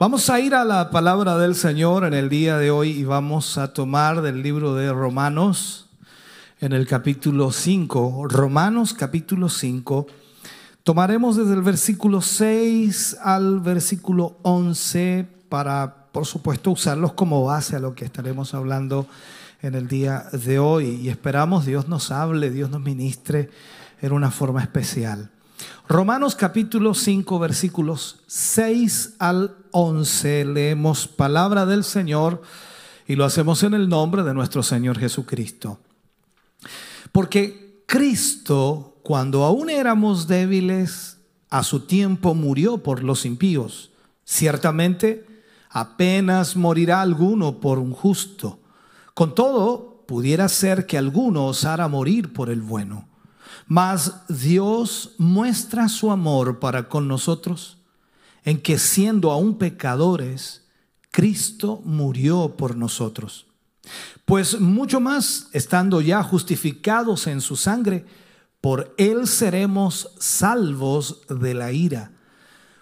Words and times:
Vamos 0.00 0.28
a 0.28 0.40
ir 0.40 0.56
a 0.56 0.64
la 0.64 0.90
palabra 0.90 1.38
del 1.38 1.54
Señor 1.54 2.04
en 2.04 2.14
el 2.14 2.28
día 2.28 2.58
de 2.58 2.72
hoy 2.72 2.90
y 2.90 3.04
vamos 3.04 3.58
a 3.58 3.72
tomar 3.72 4.22
del 4.22 4.42
libro 4.42 4.74
de 4.74 4.92
Romanos 4.92 5.88
en 6.60 6.72
el 6.72 6.84
capítulo 6.88 7.52
5. 7.52 8.26
Romanos 8.28 8.92
capítulo 8.92 9.48
5. 9.48 10.08
Tomaremos 10.82 11.36
desde 11.36 11.54
el 11.54 11.62
versículo 11.62 12.22
6 12.22 13.18
al 13.22 13.60
versículo 13.60 14.36
11 14.42 15.28
para, 15.48 16.08
por 16.10 16.26
supuesto, 16.26 16.72
usarlos 16.72 17.12
como 17.12 17.44
base 17.44 17.76
a 17.76 17.80
lo 17.80 17.94
que 17.94 18.04
estaremos 18.04 18.52
hablando 18.52 19.06
en 19.62 19.76
el 19.76 19.86
día 19.86 20.26
de 20.32 20.58
hoy. 20.58 20.86
Y 21.02 21.08
esperamos 21.08 21.66
Dios 21.66 21.86
nos 21.86 22.10
hable, 22.10 22.50
Dios 22.50 22.68
nos 22.68 22.80
ministre 22.80 23.48
en 24.02 24.12
una 24.12 24.32
forma 24.32 24.60
especial. 24.60 25.30
Romanos 25.88 26.34
capítulo 26.34 26.94
5 26.94 27.38
versículos 27.38 28.20
6 28.26 29.16
al 29.18 29.56
11 29.70 30.46
leemos 30.46 31.06
palabra 31.06 31.66
del 31.66 31.84
Señor 31.84 32.42
y 33.06 33.16
lo 33.16 33.24
hacemos 33.24 33.62
en 33.62 33.74
el 33.74 33.88
nombre 33.88 34.22
de 34.22 34.34
nuestro 34.34 34.62
Señor 34.62 34.98
Jesucristo. 34.98 35.78
Porque 37.12 37.84
Cristo, 37.86 38.96
cuando 39.02 39.44
aún 39.44 39.68
éramos 39.70 40.26
débiles, 40.26 41.18
a 41.50 41.62
su 41.62 41.80
tiempo 41.80 42.34
murió 42.34 42.78
por 42.78 43.04
los 43.04 43.24
impíos. 43.26 43.90
Ciertamente, 44.24 45.26
apenas 45.68 46.56
morirá 46.56 47.02
alguno 47.02 47.60
por 47.60 47.78
un 47.78 47.92
justo. 47.92 48.58
Con 49.12 49.34
todo, 49.34 50.02
pudiera 50.06 50.48
ser 50.48 50.86
que 50.86 50.98
alguno 50.98 51.46
osara 51.46 51.86
morir 51.88 52.32
por 52.32 52.50
el 52.50 52.62
bueno. 52.62 53.06
Mas 53.66 54.26
Dios 54.28 55.14
muestra 55.18 55.88
su 55.88 56.10
amor 56.10 56.58
para 56.58 56.88
con 56.88 57.08
nosotros 57.08 57.78
en 58.44 58.60
que 58.60 58.78
siendo 58.78 59.30
aún 59.30 59.56
pecadores, 59.56 60.62
Cristo 61.10 61.80
murió 61.84 62.56
por 62.56 62.76
nosotros. 62.76 63.46
Pues 64.24 64.60
mucho 64.60 65.00
más, 65.00 65.48
estando 65.52 66.00
ya 66.00 66.22
justificados 66.22 67.26
en 67.26 67.40
su 67.40 67.56
sangre, 67.56 68.04
por 68.60 68.94
él 68.96 69.26
seremos 69.26 70.10
salvos 70.18 71.22
de 71.28 71.54
la 71.54 71.72
ira. 71.72 72.12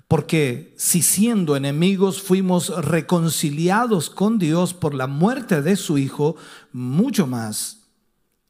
Porque 0.09 0.75
si 0.77 1.03
siendo 1.03 1.57
enemigos 1.57 2.21
fuimos 2.21 2.69
reconciliados 2.85 4.11
con 4.11 4.39
Dios 4.39 4.75
por 4.75 4.95
la 4.95 5.07
muerte 5.07 5.63
de 5.63 5.77
su 5.77 5.97
Hijo, 5.97 6.37
mucho 6.73 7.27
más, 7.27 7.89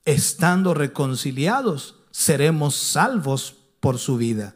estando 0.05 0.75
reconciliados, 0.75 2.02
seremos 2.13 2.77
salvos 2.77 3.57
por 3.81 3.99
su 3.99 4.17
vida. 4.17 4.55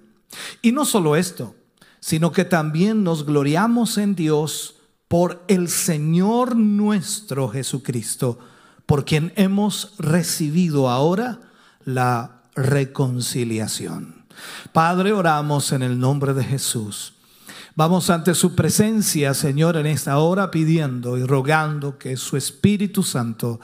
Y 0.62 0.70
no 0.70 0.84
solo 0.84 1.16
esto, 1.16 1.56
sino 1.98 2.30
que 2.30 2.44
también 2.44 3.02
nos 3.02 3.26
gloriamos 3.26 3.98
en 3.98 4.14
Dios 4.14 4.76
por 5.08 5.42
el 5.48 5.68
Señor 5.68 6.54
nuestro 6.54 7.48
Jesucristo, 7.48 8.38
por 8.86 9.04
quien 9.04 9.32
hemos 9.34 9.94
recibido 9.98 10.88
ahora 10.88 11.40
la 11.84 12.42
reconciliación. 12.54 14.26
Padre, 14.72 15.12
oramos 15.12 15.72
en 15.72 15.82
el 15.82 15.98
nombre 15.98 16.34
de 16.34 16.44
Jesús. 16.44 17.14
Vamos 17.74 18.08
ante 18.10 18.34
su 18.34 18.54
presencia, 18.54 19.34
Señor, 19.34 19.76
en 19.76 19.86
esta 19.86 20.18
hora 20.18 20.50
pidiendo 20.50 21.18
y 21.18 21.24
rogando 21.24 21.98
que 21.98 22.16
su 22.16 22.36
Espíritu 22.36 23.02
Santo 23.02 23.60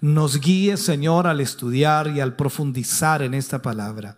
nos 0.00 0.40
guíe, 0.40 0.76
Señor, 0.76 1.26
al 1.26 1.40
estudiar 1.40 2.08
y 2.08 2.20
al 2.20 2.36
profundizar 2.36 3.22
en 3.22 3.34
esta 3.34 3.62
palabra. 3.62 4.16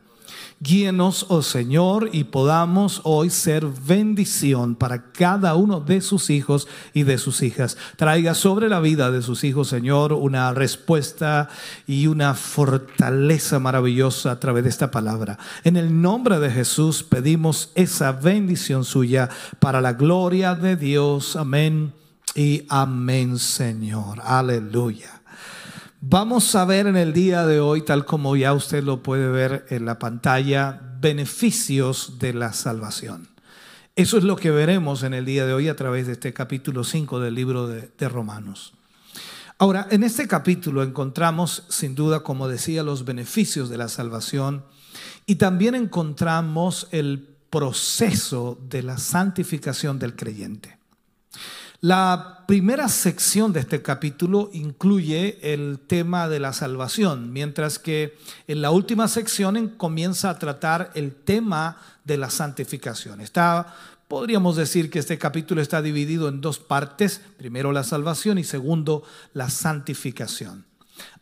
Guíenos, 0.63 1.25
oh 1.31 1.41
Señor, 1.41 2.11
y 2.13 2.25
podamos 2.25 3.01
hoy 3.05 3.31
ser 3.31 3.65
bendición 3.65 4.75
para 4.75 5.11
cada 5.11 5.55
uno 5.55 5.81
de 5.81 6.03
sus 6.03 6.29
hijos 6.29 6.69
y 6.93 7.05
de 7.05 7.17
sus 7.17 7.43
hijas. 7.43 7.79
Traiga 7.97 8.35
sobre 8.35 8.69
la 8.69 8.79
vida 8.79 9.11
de 9.11 9.23
sus 9.23 9.43
hijos, 9.43 9.69
Señor, 9.69 10.13
una 10.13 10.53
respuesta 10.53 11.49
y 11.87 12.09
una 12.09 12.35
fortaleza 12.35 13.59
maravillosa 13.59 14.33
a 14.33 14.41
través 14.41 14.65
de 14.65 14.69
esta 14.69 14.91
palabra. 14.91 15.39
En 15.65 15.79
el 15.79 16.03
nombre 16.03 16.39
de 16.39 16.51
Jesús 16.51 17.03
pedimos 17.03 17.71
esa 17.75 18.13
bendición 18.13 18.85
suya 18.85 19.31
para 19.61 19.81
la 19.81 19.95
gloria 19.95 20.55
de 20.55 20.77
Dios. 20.77 21.37
Amén 21.37 21.95
y 22.35 22.67
amén, 22.69 23.39
Señor. 23.39 24.21
Aleluya. 24.23 25.20
Vamos 26.03 26.55
a 26.55 26.65
ver 26.65 26.87
en 26.87 26.97
el 26.97 27.13
día 27.13 27.45
de 27.45 27.61
hoy, 27.61 27.83
tal 27.83 28.07
como 28.07 28.35
ya 28.35 28.55
usted 28.55 28.83
lo 28.83 29.03
puede 29.03 29.29
ver 29.29 29.67
en 29.69 29.85
la 29.85 29.99
pantalla, 29.99 30.81
beneficios 30.99 32.19
de 32.19 32.33
la 32.33 32.55
salvación. 32.55 33.29
Eso 33.97 34.17
es 34.17 34.25
lo 34.25 34.37
que 34.37 34.51
veremos 34.51 35.03
en 35.03 35.13
el 35.13 35.27
día 35.27 35.45
de 35.45 35.53
hoy 35.53 35.69
a 35.69 35.77
través 35.77 36.07
de 36.07 36.15
este 36.15 36.33
capítulo 36.33 36.85
5 36.85 37.21
del 37.21 37.35
libro 37.35 37.67
de, 37.67 37.91
de 37.99 38.09
Romanos. 38.09 38.73
Ahora, 39.59 39.89
en 39.91 40.03
este 40.03 40.27
capítulo 40.27 40.83
encontramos, 40.83 41.65
sin 41.69 41.95
duda, 41.95 42.21
como 42.21 42.49
decía, 42.49 42.83
los 42.83 43.05
beneficios 43.05 43.69
de 43.69 43.77
la 43.77 43.89
salvación 43.89 44.65
y 45.27 45.35
también 45.35 45.75
encontramos 45.75 46.89
el 46.93 47.29
proceso 47.51 48.59
de 48.71 48.83
la 48.83 48.97
santificación 48.97 49.99
del 49.99 50.17
creyente. 50.17 50.80
La 51.83 52.45
primera 52.47 52.91
sección 52.91 53.55
de 53.55 53.61
este 53.61 53.81
capítulo 53.81 54.51
incluye 54.53 55.55
el 55.55 55.79
tema 55.79 56.29
de 56.29 56.39
la 56.39 56.53
salvación, 56.53 57.33
mientras 57.33 57.79
que 57.79 58.19
en 58.47 58.61
la 58.61 58.71
última 58.71 59.09
sección 59.09 59.77
comienza 59.79 60.29
a 60.29 60.39
tratar 60.39 60.91
el 60.95 61.15
tema 61.15 61.79
de 62.05 62.19
la 62.19 62.29
santificación. 62.29 63.23
Está, 63.23 63.75
podríamos 64.09 64.57
decir 64.57 64.91
que 64.91 64.99
este 64.99 65.17
capítulo 65.17 65.63
está 65.63 65.81
dividido 65.81 66.29
en 66.29 66.43
dos 66.43 66.59
partes, 66.59 67.23
primero 67.39 67.73
la 67.73 67.83
salvación 67.83 68.37
y 68.37 68.45
segundo 68.45 69.03
la 69.33 69.49
santificación. 69.49 70.67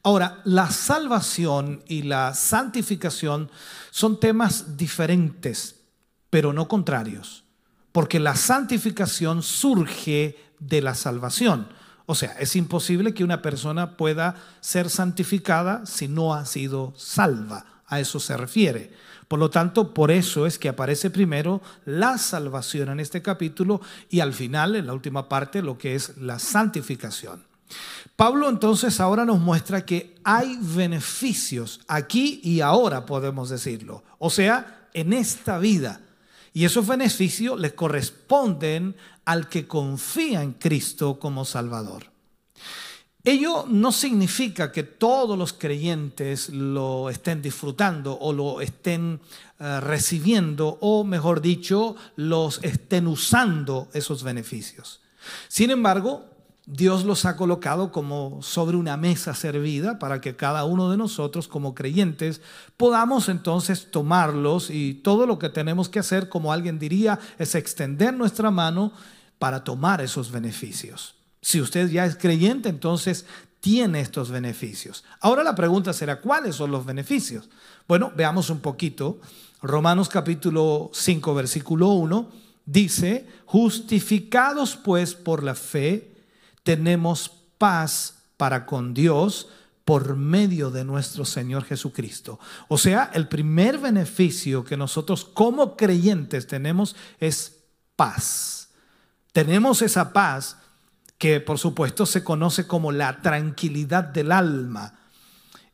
Ahora, 0.03 0.41
la 0.45 0.73
salvación 0.73 1.85
y 1.87 2.03
la 2.03 2.35
santificación 2.35 3.49
son 3.93 4.19
temas 4.19 4.77
diferentes, 4.77 5.77
pero 6.31 6.53
no 6.53 6.67
contrarios, 6.67 7.45
porque 7.93 8.19
la 8.19 8.35
santificación 8.35 9.45
surge 9.45 10.48
de 10.61 10.83
la 10.83 10.95
salvación. 10.95 11.69
O 12.07 12.15
sea, 12.15 12.33
es 12.41 12.57
imposible 12.57 13.13
que 13.13 13.25
una 13.25 13.43
persona 13.43 13.97
pueda 13.97 14.37
ser 14.61 14.89
santificada 14.89 15.85
si 15.85 16.09
no 16.09 16.35
ha 16.35 16.47
sido 16.47 16.95
salva. 16.97 17.67
A 17.87 18.01
eso 18.01 18.21
se 18.21 18.37
refiere. 18.37 18.93
Por 19.29 19.39
lo 19.39 19.51
tanto, 19.51 19.93
por 19.93 20.11
eso 20.11 20.47
es 20.47 20.59
que 20.59 20.71
aparece 20.71 21.11
primero 21.11 21.61
la 21.85 22.17
salvación 22.17 22.89
en 22.89 23.01
este 23.01 23.21
capítulo 23.21 23.83
y 24.09 24.21
al 24.21 24.33
final, 24.33 24.75
en 24.75 24.87
la 24.87 24.95
última 24.95 25.29
parte, 25.29 25.61
lo 25.61 25.77
que 25.77 25.95
es 25.95 26.17
la 26.17 26.39
santificación. 26.39 27.45
Pablo 28.17 28.49
entonces 28.49 29.01
ahora 29.01 29.27
nos 29.27 29.39
muestra 29.39 29.85
que 29.85 30.17
hay 30.25 30.59
beneficios 30.61 31.81
aquí 31.89 32.41
y 32.43 32.63
ahora, 32.63 33.05
podemos 33.05 33.51
decirlo. 33.51 34.03
O 34.19 34.31
sea, 34.31 34.89
en 34.95 35.13
esta 35.13 35.59
vida. 35.59 36.01
Y 36.53 36.65
esos 36.65 36.87
beneficios 36.87 37.61
le 37.61 37.75
corresponden 37.75 38.97
al 39.29 39.47
que 39.47 39.67
confía 39.67 40.43
en 40.43 40.55
Cristo 40.55 41.19
como 41.19 41.45
Salvador. 41.45 42.07
Ello 43.23 43.67
no 43.69 43.93
significa 43.93 44.73
que 44.73 44.85
todos 44.85 45.37
los 45.37 45.53
creyentes 45.53 46.49
lo 46.49 47.11
estén 47.11 47.43
disfrutando 47.43 48.17
o 48.19 48.33
lo 48.33 48.63
estén 48.63 49.21
eh, 49.61 49.81
recibiendo 49.81 50.79
o, 50.81 51.05
mejor 51.05 51.43
dicho, 51.43 51.95
los 52.17 52.65
estén 52.65 53.07
usando 53.07 53.89
esos 53.93 54.23
beneficios. 54.23 55.03
Sin 55.49 55.71
embargo, 55.71 56.25
Dios 56.71 57.07
los 57.07 57.25
ha 57.25 57.35
colocado 57.35 57.91
como 57.91 58.43
sobre 58.43 58.77
una 58.77 58.99
mesa 58.99 59.33
servida 59.33 59.99
para 59.99 60.21
que 60.21 60.37
cada 60.37 60.67
uno 60.67 60.91
de 60.91 60.99
nosotros 60.99 61.49
como 61.49 61.75
creyentes 61.75 62.43
podamos 62.77 63.31
entonces 63.31 63.91
tomarlos 63.91 64.69
y 64.69 64.93
todo 64.93 65.27
lo 65.27 65.39
que 65.39 65.49
tenemos 65.49 65.89
que 65.89 65.99
hacer, 65.99 66.29
como 66.29 66.53
alguien 66.53 66.79
diría, 66.79 67.19
es 67.39 67.55
extender 67.55 68.13
nuestra 68.13 68.51
mano 68.51 68.93
para 69.39 69.65
tomar 69.65 70.03
esos 70.03 70.31
beneficios. 70.31 71.15
Si 71.41 71.59
usted 71.59 71.89
ya 71.89 72.05
es 72.05 72.17
creyente, 72.17 72.69
entonces 72.69 73.25
tiene 73.61 74.01
estos 74.01 74.31
beneficios. 74.31 75.05
Ahora 75.21 75.43
la 75.43 75.55
pregunta 75.55 75.95
será, 75.95 76.21
¿cuáles 76.21 76.57
son 76.57 76.71
los 76.71 76.85
beneficios? 76.85 77.49
Bueno, 77.89 78.13
veamos 78.15 78.51
un 78.51 78.61
poquito. 78.61 79.21
Romanos 79.63 80.11
capítulo 80.11 80.91
5, 80.93 81.35
versículo 81.35 81.89
1 81.89 82.29
dice, 82.67 83.27
justificados 83.47 84.77
pues 84.77 85.15
por 85.15 85.43
la 85.43 85.55
fe, 85.55 86.18
tenemos 86.69 87.31
paz 87.57 88.25
para 88.37 88.67
con 88.67 88.93
Dios 88.93 89.49
por 89.87 90.17
medio 90.17 90.71
de 90.71 90.85
nuestro 90.85 91.25
Señor 91.25 91.65
Jesucristo. 91.65 92.39
O 92.69 92.77
sea, 92.77 93.11
el 93.15 93.27
primer 93.27 93.79
beneficio 93.79 94.65
que 94.65 94.77
nosotros 94.77 95.25
como 95.25 95.79
creyentes 95.79 96.47
tenemos 96.47 96.95
es 97.21 97.61
paz. 97.97 98.69
Tenemos 99.33 99.81
esa 99.81 100.13
paz 100.13 100.59
que 101.17 101.41
por 101.41 101.59
supuesto 101.59 102.05
se 102.05 102.23
conoce 102.23 102.67
como 102.67 102.93
la 102.93 103.23
tranquilidad 103.23 104.05
del 104.05 104.31
alma. 104.31 104.99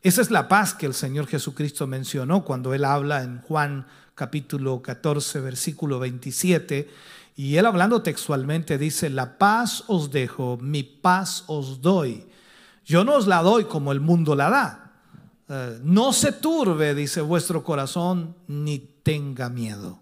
Esa 0.01 0.21
es 0.21 0.31
la 0.31 0.47
paz 0.47 0.73
que 0.73 0.85
el 0.85 0.93
Señor 0.93 1.27
Jesucristo 1.27 1.87
mencionó 1.87 2.45
cuando 2.45 2.73
Él 2.73 2.85
habla 2.85 3.21
en 3.21 3.41
Juan 3.41 3.85
capítulo 4.15 4.81
14, 4.81 5.41
versículo 5.41 5.99
27. 5.99 6.89
Y 7.35 7.57
Él 7.57 7.65
hablando 7.65 8.01
textualmente 8.01 8.77
dice, 8.77 9.09
la 9.09 9.37
paz 9.37 9.83
os 9.87 10.11
dejo, 10.11 10.57
mi 10.61 10.83
paz 10.83 11.43
os 11.47 11.81
doy. 11.81 12.25
Yo 12.85 13.03
no 13.03 13.15
os 13.15 13.27
la 13.27 13.41
doy 13.41 13.65
como 13.65 13.91
el 13.91 13.99
mundo 13.99 14.35
la 14.35 14.49
da. 14.49 14.93
Eh, 15.49 15.79
no 15.83 16.13
se 16.13 16.31
turbe, 16.31 16.95
dice 16.95 17.21
vuestro 17.21 17.63
corazón, 17.63 18.35
ni 18.47 18.79
tenga 18.79 19.49
miedo. 19.49 19.99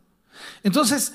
Entonces, 0.64 1.14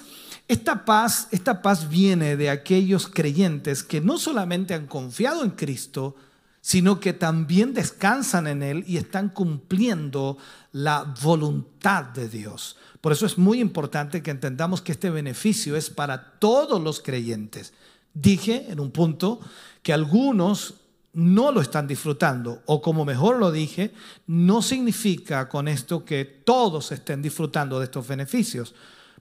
esta 0.49 0.85
paz, 0.85 1.29
esta 1.31 1.63
paz 1.63 1.89
viene 1.89 2.37
de 2.37 2.51
aquellos 2.51 3.07
creyentes 3.07 3.85
que 3.85 4.01
no 4.01 4.19
solamente 4.19 4.75
han 4.75 4.87
confiado 4.87 5.45
en 5.45 5.51
Cristo, 5.51 6.17
sino 6.61 7.01
que 7.01 7.13
también 7.13 7.75
descansan 7.75 8.47
en 8.47 8.63
Él 8.63 8.85
y 8.87 8.97
están 8.97 9.29
cumpliendo 9.29 10.37
la 10.73 11.15
voluntad 11.23 12.05
de 12.05 12.29
Dios. 12.29 12.77
Por 13.01 13.13
eso 13.13 13.27
es 13.27 13.39
muy 13.39 13.61
importante 13.61 14.23
que 14.23 14.31
entendamos 14.31 14.83
que 14.83 14.93
este 14.93 15.11
beneficio 15.11 15.77
es 15.77 15.91
para 15.91 16.39
todos 16.39 16.83
los 16.83 17.01
creyentes. 17.01 17.73
Dije 18.15 18.67
en 18.69 18.81
un 18.81 18.91
punto 18.91 19.41
que 19.83 19.93
algunos 19.93 20.75
no 21.13 21.53
lo 21.53 21.61
están 21.61 21.87
disfrutando, 21.87 22.63
o 22.67 22.83
como 22.83 23.05
mejor 23.05 23.39
lo 23.39 23.51
dije, 23.51 23.93
no 24.27 24.63
significa 24.63 25.49
con 25.49 25.67
esto 25.67 26.05
que 26.05 26.25
todos 26.25 26.93
estén 26.93 27.23
disfrutando 27.23 27.79
de 27.79 27.87
estos 27.87 28.07
beneficios. 28.07 28.75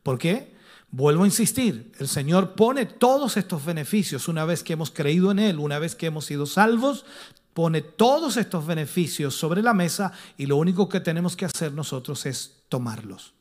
¿Por 0.03 0.17
qué? 0.17 0.55
Vuelvo 0.89 1.23
a 1.23 1.27
insistir, 1.27 1.91
el 1.99 2.07
Señor 2.07 2.53
pone 2.53 2.85
todos 2.85 3.35
estos 3.35 3.65
beneficios 3.65 4.27
una 4.27 4.45
vez 4.45 4.63
que 4.63 4.73
hemos 4.73 4.89
creído 4.89 5.31
en 5.31 5.39
Él, 5.39 5.59
una 5.59 5.79
vez 5.79 5.95
que 5.95 6.05
hemos 6.05 6.25
sido 6.25 6.45
salvos, 6.45 7.05
pone 7.53 7.81
todos 7.81 8.37
estos 8.37 8.65
beneficios 8.65 9.35
sobre 9.35 9.61
la 9.61 9.73
mesa 9.73 10.13
y 10.37 10.45
lo 10.45 10.55
único 10.57 10.87
que 10.87 10.99
tenemos 10.99 11.35
que 11.35 11.45
hacer 11.45 11.73
nosotros 11.73 12.25
es 12.25 12.63
tomarlos. 12.69 13.36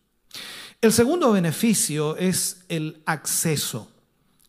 El 0.80 0.92
segundo 0.92 1.32
beneficio 1.32 2.16
es 2.16 2.64
el 2.68 3.02
acceso. 3.06 3.90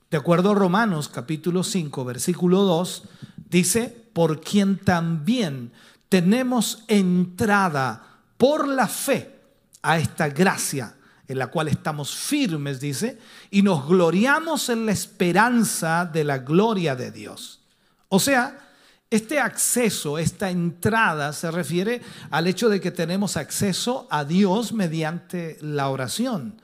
De 0.10 0.18
acuerdo 0.18 0.52
a 0.52 0.56
Romanos 0.56 1.10
capítulo 1.10 1.64
5, 1.64 2.06
versículo 2.06 2.64
2, 2.64 3.04
dice, 3.50 3.96
por 4.14 4.42
quien 4.42 4.78
también 4.78 5.72
tenemos 6.10 6.84
entrada 6.88 8.22
por 8.38 8.68
la 8.68 8.88
fe 8.88 9.36
a 9.82 9.98
esta 9.98 10.30
gracia 10.30 10.96
en 11.28 11.40
la 11.40 11.48
cual 11.48 11.68
estamos 11.68 12.16
firmes, 12.16 12.80
dice, 12.80 13.20
y 13.52 13.62
nos 13.62 13.86
gloriamos 13.86 14.70
en 14.70 14.86
la 14.86 14.94
esperanza 14.94 16.06
de 16.06 16.24
la 16.24 16.40
gloria 16.40 16.96
de 16.96 17.12
Dios. 17.12 17.60
O 18.08 18.20
sea, 18.20 18.67
este 19.10 19.40
acceso, 19.40 20.18
esta 20.18 20.50
entrada 20.50 21.32
se 21.32 21.50
refiere 21.50 22.02
al 22.30 22.48
hecho 22.48 22.68
de 22.68 22.82
que 22.82 22.92
tenemos 22.92 23.38
acceso 23.38 24.08
a 24.10 24.26
Dios 24.26 24.74
mediante 24.74 25.58
la 25.62 25.90
oración. 25.90 26.62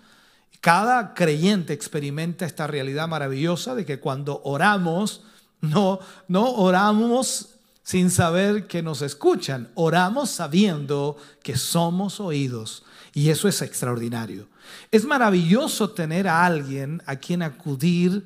Cada 0.60 1.14
creyente 1.14 1.74
experimenta 1.74 2.46
esta 2.46 2.68
realidad 2.68 3.08
maravillosa 3.08 3.76
de 3.76 3.86
que 3.86 4.00
cuando 4.00 4.42
oramos, 4.44 5.24
no, 5.62 6.00
no 6.28 6.52
oramos 6.52 7.50
sin 7.84 8.10
saber 8.10 8.68
que 8.68 8.82
nos 8.82 9.02
escuchan, 9.02 9.70
oramos 9.76 10.30
sabiendo 10.30 11.18
que 11.44 11.58
somos 11.58 12.20
oídos. 12.20 12.84
Y 13.14 13.30
eso 13.30 13.48
es 13.48 13.62
extraordinario. 13.62 14.48
Es 14.92 15.06
maravilloso 15.06 15.92
tener 15.92 16.28
a 16.28 16.46
alguien 16.46 17.02
a 17.06 17.18
quien 17.18 17.42
acudir 17.42 18.26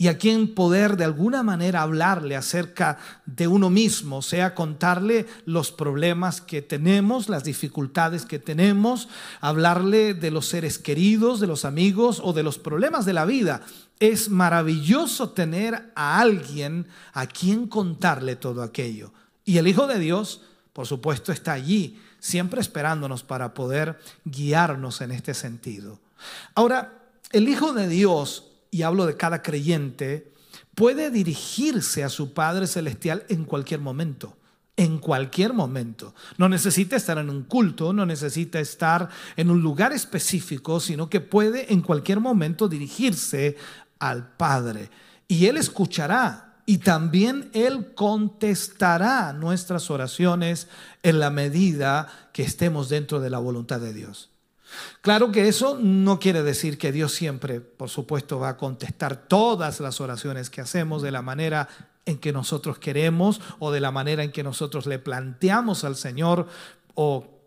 y 0.00 0.06
a 0.06 0.16
quien 0.16 0.54
poder 0.54 0.96
de 0.96 1.04
alguna 1.04 1.42
manera 1.42 1.82
hablarle 1.82 2.36
acerca 2.36 2.98
de 3.26 3.48
uno 3.48 3.68
mismo, 3.68 4.22
sea 4.22 4.54
contarle 4.54 5.26
los 5.44 5.72
problemas 5.72 6.40
que 6.40 6.62
tenemos, 6.62 7.28
las 7.28 7.42
dificultades 7.42 8.24
que 8.24 8.38
tenemos, 8.38 9.08
hablarle 9.40 10.14
de 10.14 10.30
los 10.30 10.46
seres 10.46 10.78
queridos, 10.78 11.40
de 11.40 11.48
los 11.48 11.64
amigos 11.64 12.20
o 12.22 12.32
de 12.32 12.44
los 12.44 12.58
problemas 12.58 13.06
de 13.06 13.12
la 13.12 13.24
vida. 13.24 13.62
Es 13.98 14.28
maravilloso 14.30 15.30
tener 15.30 15.90
a 15.96 16.20
alguien 16.20 16.86
a 17.12 17.26
quien 17.26 17.66
contarle 17.66 18.36
todo 18.36 18.62
aquello. 18.62 19.12
Y 19.44 19.58
el 19.58 19.66
Hijo 19.66 19.88
de 19.88 19.98
Dios, 19.98 20.42
por 20.72 20.86
supuesto, 20.86 21.32
está 21.32 21.54
allí, 21.54 22.00
siempre 22.20 22.60
esperándonos 22.60 23.24
para 23.24 23.52
poder 23.52 23.98
guiarnos 24.24 25.00
en 25.00 25.10
este 25.10 25.34
sentido. 25.34 25.98
Ahora, 26.54 27.02
el 27.32 27.48
Hijo 27.48 27.72
de 27.72 27.88
Dios 27.88 28.47
y 28.70 28.82
hablo 28.82 29.06
de 29.06 29.16
cada 29.16 29.42
creyente, 29.42 30.32
puede 30.74 31.10
dirigirse 31.10 32.04
a 32.04 32.08
su 32.08 32.32
Padre 32.32 32.66
Celestial 32.66 33.24
en 33.28 33.44
cualquier 33.44 33.80
momento. 33.80 34.36
En 34.76 34.98
cualquier 34.98 35.52
momento. 35.52 36.14
No 36.36 36.48
necesita 36.48 36.94
estar 36.94 37.18
en 37.18 37.30
un 37.30 37.42
culto, 37.42 37.92
no 37.92 38.06
necesita 38.06 38.60
estar 38.60 39.08
en 39.36 39.50
un 39.50 39.60
lugar 39.60 39.92
específico, 39.92 40.78
sino 40.78 41.10
que 41.10 41.20
puede 41.20 41.72
en 41.72 41.82
cualquier 41.82 42.20
momento 42.20 42.68
dirigirse 42.68 43.56
al 43.98 44.36
Padre. 44.36 44.90
Y 45.26 45.46
Él 45.46 45.56
escuchará 45.56 46.48
y 46.64 46.78
también 46.78 47.50
Él 47.54 47.94
contestará 47.94 49.32
nuestras 49.32 49.90
oraciones 49.90 50.68
en 51.02 51.18
la 51.18 51.30
medida 51.30 52.30
que 52.32 52.42
estemos 52.42 52.88
dentro 52.88 53.20
de 53.20 53.30
la 53.30 53.38
voluntad 53.38 53.80
de 53.80 53.92
Dios. 53.92 54.30
Claro 55.00 55.32
que 55.32 55.48
eso 55.48 55.78
no 55.80 56.18
quiere 56.18 56.42
decir 56.42 56.78
que 56.78 56.92
Dios 56.92 57.12
siempre, 57.12 57.60
por 57.60 57.88
supuesto, 57.88 58.38
va 58.38 58.50
a 58.50 58.56
contestar 58.56 59.28
todas 59.28 59.80
las 59.80 60.00
oraciones 60.00 60.50
que 60.50 60.60
hacemos 60.60 61.02
de 61.02 61.10
la 61.10 61.22
manera 61.22 61.68
en 62.04 62.18
que 62.18 62.32
nosotros 62.32 62.78
queremos 62.78 63.40
o 63.58 63.70
de 63.70 63.80
la 63.80 63.90
manera 63.90 64.22
en 64.22 64.32
que 64.32 64.42
nosotros 64.42 64.86
le 64.86 64.98
planteamos 64.98 65.84
al 65.84 65.96
Señor 65.96 66.48
o 66.94 67.38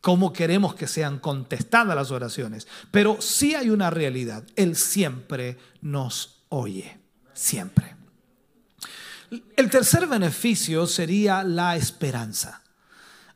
cómo 0.00 0.32
queremos 0.32 0.74
que 0.74 0.86
sean 0.86 1.18
contestadas 1.18 1.96
las 1.96 2.10
oraciones. 2.10 2.66
Pero 2.90 3.18
sí 3.20 3.54
hay 3.54 3.70
una 3.70 3.90
realidad, 3.90 4.44
Él 4.54 4.76
siempre 4.76 5.58
nos 5.80 6.44
oye, 6.48 6.98
siempre. 7.32 7.94
El 9.56 9.70
tercer 9.70 10.06
beneficio 10.06 10.86
sería 10.86 11.42
la 11.42 11.76
esperanza. 11.76 12.62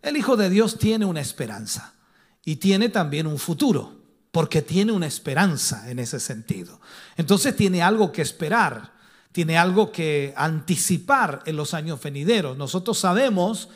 El 0.02 0.16
Hijo 0.16 0.36
de 0.36 0.48
Dios 0.48 0.78
tiene 0.78 1.04
una 1.04 1.20
esperanza 1.20 1.94
y 2.44 2.56
tiene 2.56 2.88
también 2.88 3.26
un 3.26 3.38
futuro, 3.38 4.00
porque 4.30 4.62
tiene 4.62 4.92
una 4.92 5.06
esperanza 5.06 5.90
en 5.90 5.98
ese 5.98 6.20
sentido. 6.20 6.80
Entonces 7.16 7.56
tiene 7.56 7.82
algo 7.82 8.12
que 8.12 8.22
esperar, 8.22 8.92
tiene 9.32 9.58
algo 9.58 9.92
que 9.92 10.32
anticipar 10.36 11.42
en 11.46 11.56
los 11.56 11.74
años 11.74 12.02
venideros. 12.02 12.56
Nosotros 12.56 12.98
sabemos 12.98 13.68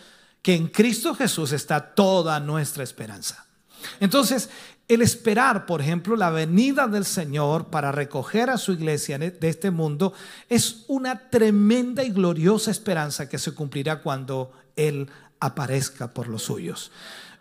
que 0.43 0.55
en 0.55 0.69
Cristo 0.69 1.15
Jesús 1.15 1.53
está 1.53 1.95
toda 1.95 2.41
nuestra 2.41 2.85
esperanza. 2.85 3.47
Entonces, 4.01 4.51
el 4.89 5.01
esperar, 5.01 5.65
por 5.65 5.81
ejemplo, 5.81 6.17
la 6.17 6.31
venida 6.31 6.87
del 6.87 7.07
Señor 7.07 7.69
para 7.69 7.91
recoger 7.93 8.51
a 8.51 8.59
su 8.59 8.73
iglesia 8.73 9.19
de 9.19 9.49
este 9.49 9.71
mundo 9.71 10.13
es 10.49 10.85
una 10.89 11.31
tremenda 11.31 12.05
y 12.05 12.11
gloriosa 12.11 12.71
esperanza 12.71 13.29
que 13.29 13.39
se 13.39 13.53
cumplirá 13.53 14.03
cuando 14.03 14.53
Él 14.77 15.09
aparezca 15.41 16.13
por 16.13 16.29
los 16.29 16.43
suyos. 16.43 16.91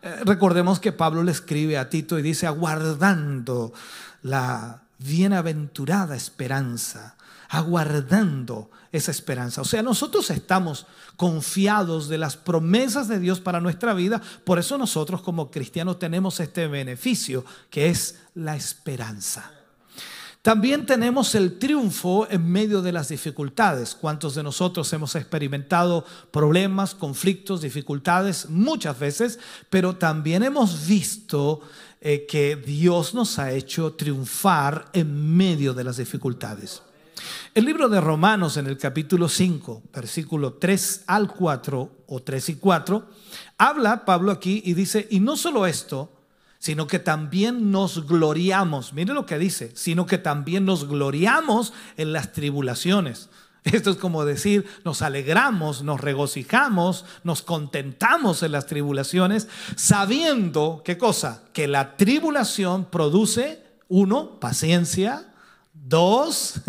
Eh, 0.03 0.19
recordemos 0.25 0.81
que 0.81 0.91
Pablo 0.91 1.23
le 1.23 1.31
escribe 1.31 1.77
a 1.77 1.89
Tito 1.89 2.19
y 2.19 2.21
dice, 2.21 2.45
aguardando 2.45 3.73
la 4.21 4.81
bienaventurada 4.99 6.17
esperanza, 6.17 7.15
aguardando 7.47 8.69
esa 8.91 9.11
esperanza. 9.11 9.61
O 9.61 9.65
sea, 9.65 9.81
nosotros 9.81 10.29
estamos 10.29 10.87
confiados 11.15 12.09
de 12.09 12.17
las 12.17 12.35
promesas 12.35 13.07
de 13.07 13.19
Dios 13.19 13.39
para 13.39 13.61
nuestra 13.61 13.93
vida, 13.93 14.21
por 14.43 14.59
eso 14.59 14.77
nosotros 14.77 15.21
como 15.21 15.49
cristianos 15.49 15.99
tenemos 15.99 16.37
este 16.41 16.67
beneficio 16.67 17.45
que 17.69 17.87
es 17.87 18.19
la 18.35 18.57
esperanza. 18.57 19.51
También 20.43 20.85
tenemos 20.85 21.35
el 21.35 21.57
triunfo 21.57 22.27
en 22.29 22.51
medio 22.51 22.81
de 22.81 22.91
las 22.91 23.07
dificultades. 23.07 23.95
¿Cuántos 23.95 24.35
de 24.35 24.43
nosotros 24.43 24.91
hemos 24.91 25.15
experimentado 25.15 26.05
problemas, 26.31 26.93
conflictos, 26.95 27.61
dificultades 27.61 28.49
muchas 28.49 28.99
veces? 28.99 29.39
Pero 29.69 29.95
también 29.95 30.43
hemos 30.43 30.85
visto 30.85 31.61
eh, 32.01 32.25
que 32.27 32.57
Dios 32.57 33.13
nos 33.13 33.39
ha 33.39 33.53
hecho 33.53 33.93
triunfar 33.93 34.89
en 34.91 35.33
medio 35.37 35.73
de 35.73 35.85
las 35.85 35.95
dificultades. 35.95 36.81
El 37.55 37.63
libro 37.63 37.87
de 37.87 38.01
Romanos 38.01 38.57
en 38.57 38.67
el 38.67 38.77
capítulo 38.77 39.29
5, 39.29 39.83
versículo 39.93 40.55
3 40.55 41.03
al 41.07 41.33
4 41.33 41.91
o 42.05 42.21
3 42.21 42.49
y 42.49 42.55
4, 42.55 43.07
habla 43.57 44.03
Pablo 44.03 44.29
aquí 44.29 44.61
y 44.65 44.73
dice, 44.73 45.07
y 45.09 45.21
no 45.21 45.37
solo 45.37 45.65
esto, 45.65 46.11
sino 46.63 46.87
que 46.87 46.97
también 46.97 47.71
nos 47.71 48.07
gloriamos. 48.07 48.93
Mire 48.93 49.13
lo 49.13 49.25
que 49.25 49.37
dice, 49.37 49.73
sino 49.75 50.05
que 50.05 50.17
también 50.17 50.63
nos 50.63 50.87
gloriamos 50.87 51.73
en 51.97 52.13
las 52.13 52.31
tribulaciones. 52.31 53.29
Esto 53.65 53.89
es 53.91 53.97
como 53.97 54.23
decir, 54.23 54.65
nos 54.85 55.01
alegramos, 55.01 55.83
nos 55.83 55.99
regocijamos, 55.99 57.03
nos 57.25 57.41
contentamos 57.41 58.43
en 58.43 58.53
las 58.53 58.65
tribulaciones, 58.65 59.49
sabiendo, 59.75 60.83
¿qué 60.85 60.97
cosa? 60.97 61.43
Que 61.51 61.67
la 61.67 61.97
tribulación 61.97 62.85
produce, 62.85 63.61
uno, 63.89 64.39
paciencia, 64.39 65.33
dos, 65.73 66.61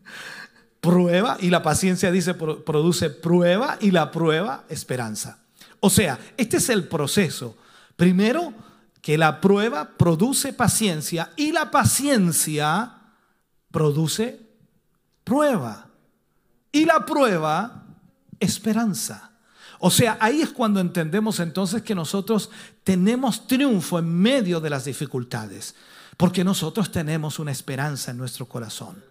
prueba, 0.80 1.36
y 1.40 1.50
la 1.50 1.62
paciencia 1.62 2.10
dice 2.10 2.32
produce 2.32 3.10
prueba, 3.10 3.76
y 3.82 3.90
la 3.90 4.12
prueba, 4.12 4.64
esperanza. 4.70 5.40
O 5.80 5.90
sea, 5.90 6.18
este 6.38 6.56
es 6.56 6.70
el 6.70 6.88
proceso. 6.88 7.54
Primero, 7.96 8.54
que 9.02 9.16
la 9.16 9.40
prueba 9.40 9.96
produce 9.96 10.52
paciencia, 10.52 11.32
y 11.36 11.52
la 11.52 11.70
paciencia 11.70 12.96
produce 13.70 14.40
prueba. 15.24 15.88
Y 16.72 16.84
la 16.84 17.04
prueba, 17.04 17.84
esperanza. 18.38 19.30
O 19.78 19.90
sea, 19.90 20.18
ahí 20.20 20.42
es 20.42 20.50
cuando 20.50 20.78
entendemos 20.78 21.40
entonces 21.40 21.82
que 21.82 21.94
nosotros 21.94 22.50
tenemos 22.84 23.46
triunfo 23.46 23.98
en 23.98 24.12
medio 24.12 24.60
de 24.60 24.70
las 24.70 24.84
dificultades, 24.84 25.74
porque 26.16 26.44
nosotros 26.44 26.92
tenemos 26.92 27.38
una 27.38 27.50
esperanza 27.50 28.10
en 28.10 28.18
nuestro 28.18 28.46
corazón. 28.46 29.02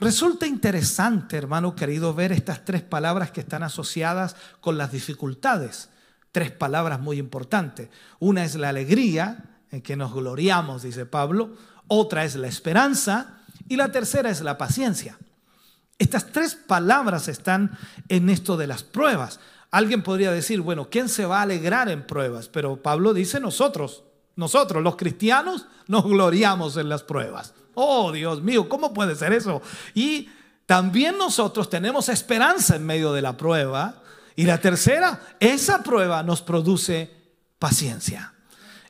Resulta 0.00 0.46
interesante, 0.46 1.36
hermano 1.36 1.76
querido, 1.76 2.14
ver 2.14 2.32
estas 2.32 2.64
tres 2.64 2.80
palabras 2.80 3.30
que 3.30 3.40
están 3.40 3.62
asociadas 3.62 4.34
con 4.62 4.78
las 4.78 4.90
dificultades. 4.90 5.90
Tres 6.32 6.50
palabras 6.50 7.00
muy 7.00 7.18
importantes. 7.18 7.88
Una 8.18 8.44
es 8.44 8.54
la 8.54 8.68
alegría, 8.68 9.44
en 9.70 9.82
que 9.82 9.96
nos 9.96 10.12
gloriamos, 10.12 10.82
dice 10.82 11.06
Pablo. 11.06 11.50
Otra 11.88 12.24
es 12.24 12.36
la 12.36 12.48
esperanza. 12.48 13.40
Y 13.68 13.76
la 13.76 13.92
tercera 13.92 14.30
es 14.30 14.40
la 14.40 14.58
paciencia. 14.58 15.18
Estas 15.98 16.32
tres 16.32 16.54
palabras 16.54 17.28
están 17.28 17.76
en 18.08 18.30
esto 18.30 18.56
de 18.56 18.66
las 18.66 18.82
pruebas. 18.82 19.38
Alguien 19.70 20.02
podría 20.02 20.32
decir, 20.32 20.60
bueno, 20.60 20.88
¿quién 20.90 21.08
se 21.08 21.26
va 21.26 21.38
a 21.40 21.42
alegrar 21.42 21.88
en 21.88 22.06
pruebas? 22.06 22.48
Pero 22.48 22.82
Pablo 22.82 23.12
dice 23.12 23.38
nosotros, 23.38 24.02
nosotros 24.34 24.82
los 24.82 24.96
cristianos 24.96 25.66
nos 25.86 26.04
gloriamos 26.04 26.76
en 26.76 26.88
las 26.88 27.02
pruebas. 27.02 27.54
Oh, 27.74 28.10
Dios 28.10 28.42
mío, 28.42 28.68
¿cómo 28.68 28.92
puede 28.92 29.14
ser 29.14 29.32
eso? 29.32 29.62
Y 29.94 30.28
también 30.66 31.18
nosotros 31.18 31.70
tenemos 31.70 32.08
esperanza 32.08 32.76
en 32.76 32.86
medio 32.86 33.12
de 33.12 33.22
la 33.22 33.36
prueba. 33.36 34.02
Y 34.40 34.44
la 34.44 34.58
tercera, 34.58 35.20
esa 35.38 35.82
prueba 35.82 36.22
nos 36.22 36.40
produce 36.40 37.10
paciencia. 37.58 38.32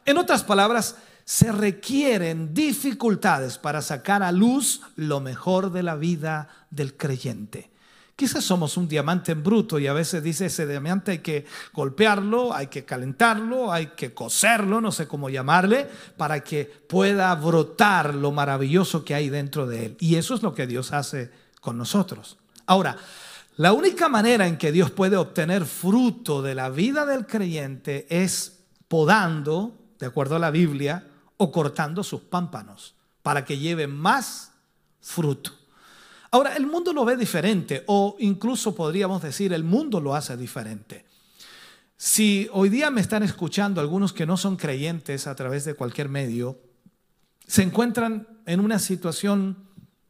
En 0.04 0.16
otras 0.16 0.44
palabras, 0.44 0.94
se 1.24 1.50
requieren 1.50 2.54
dificultades 2.54 3.58
para 3.58 3.82
sacar 3.82 4.22
a 4.22 4.30
luz 4.30 4.80
lo 4.94 5.18
mejor 5.18 5.72
de 5.72 5.82
la 5.82 5.96
vida 5.96 6.46
del 6.70 6.96
creyente. 6.96 7.72
Quizás 8.14 8.44
somos 8.44 8.76
un 8.76 8.86
diamante 8.86 9.32
en 9.32 9.42
bruto 9.42 9.80
y 9.80 9.88
a 9.88 9.92
veces 9.92 10.22
dice 10.22 10.46
ese 10.46 10.68
diamante 10.68 11.10
hay 11.10 11.18
que 11.18 11.46
golpearlo, 11.72 12.54
hay 12.54 12.68
que 12.68 12.84
calentarlo, 12.84 13.72
hay 13.72 13.88
que 13.88 14.14
coserlo, 14.14 14.80
no 14.80 14.92
sé 14.92 15.08
cómo 15.08 15.30
llamarle, 15.30 15.88
para 16.16 16.44
que 16.44 16.64
pueda 16.64 17.34
brotar 17.34 18.14
lo 18.14 18.30
maravilloso 18.30 19.04
que 19.04 19.16
hay 19.16 19.28
dentro 19.28 19.66
de 19.66 19.86
él. 19.86 19.96
Y 19.98 20.14
eso 20.14 20.36
es 20.36 20.44
lo 20.44 20.54
que 20.54 20.68
Dios 20.68 20.92
hace 20.92 21.32
con 21.60 21.76
nosotros. 21.76 22.38
Ahora, 22.66 22.96
la 23.56 23.72
única 23.72 24.08
manera 24.08 24.46
en 24.46 24.56
que 24.56 24.72
Dios 24.72 24.90
puede 24.90 25.16
obtener 25.16 25.64
fruto 25.64 26.42
de 26.42 26.54
la 26.54 26.70
vida 26.70 27.04
del 27.04 27.26
creyente 27.26 28.06
es 28.08 28.60
podando, 28.88 29.78
de 29.98 30.06
acuerdo 30.06 30.36
a 30.36 30.38
la 30.38 30.50
Biblia, 30.50 31.06
o 31.36 31.50
cortando 31.52 32.02
sus 32.02 32.22
pámpanos 32.22 32.94
para 33.22 33.44
que 33.44 33.58
lleve 33.58 33.86
más 33.86 34.52
fruto. 35.00 35.52
Ahora, 36.30 36.56
el 36.56 36.66
mundo 36.66 36.92
lo 36.92 37.04
ve 37.04 37.16
diferente 37.16 37.82
o 37.86 38.16
incluso 38.20 38.74
podríamos 38.74 39.22
decir 39.22 39.52
el 39.52 39.64
mundo 39.64 40.00
lo 40.00 40.14
hace 40.14 40.36
diferente. 40.36 41.04
Si 41.96 42.48
hoy 42.52 42.68
día 42.68 42.90
me 42.90 43.00
están 43.00 43.22
escuchando 43.22 43.80
algunos 43.80 44.12
que 44.12 44.26
no 44.26 44.36
son 44.36 44.56
creyentes 44.56 45.26
a 45.26 45.34
través 45.34 45.64
de 45.64 45.74
cualquier 45.74 46.08
medio, 46.08 46.58
se 47.46 47.62
encuentran 47.62 48.26
en 48.46 48.60
una 48.60 48.78
situación 48.78 49.66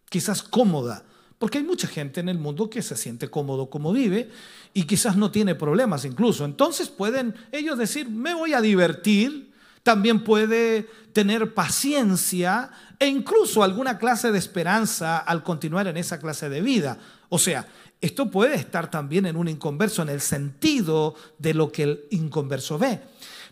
quizás 0.09 0.43
cómoda, 0.43 1.05
porque 1.41 1.57
hay 1.57 1.65
mucha 1.65 1.89
gente 1.89 2.21
en 2.21 2.29
el 2.29 2.39
mundo 2.39 2.69
que 2.69 2.83
se 2.83 2.95
siente 2.97 3.31
cómodo 3.31 3.71
como 3.71 3.95
vive 3.95 4.29
y 4.75 4.83
quizás 4.83 5.17
no 5.17 5.31
tiene 5.31 5.55
problemas 5.55 6.05
incluso. 6.05 6.45
Entonces 6.45 6.91
pueden 6.91 7.35
ellos 7.51 7.79
decir, 7.79 8.11
me 8.11 8.35
voy 8.35 8.53
a 8.53 8.61
divertir 8.61 9.51
también 9.83 10.23
puede 10.23 10.87
tener 11.15 11.55
paciencia 11.55 12.71
e 12.99 13.07
incluso 13.07 13.63
alguna 13.63 13.97
clase 13.97 14.31
de 14.31 14.39
esperanza 14.39 15.17
al 15.17 15.43
continuar 15.43 15.87
en 15.87 15.97
esa 15.97 16.19
clase 16.19 16.51
de 16.51 16.61
vida. 16.61 16.99
O 17.31 17.39
sea, 17.39 17.67
esto 18.03 18.31
puede 18.31 18.57
estar 18.57 18.91
también 18.91 19.25
en 19.25 19.37
un 19.37 19.49
inconverso, 19.49 20.03
en 20.03 20.11
el 20.11 20.21
sentido 20.21 21.15
de 21.39 21.55
lo 21.55 21.73
que 21.73 21.85
el 21.85 22.05
inconverso 22.11 22.79
ve. 22.79 23.01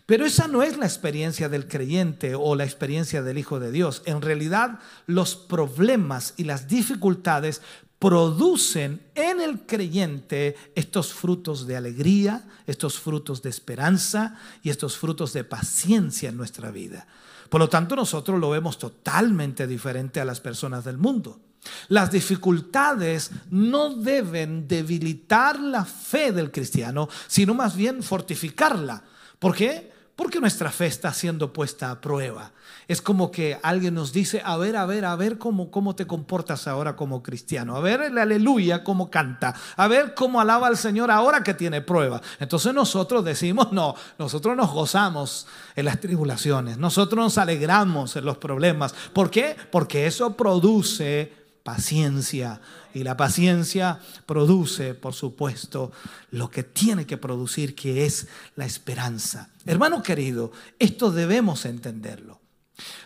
Pero 0.09 0.25
esa 0.25 0.47
no 0.47 0.63
es 0.63 0.75
la 0.75 0.87
experiencia 0.87 1.49
del 1.49 1.67
creyente 1.67 2.33
o 2.33 2.55
la 2.55 2.63
experiencia 2.63 3.21
del 3.21 3.37
Hijo 3.37 3.59
de 3.59 3.71
Dios. 3.71 4.01
En 4.05 4.23
realidad, 4.23 4.79
los 5.05 5.35
problemas 5.35 6.33
y 6.35 6.45
las 6.45 6.67
dificultades 6.67 7.61
producen 7.99 9.03
en 9.13 9.39
el 9.39 9.67
creyente 9.67 10.55
estos 10.73 11.13
frutos 11.13 11.67
de 11.67 11.77
alegría, 11.77 12.43
estos 12.65 12.99
frutos 12.99 13.43
de 13.43 13.51
esperanza 13.51 14.35
y 14.63 14.71
estos 14.71 14.97
frutos 14.97 15.31
de 15.31 15.43
paciencia 15.43 16.29
en 16.29 16.37
nuestra 16.37 16.71
vida. 16.71 17.05
Por 17.47 17.61
lo 17.61 17.69
tanto, 17.69 17.95
nosotros 17.95 18.39
lo 18.39 18.49
vemos 18.49 18.79
totalmente 18.79 19.67
diferente 19.67 20.19
a 20.19 20.25
las 20.25 20.39
personas 20.39 20.85
del 20.85 20.97
mundo. 20.97 21.39
Las 21.87 22.09
dificultades 22.09 23.29
no 23.51 23.93
deben 23.93 24.67
debilitar 24.67 25.59
la 25.59 25.85
fe 25.85 26.31
del 26.31 26.49
cristiano, 26.49 27.09
sino 27.27 27.53
más 27.53 27.75
bien 27.75 28.01
fortificarla. 28.01 29.03
¿Por 29.37 29.55
qué? 29.55 29.88
Porque 30.19 30.41
nuestra 30.41 30.69
fe 30.69 30.85
está 30.85 31.13
siendo 31.13 31.53
puesta 31.53 31.91
a 31.91 32.01
prueba. 32.01 32.51
Es 32.89 33.01
como 33.01 33.31
que 33.31 33.57
alguien 33.63 33.93
nos 33.93 34.11
dice, 34.11 34.41
a 34.43 34.57
ver, 34.57 34.75
a 34.75 34.85
ver, 34.85 35.05
a 35.05 35.15
ver 35.15 35.37
cómo, 35.37 35.71
cómo 35.71 35.95
te 35.95 36.07
comportas 36.07 36.67
ahora 36.67 36.97
como 36.97 37.23
cristiano. 37.23 37.77
A 37.77 37.79
ver 37.79 38.01
el 38.01 38.17
aleluya, 38.17 38.83
cómo 38.83 39.09
canta. 39.09 39.55
A 39.77 39.87
ver 39.87 40.13
cómo 40.15 40.41
alaba 40.41 40.67
al 40.67 40.75
Señor 40.75 41.09
ahora 41.09 41.41
que 41.41 41.53
tiene 41.53 41.79
prueba. 41.79 42.21
Entonces 42.37 42.73
nosotros 42.73 43.23
decimos, 43.23 43.71
no, 43.71 43.95
nosotros 44.17 44.57
nos 44.57 44.73
gozamos 44.73 45.47
en 45.77 45.85
las 45.85 46.01
tribulaciones. 46.01 46.77
Nosotros 46.77 47.23
nos 47.23 47.37
alegramos 47.37 48.17
en 48.17 48.25
los 48.25 48.37
problemas. 48.37 48.93
¿Por 49.13 49.31
qué? 49.31 49.55
Porque 49.71 50.05
eso 50.05 50.35
produce 50.35 51.31
paciencia. 51.63 52.61
Y 52.93 53.03
la 53.03 53.17
paciencia 53.17 53.99
produce, 54.25 54.93
por 54.93 55.13
supuesto, 55.13 55.91
lo 56.31 56.49
que 56.49 56.63
tiene 56.63 57.05
que 57.05 57.17
producir, 57.17 57.75
que 57.75 58.05
es 58.05 58.27
la 58.55 58.65
esperanza. 58.65 59.49
Hermano 59.65 60.01
querido, 60.03 60.51
esto 60.79 61.11
debemos 61.11 61.65
entenderlo. 61.65 62.39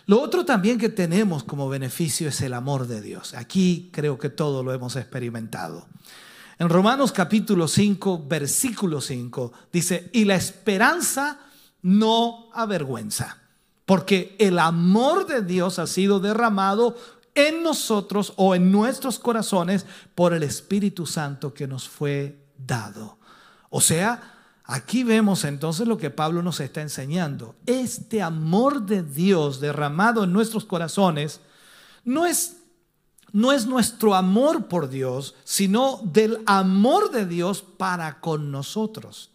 Lo 0.06 0.20
otro 0.20 0.44
también 0.44 0.78
que 0.78 0.88
tenemos 0.88 1.44
como 1.44 1.68
beneficio 1.68 2.28
es 2.28 2.40
el 2.40 2.54
amor 2.54 2.86
de 2.86 3.00
Dios. 3.00 3.34
Aquí 3.34 3.90
creo 3.92 4.18
que 4.18 4.30
todo 4.30 4.62
lo 4.62 4.72
hemos 4.72 4.96
experimentado. 4.96 5.86
En 6.58 6.68
Romanos 6.68 7.10
capítulo 7.10 7.66
5, 7.66 8.26
versículo 8.28 9.00
5, 9.00 9.52
dice, 9.72 10.10
y 10.12 10.24
la 10.24 10.36
esperanza 10.36 11.40
no 11.82 12.48
avergüenza, 12.52 13.38
porque 13.84 14.36
el 14.38 14.58
amor 14.58 15.26
de 15.26 15.42
Dios 15.42 15.78
ha 15.78 15.86
sido 15.86 16.20
derramado 16.20 16.96
en 17.34 17.62
nosotros 17.62 18.32
o 18.36 18.54
en 18.54 18.70
nuestros 18.70 19.18
corazones 19.18 19.86
por 20.14 20.32
el 20.34 20.42
Espíritu 20.42 21.06
Santo 21.06 21.52
que 21.52 21.66
nos 21.66 21.88
fue 21.88 22.38
dado. 22.56 23.18
O 23.70 23.80
sea, 23.80 24.34
aquí 24.64 25.04
vemos 25.04 25.44
entonces 25.44 25.86
lo 25.86 25.98
que 25.98 26.10
Pablo 26.10 26.42
nos 26.42 26.60
está 26.60 26.80
enseñando. 26.80 27.56
Este 27.66 28.22
amor 28.22 28.86
de 28.86 29.02
Dios 29.02 29.60
derramado 29.60 30.24
en 30.24 30.32
nuestros 30.32 30.64
corazones 30.64 31.40
no 32.04 32.26
es 32.26 32.58
no 33.32 33.50
es 33.50 33.66
nuestro 33.66 34.14
amor 34.14 34.68
por 34.68 34.88
Dios, 34.88 35.34
sino 35.42 35.98
del 36.04 36.38
amor 36.46 37.10
de 37.10 37.26
Dios 37.26 37.62
para 37.62 38.20
con 38.20 38.52
nosotros. 38.52 39.33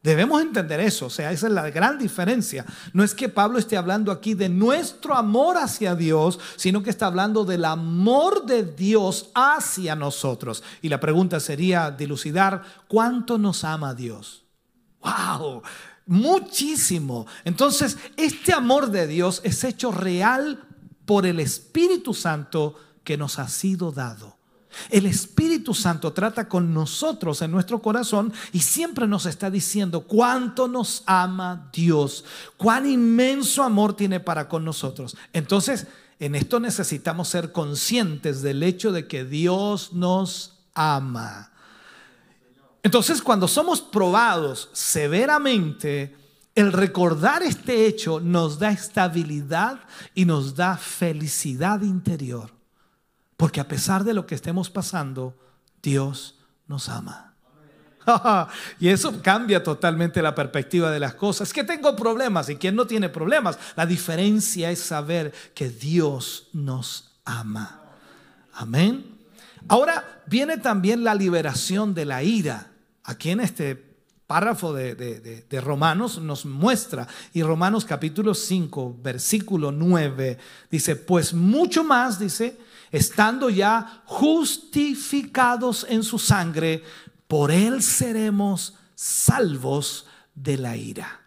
Debemos 0.00 0.40
entender 0.40 0.78
eso, 0.78 1.06
o 1.06 1.10
sea, 1.10 1.32
esa 1.32 1.48
es 1.48 1.52
la 1.52 1.68
gran 1.70 1.98
diferencia. 1.98 2.64
No 2.92 3.02
es 3.02 3.14
que 3.14 3.28
Pablo 3.28 3.58
esté 3.58 3.76
hablando 3.76 4.12
aquí 4.12 4.34
de 4.34 4.48
nuestro 4.48 5.16
amor 5.16 5.56
hacia 5.56 5.96
Dios, 5.96 6.38
sino 6.56 6.84
que 6.84 6.90
está 6.90 7.06
hablando 7.06 7.44
del 7.44 7.64
amor 7.64 8.46
de 8.46 8.62
Dios 8.62 9.30
hacia 9.34 9.96
nosotros. 9.96 10.62
Y 10.82 10.88
la 10.88 11.00
pregunta 11.00 11.40
sería 11.40 11.90
dilucidar, 11.90 12.62
¿cuánto 12.86 13.38
nos 13.38 13.64
ama 13.64 13.92
Dios? 13.92 14.44
¡Wow! 15.00 15.62
Muchísimo. 16.06 17.26
Entonces, 17.44 17.98
este 18.16 18.52
amor 18.52 18.90
de 18.90 19.08
Dios 19.08 19.40
es 19.44 19.62
hecho 19.64 19.90
real 19.90 20.64
por 21.04 21.26
el 21.26 21.40
Espíritu 21.40 22.14
Santo 22.14 22.76
que 23.02 23.16
nos 23.16 23.38
ha 23.38 23.48
sido 23.48 23.90
dado. 23.90 24.37
El 24.90 25.06
Espíritu 25.06 25.74
Santo 25.74 26.12
trata 26.12 26.48
con 26.48 26.72
nosotros 26.72 27.42
en 27.42 27.50
nuestro 27.50 27.80
corazón 27.80 28.32
y 28.52 28.60
siempre 28.60 29.06
nos 29.06 29.26
está 29.26 29.50
diciendo 29.50 30.02
cuánto 30.02 30.68
nos 30.68 31.02
ama 31.06 31.70
Dios, 31.72 32.24
cuán 32.56 32.88
inmenso 32.88 33.62
amor 33.62 33.94
tiene 33.94 34.20
para 34.20 34.48
con 34.48 34.64
nosotros. 34.64 35.16
Entonces, 35.32 35.86
en 36.20 36.34
esto 36.34 36.60
necesitamos 36.60 37.28
ser 37.28 37.52
conscientes 37.52 38.42
del 38.42 38.62
hecho 38.62 38.92
de 38.92 39.06
que 39.06 39.24
Dios 39.24 39.92
nos 39.92 40.58
ama. 40.74 41.52
Entonces, 42.82 43.22
cuando 43.22 43.48
somos 43.48 43.80
probados 43.80 44.68
severamente, 44.72 46.16
el 46.54 46.72
recordar 46.72 47.42
este 47.42 47.86
hecho 47.86 48.18
nos 48.20 48.58
da 48.58 48.70
estabilidad 48.70 49.80
y 50.14 50.24
nos 50.24 50.56
da 50.56 50.76
felicidad 50.76 51.82
interior. 51.82 52.57
Porque 53.38 53.60
a 53.60 53.68
pesar 53.68 54.02
de 54.02 54.14
lo 54.14 54.26
que 54.26 54.34
estemos 54.34 54.68
pasando, 54.68 55.38
Dios 55.80 56.34
nos 56.66 56.88
ama. 56.88 57.34
y 58.80 58.88
eso 58.88 59.22
cambia 59.22 59.62
totalmente 59.62 60.20
la 60.20 60.34
perspectiva 60.34 60.90
de 60.90 60.98
las 60.98 61.14
cosas. 61.14 61.52
Que 61.52 61.62
tengo 61.62 61.94
problemas 61.94 62.48
y 62.48 62.56
quien 62.56 62.74
no 62.74 62.88
tiene 62.88 63.08
problemas. 63.08 63.56
La 63.76 63.86
diferencia 63.86 64.72
es 64.72 64.80
saber 64.80 65.32
que 65.54 65.70
Dios 65.70 66.48
nos 66.52 67.12
ama. 67.24 67.80
Amén. 68.54 69.04
Ahora 69.68 70.22
viene 70.26 70.56
también 70.58 71.04
la 71.04 71.14
liberación 71.14 71.94
de 71.94 72.06
la 72.06 72.24
ira. 72.24 72.72
Aquí 73.04 73.30
en 73.30 73.38
este 73.38 73.88
párrafo 74.26 74.74
de, 74.74 75.62
Romanos 75.62 76.18
nos 76.20 76.44
muestra, 76.44 77.06
y 77.32 77.42
Romanos 77.44 77.84
capítulo 77.84 78.34
5, 78.34 78.98
versículo 79.00 79.70
9, 79.72 80.38
dice, 80.70 80.96
pues 80.96 81.32
mucho 81.32 81.82
más, 81.82 82.18
dice, 82.18 82.58
estando 82.92 83.50
ya 83.50 84.02
justificados 84.04 85.86
en 85.88 86.02
su 86.02 86.18
sangre, 86.18 86.82
por 87.26 87.50
él 87.50 87.82
seremos 87.82 88.74
salvos 88.94 90.06
de 90.34 90.58
la 90.58 90.76
ira. 90.76 91.20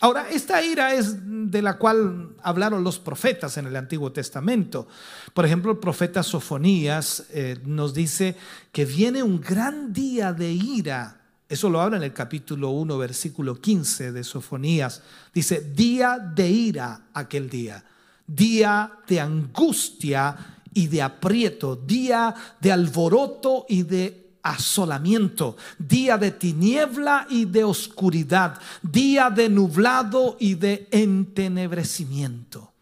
Ahora, 0.00 0.28
esta 0.30 0.62
ira 0.64 0.94
es 0.94 1.16
de 1.22 1.62
la 1.62 1.78
cual 1.78 2.34
hablaron 2.42 2.82
los 2.82 2.98
profetas 2.98 3.56
en 3.56 3.66
el 3.66 3.76
Antiguo 3.76 4.10
Testamento. 4.10 4.88
Por 5.32 5.46
ejemplo, 5.46 5.70
el 5.70 5.78
profeta 5.78 6.24
Sofonías 6.24 7.26
eh, 7.30 7.60
nos 7.64 7.94
dice 7.94 8.36
que 8.72 8.84
viene 8.84 9.22
un 9.22 9.40
gran 9.40 9.92
día 9.92 10.32
de 10.32 10.50
ira 10.50 11.22
eso 11.52 11.68
lo 11.68 11.82
habla 11.82 11.98
en 11.98 12.02
el 12.02 12.14
capítulo 12.14 12.70
1, 12.70 12.96
versículo 12.96 13.60
15 13.60 14.12
de 14.12 14.24
Sofonías. 14.24 15.02
Dice, 15.34 15.60
día 15.60 16.18
de 16.18 16.48
ira 16.48 17.08
aquel 17.12 17.50
día, 17.50 17.84
día 18.26 18.90
de 19.06 19.20
angustia 19.20 20.61
y 20.74 20.86
de 20.88 21.02
aprieto, 21.02 21.76
día 21.76 22.34
de 22.60 22.72
alboroto 22.72 23.66
y 23.68 23.82
de 23.82 24.22
asolamiento, 24.42 25.56
día 25.78 26.18
de 26.18 26.32
tiniebla 26.32 27.26
y 27.30 27.44
de 27.44 27.64
oscuridad, 27.64 28.60
día 28.82 29.30
de 29.30 29.48
nublado 29.48 30.36
y 30.40 30.54
de 30.54 30.88
entenebrecimiento. 30.90 32.72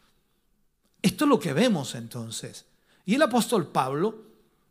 Esto 1.02 1.24
es 1.24 1.28
lo 1.28 1.38
que 1.38 1.52
vemos 1.52 1.94
entonces. 1.94 2.64
Y 3.04 3.14
el 3.14 3.22
apóstol 3.22 3.66
Pablo 3.68 4.22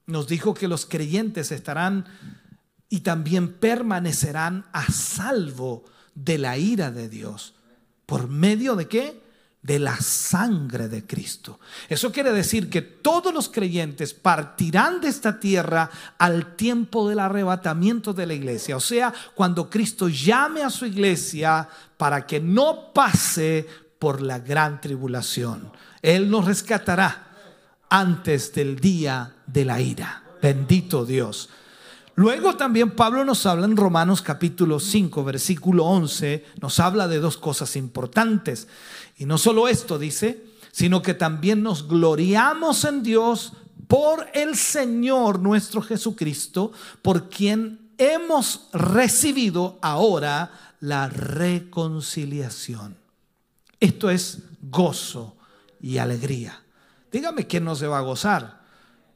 nos 0.05 0.27
dijo 0.27 0.53
que 0.53 0.67
los 0.67 0.85
creyentes 0.85 1.51
estarán 1.51 2.05
y 2.89 3.01
también 3.01 3.53
permanecerán 3.53 4.65
a 4.71 4.91
salvo 4.91 5.85
de 6.15 6.38
la 6.38 6.57
ira 6.57 6.91
de 6.91 7.09
Dios. 7.09 7.53
¿Por 8.05 8.27
medio 8.27 8.75
de 8.75 8.88
qué? 8.88 9.28
De 9.62 9.78
la 9.78 9.98
sangre 9.98 10.88
de 10.88 11.06
Cristo. 11.06 11.60
Eso 11.89 12.12
quiere 12.12 12.32
decir 12.32 12.70
que 12.70 12.82
todos 12.82 13.34
los 13.34 13.50
creyentes 13.50 14.13
partirán 14.13 15.01
de 15.01 15.10
esta 15.10 15.39
tierra 15.39 15.89
al 16.18 16.56
tiempo 16.56 17.10
del 17.10 17.20
arrebatamiento 17.20 18.13
de 18.13 18.25
la 18.25 18.34
iglesia. 18.34 18.78
O 18.78 18.80
sea, 18.80 19.13
cuando 19.36 19.70
Cristo 19.70 20.08
llame 20.08 20.63
a 20.63 20.70
su 20.70 20.86
iglesia 20.86 21.68
para 21.98 22.25
que 22.25 22.39
no 22.39 22.94
pase 22.94 23.68
por 24.00 24.22
la 24.22 24.39
gran 24.39 24.80
tribulación. 24.80 25.72
Él 26.01 26.32
nos 26.32 26.46
rescatará 26.46 27.28
antes 27.89 28.54
del 28.54 28.80
día 28.80 29.36
de 29.46 29.66
la 29.66 29.82
ira. 29.82 30.24
Bendito 30.42 31.06
Dios. 31.06 31.50
Luego 32.16 32.58
también 32.58 32.92
Pablo 32.92 33.24
nos 33.24 33.46
habla 33.46 33.66
en 33.66 33.78
Romanos 33.78 34.22
capítulo 34.22 34.82
5, 34.82 35.24
versículo 35.24 35.86
11, 35.86 36.45
nos 36.62 36.80
habla 36.82 37.08
de 37.08 37.19
dos 37.19 37.38
cosas 37.38 37.78
importantes. 37.78 38.67
Y 39.19 39.25
no 39.25 39.38
solo 39.38 39.67
esto 39.67 39.99
dice, 39.99 40.45
sino 40.71 41.03
que 41.03 41.13
también 41.13 41.62
nos 41.62 41.88
gloriamos 41.88 42.86
en 42.86 43.03
Dios 43.03 43.53
por 43.88 44.27
el 44.34 44.55
Señor 44.55 45.39
nuestro 45.39 45.82
Jesucristo, 45.82 46.71
por 47.01 47.29
quien 47.29 47.91
hemos 47.97 48.69
recibido 48.71 49.77
ahora 49.82 50.75
la 50.79 51.10
reconciliación. 51.10 52.95
Esto 53.79 54.10
es 54.10 54.39
gozo 54.62 55.36
y 55.82 55.97
alegría. 55.97 56.63
Dígame 57.12 57.45
quién 57.45 57.65
no 57.65 57.75
se 57.75 57.88
va 57.88 57.97
a 57.97 58.01
gozar 58.01 58.60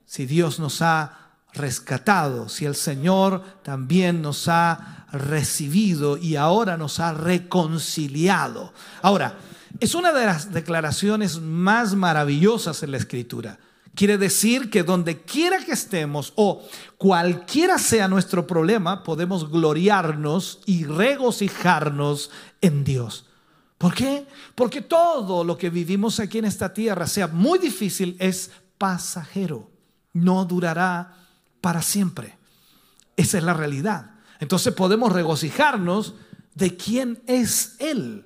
si 0.06 0.26
Dios 0.26 0.60
nos 0.60 0.82
ha 0.82 1.32
rescatado, 1.54 2.50
si 2.50 2.66
el 2.66 2.76
Señor 2.76 3.42
también 3.64 4.22
nos 4.22 4.48
ha 4.50 5.08
recibido 5.12 6.18
y 6.18 6.36
ahora 6.36 6.78
nos 6.78 7.00
ha 7.00 7.14
reconciliado. 7.14 8.74
Ahora, 9.02 9.38
es 9.80 9.96
una 9.96 10.12
de 10.12 10.26
las 10.26 10.52
declaraciones 10.52 11.40
más 11.40 11.96
maravillosas 11.96 12.84
en 12.84 12.92
la 12.92 12.98
Escritura. 12.98 13.60
Quiere 13.96 14.18
decir 14.18 14.70
que 14.70 14.84
donde 14.84 15.22
quiera 15.22 15.64
que 15.64 15.74
estemos 15.74 16.34
o 16.36 16.64
cualquiera 16.98 17.78
sea 17.78 18.08
nuestro 18.08 18.48
problema, 18.48 19.04
podemos 19.04 19.52
gloriarnos 19.52 20.62
y 20.66 20.86
regocijarnos 20.86 22.32
en 22.62 22.84
Dios. 22.84 23.28
¿Por 23.78 23.94
qué? 23.94 24.26
Porque 24.56 24.82
todo 24.82 25.44
lo 25.44 25.58
que 25.58 25.70
vivimos 25.70 26.20
aquí 26.20 26.40
en 26.40 26.46
esta 26.46 26.74
tierra, 26.74 27.06
sea 27.06 27.28
muy 27.28 27.60
difícil, 27.60 28.16
es 28.20 28.52
pasajero. 28.78 29.70
No 30.14 30.46
durará 30.46 31.18
para 31.62 31.82
siempre. 31.82 32.38
Esa 33.16 33.38
es 33.38 33.44
la 33.44 33.54
realidad. 33.54 34.12
Entonces 34.40 34.74
podemos 34.74 35.12
regocijarnos 35.12 36.16
de 36.56 36.76
quién 36.76 37.22
es 37.28 37.76
Él. 37.80 38.26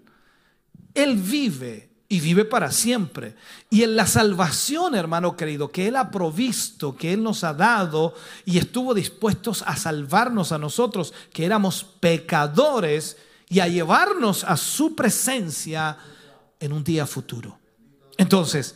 Él 1.04 1.16
vive 1.16 1.90
y 2.10 2.20
vive 2.20 2.46
para 2.46 2.72
siempre. 2.72 3.36
Y 3.70 3.84
en 3.84 3.96
la 3.96 4.08
salvación, 4.08 4.96
hermano 4.96 5.36
querido, 5.36 5.70
que 5.70 5.88
Él 5.88 5.96
ha 5.96 6.10
provisto, 6.10 6.96
que 6.96 7.14
Él 7.14 7.24
nos 7.24 7.44
ha 7.44 7.54
dado 7.54 8.14
y 8.46 8.58
estuvo 8.58 8.94
dispuestos 8.94 9.64
a 9.68 9.76
salvarnos 9.76 10.52
a 10.52 10.58
nosotros, 10.58 11.14
que 11.34 11.46
éramos 11.46 11.84
pecadores, 11.84 13.18
y 13.50 13.60
a 13.60 13.68
llevarnos 13.68 14.44
a 14.44 14.58
su 14.58 14.96
presencia 14.96 15.98
en 16.60 16.74
un 16.74 16.84
día 16.84 17.06
futuro. 17.06 17.58
Entonces, 18.18 18.76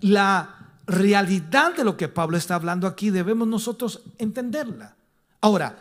la 0.00 0.74
realidad 0.86 1.74
de 1.74 1.84
lo 1.84 1.96
que 1.96 2.08
Pablo 2.08 2.36
está 2.36 2.54
hablando 2.54 2.86
aquí 2.86 3.10
debemos 3.10 3.48
nosotros 3.48 4.02
entenderla. 4.18 4.96
Ahora, 5.40 5.78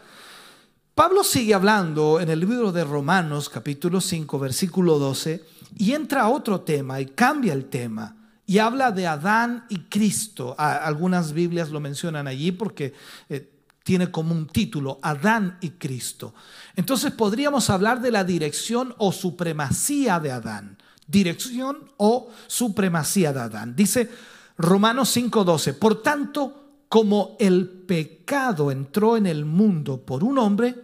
Pablo 0.96 1.24
sigue 1.24 1.54
hablando 1.54 2.20
en 2.20 2.30
el 2.30 2.40
libro 2.40 2.72
de 2.72 2.84
Romanos 2.84 3.50
capítulo 3.50 4.02
5 4.02 4.40
versículo 4.40 5.00
12 5.00 5.44
y 5.78 5.94
entra 5.94 6.30
otro 6.30 6.62
tema 6.62 7.00
y 7.00 7.08
cambia 7.08 7.54
el 7.54 7.66
tema 7.66 8.16
y 8.46 8.58
habla 8.58 8.92
de 8.92 9.06
Adán 9.06 9.66
y 9.70 9.82
Cristo. 9.82 10.56
Algunas 10.58 11.34
Biblias 11.34 11.70
lo 11.70 11.80
mencionan 11.80 12.28
allí 12.28 12.52
porque 12.52 12.94
eh, 13.30 13.48
tiene 13.84 14.10
como 14.10 14.34
un 14.34 14.48
título 14.48 14.98
Adán 15.04 15.60
y 15.62 15.70
Cristo. 15.72 16.34
Entonces 16.76 17.12
podríamos 17.12 17.70
hablar 17.70 18.02
de 18.02 18.12
la 18.12 18.24
dirección 18.24 18.96
o 18.98 19.12
supremacía 19.12 20.20
de 20.20 20.32
Adán. 20.32 20.78
Dirección 21.06 21.92
o 21.98 22.30
supremacía 22.48 23.34
de 23.34 23.40
Adán. 23.40 23.76
Dice 23.76 24.10
Romanos 24.58 25.16
5:12, 25.16 25.74
por 25.78 26.02
tanto, 26.02 26.84
como 26.90 27.38
el 27.40 27.70
pecado 27.70 28.72
entró 28.72 29.16
en 29.16 29.28
el 29.28 29.46
mundo 29.46 30.02
por 30.02 30.24
un 30.24 30.40
hombre 30.40 30.76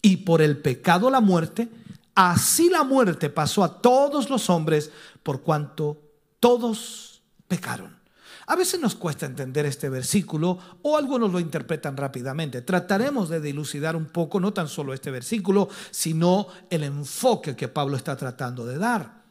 y 0.00 0.16
por 0.18 0.40
el 0.40 0.56
pecado 0.56 1.10
la 1.10 1.20
muerte, 1.20 1.68
así 2.14 2.70
la 2.70 2.84
muerte 2.84 3.30
pasó 3.30 3.64
a 3.64 3.80
todos 3.80 4.30
los 4.30 4.50
hombres 4.50 4.90
por 5.22 5.42
cuanto 5.42 6.00
todos 6.40 7.22
pecaron. 7.48 8.04
A 8.46 8.56
veces 8.56 8.78
nos 8.78 8.94
cuesta 8.94 9.24
entender 9.24 9.64
este 9.64 9.88
versículo 9.88 10.58
o 10.82 10.98
algunos 10.98 11.32
lo 11.32 11.40
interpretan 11.40 11.96
rápidamente. 11.96 12.60
Trataremos 12.60 13.30
de 13.30 13.40
dilucidar 13.40 13.96
un 13.96 14.06
poco 14.06 14.38
no 14.38 14.52
tan 14.52 14.68
solo 14.68 14.92
este 14.92 15.10
versículo, 15.10 15.68
sino 15.90 16.48
el 16.68 16.82
enfoque 16.82 17.56
que 17.56 17.68
Pablo 17.68 17.96
está 17.96 18.16
tratando 18.16 18.66
de 18.66 18.76
dar. 18.76 19.24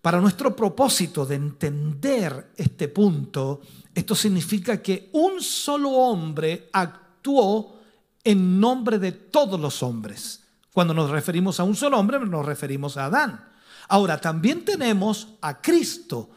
Para 0.00 0.20
nuestro 0.20 0.54
propósito 0.54 1.26
de 1.26 1.34
entender 1.34 2.52
este 2.56 2.88
punto, 2.88 3.62
esto 3.92 4.14
significa 4.14 4.80
que 4.80 5.08
un 5.14 5.40
solo 5.40 5.90
hombre 5.90 6.68
actuó 6.72 7.80
en 8.22 8.60
nombre 8.60 8.98
de 8.98 9.12
todos 9.12 9.58
los 9.58 9.82
hombres. 9.82 10.43
Cuando 10.74 10.92
nos 10.92 11.10
referimos 11.10 11.60
a 11.60 11.62
un 11.62 11.76
solo 11.76 12.00
hombre, 12.00 12.18
nos 12.18 12.44
referimos 12.44 12.96
a 12.96 13.04
Adán. 13.04 13.48
Ahora, 13.88 14.20
también 14.20 14.64
tenemos 14.64 15.28
a 15.40 15.62
Cristo. 15.62 16.30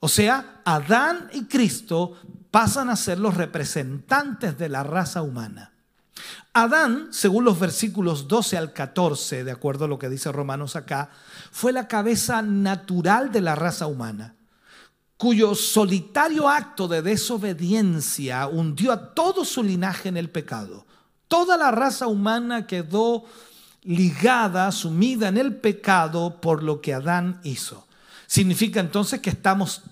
O 0.00 0.08
sea, 0.08 0.60
Adán 0.66 1.30
y 1.32 1.46
Cristo 1.46 2.12
pasan 2.50 2.90
a 2.90 2.96
ser 2.96 3.18
los 3.18 3.38
representantes 3.38 4.58
de 4.58 4.68
la 4.68 4.82
raza 4.82 5.22
humana. 5.22 5.72
Adán, 6.52 7.08
según 7.10 7.46
los 7.46 7.58
versículos 7.58 8.28
12 8.28 8.58
al 8.58 8.74
14, 8.74 9.44
de 9.44 9.50
acuerdo 9.50 9.86
a 9.86 9.88
lo 9.88 9.98
que 9.98 10.10
dice 10.10 10.30
Romanos 10.30 10.76
acá, 10.76 11.08
fue 11.50 11.72
la 11.72 11.88
cabeza 11.88 12.42
natural 12.42 13.32
de 13.32 13.40
la 13.40 13.54
raza 13.54 13.86
humana. 13.86 14.36
cuyo 15.16 15.54
solitario 15.54 16.48
acto 16.48 16.88
de 16.88 17.02
desobediencia 17.02 18.46
hundió 18.46 18.90
a 18.90 19.14
todo 19.14 19.44
su 19.44 19.62
linaje 19.62 20.08
en 20.08 20.16
el 20.16 20.30
pecado. 20.30 20.86
Toda 21.28 21.58
la 21.58 21.70
raza 21.70 22.06
humana 22.06 22.66
quedó 22.66 23.24
ligada, 23.82 24.70
sumida 24.72 25.28
en 25.28 25.38
el 25.38 25.56
pecado 25.56 26.40
por 26.40 26.62
lo 26.62 26.80
que 26.80 26.94
Adán 26.94 27.40
hizo. 27.44 27.86
Significa 28.26 28.80
entonces 28.80 29.20
que 29.20 29.30
estamos 29.30 29.82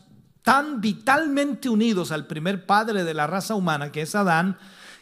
tan 0.43 0.81
vitalmente 0.81 1.69
unidos 1.69 2.13
al 2.13 2.27
primer 2.27 2.67
padre 2.67 3.05
de 3.05 3.15
la 3.15 3.27
raza 3.27 3.55
humana, 3.55 3.93
que 3.93 4.03
es 4.03 4.15
Adán, 4.15 4.59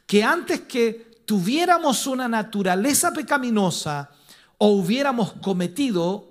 que 0.06 0.24
antes 0.24 0.62
que 0.62 1.22
tuviéramos 1.24 2.06
una 2.06 2.28
naturaleza 2.28 3.12
pecaminosa 3.12 4.10
o 4.58 4.68
hubiéramos 4.68 5.32
cometido 5.34 6.28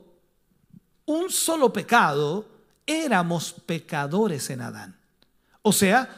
un 1.05 1.29
solo 1.29 1.71
pecado, 1.71 2.47
éramos 2.85 3.53
pecadores 3.53 4.49
en 4.49 4.61
Adán. 4.61 4.97
O 5.61 5.71
sea, 5.71 6.09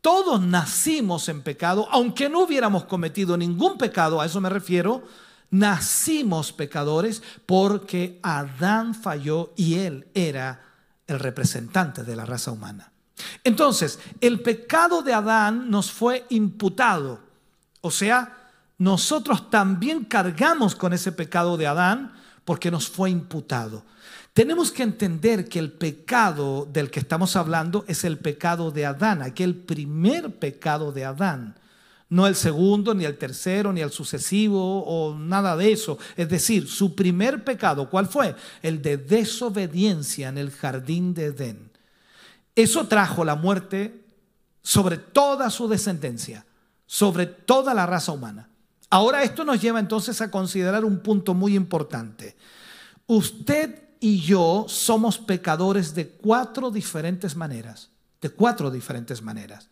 todos 0.00 0.40
nacimos 0.40 1.28
en 1.28 1.42
pecado, 1.42 1.86
aunque 1.90 2.28
no 2.28 2.40
hubiéramos 2.40 2.84
cometido 2.84 3.36
ningún 3.36 3.78
pecado, 3.78 4.20
a 4.20 4.26
eso 4.26 4.40
me 4.40 4.48
refiero, 4.48 5.04
nacimos 5.52 6.52
pecadores 6.52 7.22
porque 7.46 8.18
Adán 8.22 8.94
falló 8.94 9.52
y 9.54 9.74
él 9.74 10.08
era 10.14 10.60
el 11.06 11.20
representante 11.20 12.02
de 12.02 12.16
la 12.16 12.24
raza 12.24 12.50
humana. 12.50 12.90
Entonces, 13.44 14.00
el 14.20 14.40
pecado 14.40 15.02
de 15.02 15.12
Adán 15.12 15.70
nos 15.70 15.92
fue 15.92 16.24
imputado. 16.30 17.20
O 17.82 17.90
sea, 17.90 18.50
nosotros 18.78 19.50
también 19.50 20.04
cargamos 20.04 20.74
con 20.74 20.92
ese 20.92 21.12
pecado 21.12 21.56
de 21.56 21.66
Adán 21.66 22.12
porque 22.44 22.70
nos 22.70 22.88
fue 22.88 23.10
imputado. 23.10 23.84
Tenemos 24.32 24.72
que 24.72 24.82
entender 24.82 25.48
que 25.48 25.58
el 25.58 25.70
pecado 25.70 26.66
del 26.72 26.90
que 26.90 27.00
estamos 27.00 27.36
hablando 27.36 27.84
es 27.86 28.04
el 28.04 28.18
pecado 28.18 28.70
de 28.70 28.86
Adán, 28.86 29.20
aquel 29.20 29.54
primer 29.54 30.38
pecado 30.38 30.90
de 30.90 31.04
Adán. 31.04 31.54
No 32.12 32.26
el 32.26 32.36
segundo, 32.36 32.92
ni 32.92 33.06
el 33.06 33.16
tercero, 33.16 33.72
ni 33.72 33.80
el 33.80 33.90
sucesivo, 33.90 34.84
o 34.84 35.16
nada 35.16 35.56
de 35.56 35.72
eso. 35.72 35.96
Es 36.14 36.28
decir, 36.28 36.68
su 36.68 36.94
primer 36.94 37.42
pecado, 37.42 37.88
¿cuál 37.88 38.06
fue? 38.06 38.36
El 38.60 38.82
de 38.82 38.98
desobediencia 38.98 40.28
en 40.28 40.36
el 40.36 40.50
jardín 40.50 41.14
de 41.14 41.24
Edén. 41.24 41.70
Eso 42.54 42.86
trajo 42.86 43.24
la 43.24 43.34
muerte 43.34 44.04
sobre 44.60 44.98
toda 44.98 45.48
su 45.48 45.68
descendencia, 45.68 46.44
sobre 46.84 47.24
toda 47.24 47.72
la 47.72 47.86
raza 47.86 48.12
humana. 48.12 48.50
Ahora 48.90 49.22
esto 49.22 49.42
nos 49.42 49.62
lleva 49.62 49.80
entonces 49.80 50.20
a 50.20 50.30
considerar 50.30 50.84
un 50.84 50.98
punto 50.98 51.32
muy 51.32 51.56
importante. 51.56 52.36
Usted 53.06 53.84
y 54.00 54.20
yo 54.20 54.66
somos 54.68 55.16
pecadores 55.16 55.94
de 55.94 56.08
cuatro 56.10 56.70
diferentes 56.70 57.36
maneras, 57.36 57.88
de 58.20 58.28
cuatro 58.28 58.70
diferentes 58.70 59.22
maneras. 59.22 59.70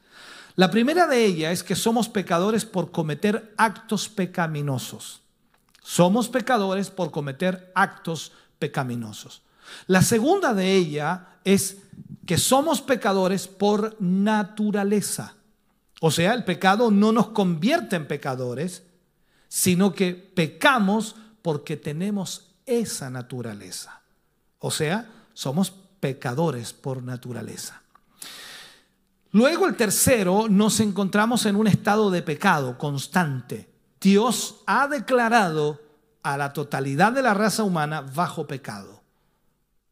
La 0.56 0.70
primera 0.70 1.06
de 1.06 1.24
ellas 1.24 1.52
es 1.52 1.62
que 1.62 1.76
somos 1.76 2.08
pecadores 2.08 2.64
por 2.64 2.90
cometer 2.90 3.54
actos 3.56 4.08
pecaminosos. 4.08 5.22
Somos 5.82 6.28
pecadores 6.28 6.90
por 6.90 7.10
cometer 7.10 7.72
actos 7.74 8.32
pecaminosos. 8.58 9.42
La 9.86 10.02
segunda 10.02 10.54
de 10.54 10.74
ella 10.74 11.38
es 11.44 11.78
que 12.26 12.38
somos 12.38 12.82
pecadores 12.82 13.48
por 13.48 13.96
naturaleza. 14.00 15.34
O 16.00 16.10
sea, 16.10 16.34
el 16.34 16.44
pecado 16.44 16.90
no 16.90 17.12
nos 17.12 17.28
convierte 17.28 17.96
en 17.96 18.06
pecadores, 18.06 18.82
sino 19.48 19.94
que 19.94 20.14
pecamos 20.14 21.16
porque 21.42 21.76
tenemos 21.76 22.52
esa 22.66 23.10
naturaleza. 23.10 24.00
O 24.58 24.70
sea, 24.70 25.10
somos 25.34 25.72
pecadores 26.00 26.72
por 26.72 27.02
naturaleza. 27.02 27.82
Luego 29.32 29.66
el 29.66 29.76
tercero, 29.76 30.48
nos 30.48 30.80
encontramos 30.80 31.46
en 31.46 31.56
un 31.56 31.68
estado 31.68 32.10
de 32.10 32.22
pecado 32.22 32.76
constante. 32.76 33.68
Dios 34.00 34.62
ha 34.66 34.88
declarado 34.88 35.80
a 36.22 36.36
la 36.36 36.52
totalidad 36.52 37.12
de 37.12 37.22
la 37.22 37.34
raza 37.34 37.62
humana 37.62 38.00
bajo 38.00 38.46
pecado. 38.46 39.02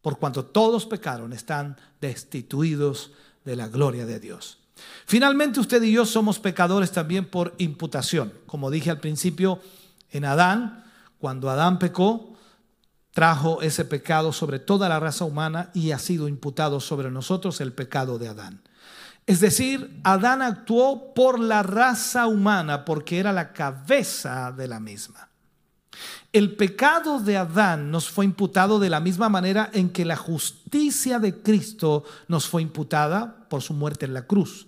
Por 0.02 0.18
cuanto 0.18 0.44
todos 0.44 0.86
pecaron, 0.86 1.32
están 1.32 1.76
destituidos 2.00 3.12
de 3.44 3.56
la 3.56 3.68
gloria 3.68 4.06
de 4.06 4.18
Dios. 4.18 4.58
Finalmente 5.06 5.60
usted 5.60 5.82
y 5.82 5.92
yo 5.92 6.04
somos 6.04 6.38
pecadores 6.38 6.92
también 6.92 7.24
por 7.26 7.54
imputación. 7.58 8.32
Como 8.46 8.70
dije 8.70 8.90
al 8.90 9.00
principio, 9.00 9.60
en 10.10 10.24
Adán, 10.24 10.84
cuando 11.18 11.50
Adán 11.50 11.78
pecó, 11.78 12.36
trajo 13.12 13.62
ese 13.62 13.84
pecado 13.84 14.32
sobre 14.32 14.58
toda 14.58 14.88
la 14.88 15.00
raza 15.00 15.24
humana 15.24 15.70
y 15.74 15.90
ha 15.90 15.98
sido 15.98 16.28
imputado 16.28 16.80
sobre 16.80 17.10
nosotros 17.10 17.60
el 17.60 17.72
pecado 17.72 18.18
de 18.18 18.28
Adán. 18.28 18.62
Es 19.28 19.40
decir, 19.40 20.00
Adán 20.04 20.40
actuó 20.40 21.12
por 21.12 21.38
la 21.38 21.62
raza 21.62 22.26
humana 22.26 22.86
porque 22.86 23.18
era 23.18 23.30
la 23.30 23.52
cabeza 23.52 24.52
de 24.52 24.66
la 24.66 24.80
misma. 24.80 25.28
El 26.32 26.56
pecado 26.56 27.20
de 27.20 27.36
Adán 27.36 27.90
nos 27.90 28.08
fue 28.08 28.24
imputado 28.24 28.78
de 28.78 28.88
la 28.88 29.00
misma 29.00 29.28
manera 29.28 29.68
en 29.74 29.90
que 29.90 30.06
la 30.06 30.16
justicia 30.16 31.18
de 31.18 31.42
Cristo 31.42 32.04
nos 32.26 32.48
fue 32.48 32.62
imputada 32.62 33.46
por 33.50 33.60
su 33.60 33.74
muerte 33.74 34.06
en 34.06 34.14
la 34.14 34.26
cruz. 34.26 34.66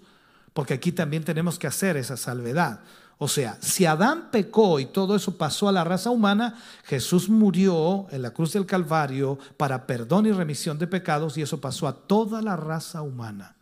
Porque 0.53 0.75
aquí 0.75 0.93
también 0.93 1.25
tenemos 1.25 1.59
que 1.59 1.67
hacer 1.67 1.97
esa 1.97 2.19
salvedad. 2.19 2.81
O 3.17 3.29
sea, 3.29 3.57
si 3.63 3.87
Adán 3.87 4.29
pecó 4.31 4.79
y 4.79 4.85
todo 4.85 5.17
eso 5.17 5.39
pasó 5.39 5.71
a 5.71 5.73
la 5.73 5.85
raza 5.85 6.11
humana, 6.11 6.63
Jesús 6.85 7.31
murió 7.31 8.09
en 8.11 8.21
la 8.21 8.33
cruz 8.33 8.53
del 8.53 8.67
Calvario 8.67 9.39
para 9.57 9.87
perdón 9.87 10.27
y 10.27 10.33
remisión 10.33 10.79
de 10.79 10.87
pecados 10.87 11.39
y 11.39 11.43
eso 11.43 11.63
pasó 11.63 11.89
a 11.89 11.95
toda 11.95 12.43
la 12.43 12.57
raza 12.57 13.01
humana. 13.01 13.57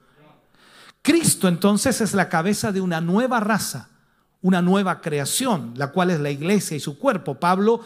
Cristo 1.03 1.49
entonces 1.49 2.01
es 2.01 2.15
la 2.15 2.29
cabeza 2.29 2.73
de 2.73 2.81
una 2.81 3.01
nueva 3.01 3.41
raza, 3.41 3.89
una 4.43 4.63
nueva 4.63 5.01
creación, 5.01 5.73
la 5.77 5.91
cual 5.93 6.11
es 6.11 6.21
la 6.21 6.31
iglesia 6.31 6.77
y 6.77 6.81
su 6.81 6.99
cuerpo. 6.99 7.35
Pablo 7.41 7.81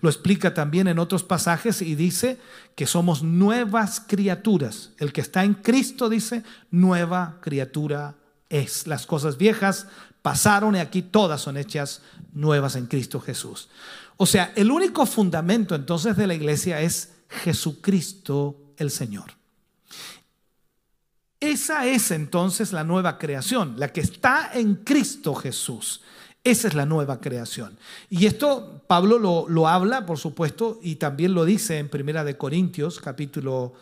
lo 0.00 0.08
explica 0.08 0.54
también 0.54 0.88
en 0.88 0.98
otros 0.98 1.24
pasajes 1.24 1.82
y 1.82 1.94
dice 1.94 2.38
que 2.74 2.86
somos 2.86 3.22
nuevas 3.22 4.00
criaturas. 4.00 4.92
El 4.98 5.12
que 5.12 5.20
está 5.20 5.44
en 5.44 5.54
Cristo 5.54 6.08
dice, 6.08 6.44
nueva 6.70 7.38
criatura 7.40 8.14
es. 8.48 8.86
Las 8.86 9.06
cosas 9.06 9.36
viejas 9.36 9.86
pasaron 10.22 10.76
y 10.76 10.78
aquí 10.78 11.02
todas 11.02 11.40
son 11.40 11.56
hechas 11.56 12.02
nuevas 12.32 12.76
en 12.76 12.86
Cristo 12.86 13.20
Jesús. 13.20 13.68
O 14.16 14.26
sea, 14.26 14.52
el 14.56 14.70
único 14.70 15.06
fundamento 15.06 15.74
entonces 15.74 16.16
de 16.16 16.26
la 16.26 16.34
iglesia 16.34 16.80
es 16.80 17.12
Jesucristo 17.28 18.56
el 18.76 18.90
Señor. 18.90 19.37
Esa 21.40 21.86
es 21.86 22.10
entonces 22.10 22.72
la 22.72 22.84
nueva 22.84 23.18
creación, 23.18 23.74
la 23.78 23.92
que 23.92 24.00
está 24.00 24.50
en 24.54 24.76
Cristo 24.76 25.34
Jesús. 25.34 26.02
Esa 26.42 26.68
es 26.68 26.74
la 26.74 26.86
nueva 26.86 27.20
creación. 27.20 27.78
Y 28.08 28.26
esto 28.26 28.82
Pablo 28.86 29.18
lo, 29.18 29.48
lo 29.48 29.68
habla, 29.68 30.06
por 30.06 30.18
supuesto, 30.18 30.78
y 30.82 30.96
también 30.96 31.34
lo 31.34 31.44
dice 31.44 31.78
en 31.78 31.88
Primera 31.88 32.24
de 32.24 32.36
Corintios, 32.36 33.00
capítulo 33.00 33.74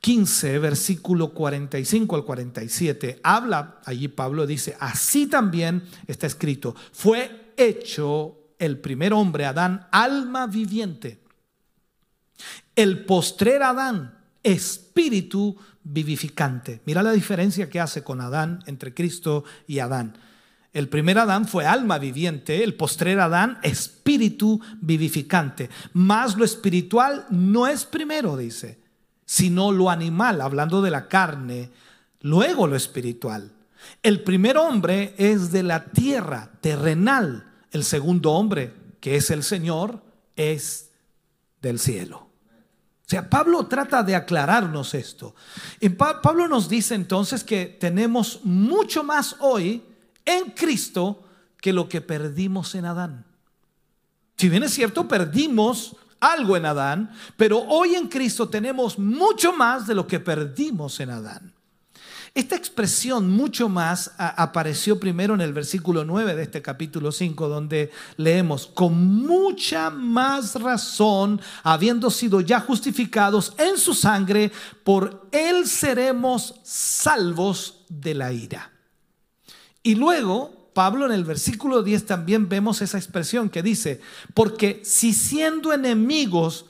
15, 0.00 0.58
versículo 0.58 1.30
45 1.30 2.16
al 2.16 2.24
47, 2.24 3.20
habla, 3.22 3.80
allí 3.84 4.08
Pablo 4.08 4.46
dice, 4.46 4.76
así 4.78 5.26
también 5.26 5.82
está 6.06 6.26
escrito, 6.26 6.76
fue 6.92 7.52
hecho 7.56 8.38
el 8.58 8.78
primer 8.78 9.12
hombre, 9.12 9.46
Adán, 9.46 9.88
alma 9.90 10.46
viviente. 10.46 11.20
El 12.74 13.04
postrer 13.04 13.62
Adán, 13.62 14.18
espíritu 14.42 15.56
vivificante. 15.88 16.80
Mira 16.84 17.02
la 17.02 17.12
diferencia 17.12 17.70
que 17.70 17.80
hace 17.80 18.02
con 18.02 18.20
Adán 18.20 18.60
entre 18.66 18.94
Cristo 18.94 19.44
y 19.66 19.78
Adán. 19.78 20.18
El 20.72 20.88
primer 20.88 21.18
Adán 21.18 21.46
fue 21.46 21.64
alma 21.64 21.98
viviente, 21.98 22.62
el 22.62 22.74
postrer 22.74 23.20
Adán 23.20 23.58
espíritu 23.62 24.60
vivificante. 24.80 25.70
Más 25.92 26.36
lo 26.36 26.44
espiritual 26.44 27.26
no 27.30 27.66
es 27.66 27.84
primero, 27.84 28.36
dice 28.36 28.86
sino 29.26 29.72
lo 29.72 29.90
animal, 29.90 30.40
hablando 30.40 30.80
de 30.80 30.92
la 30.92 31.08
carne, 31.08 31.70
luego 32.20 32.66
lo 32.66 32.76
espiritual. 32.76 33.52
El 34.02 34.22
primer 34.22 34.56
hombre 34.56 35.14
es 35.18 35.52
de 35.52 35.64
la 35.64 35.86
tierra, 35.86 36.52
terrenal. 36.60 37.52
El 37.72 37.84
segundo 37.84 38.32
hombre, 38.32 38.72
que 39.00 39.16
es 39.16 39.30
el 39.30 39.42
Señor, 39.42 40.02
es 40.36 40.92
del 41.60 41.78
cielo. 41.78 42.25
O 43.06 43.08
sea, 43.08 43.30
Pablo 43.30 43.66
trata 43.66 44.02
de 44.02 44.16
aclararnos 44.16 44.92
esto. 44.92 45.36
Y 45.78 45.90
Pablo 45.90 46.48
nos 46.48 46.68
dice 46.68 46.96
entonces 46.96 47.44
que 47.44 47.66
tenemos 47.66 48.40
mucho 48.42 49.04
más 49.04 49.36
hoy 49.38 49.84
en 50.24 50.50
Cristo 50.50 51.22
que 51.60 51.72
lo 51.72 51.88
que 51.88 52.00
perdimos 52.00 52.74
en 52.74 52.84
Adán. 52.84 53.24
Si 54.36 54.48
bien 54.48 54.64
es 54.64 54.74
cierto, 54.74 55.06
perdimos 55.06 55.94
algo 56.18 56.56
en 56.56 56.66
Adán, 56.66 57.12
pero 57.36 57.60
hoy 57.60 57.94
en 57.94 58.08
Cristo 58.08 58.48
tenemos 58.48 58.98
mucho 58.98 59.52
más 59.52 59.86
de 59.86 59.94
lo 59.94 60.08
que 60.08 60.18
perdimos 60.18 60.98
en 60.98 61.10
Adán. 61.10 61.55
Esta 62.36 62.54
expresión 62.54 63.30
mucho 63.30 63.70
más 63.70 64.12
apareció 64.18 65.00
primero 65.00 65.32
en 65.32 65.40
el 65.40 65.54
versículo 65.54 66.04
9 66.04 66.34
de 66.34 66.42
este 66.42 66.60
capítulo 66.60 67.10
5, 67.10 67.48
donde 67.48 67.90
leemos, 68.18 68.66
con 68.66 69.24
mucha 69.24 69.88
más 69.88 70.60
razón, 70.60 71.40
habiendo 71.62 72.10
sido 72.10 72.42
ya 72.42 72.60
justificados 72.60 73.54
en 73.56 73.78
su 73.78 73.94
sangre, 73.94 74.52
por 74.84 75.30
él 75.32 75.66
seremos 75.66 76.56
salvos 76.62 77.86
de 77.88 78.12
la 78.12 78.34
ira. 78.34 78.70
Y 79.82 79.94
luego, 79.94 80.72
Pablo 80.74 81.06
en 81.06 81.12
el 81.12 81.24
versículo 81.24 81.82
10 81.82 82.04
también 82.04 82.50
vemos 82.50 82.82
esa 82.82 82.98
expresión 82.98 83.48
que 83.48 83.62
dice, 83.62 84.02
porque 84.34 84.82
si 84.84 85.14
siendo 85.14 85.72
enemigos, 85.72 86.66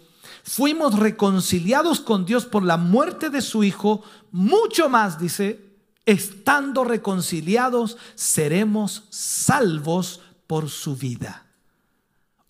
fuimos 0.46 0.96
reconciliados 0.98 2.00
con 2.00 2.24
Dios 2.24 2.46
por 2.46 2.62
la 2.62 2.76
muerte 2.76 3.30
de 3.30 3.42
su 3.42 3.64
Hijo, 3.64 4.02
mucho 4.30 4.88
más, 4.88 5.18
dice, 5.18 5.60
estando 6.06 6.84
reconciliados, 6.84 7.96
seremos 8.14 9.04
salvos 9.10 10.20
por 10.46 10.70
su 10.70 10.96
vida. 10.96 11.46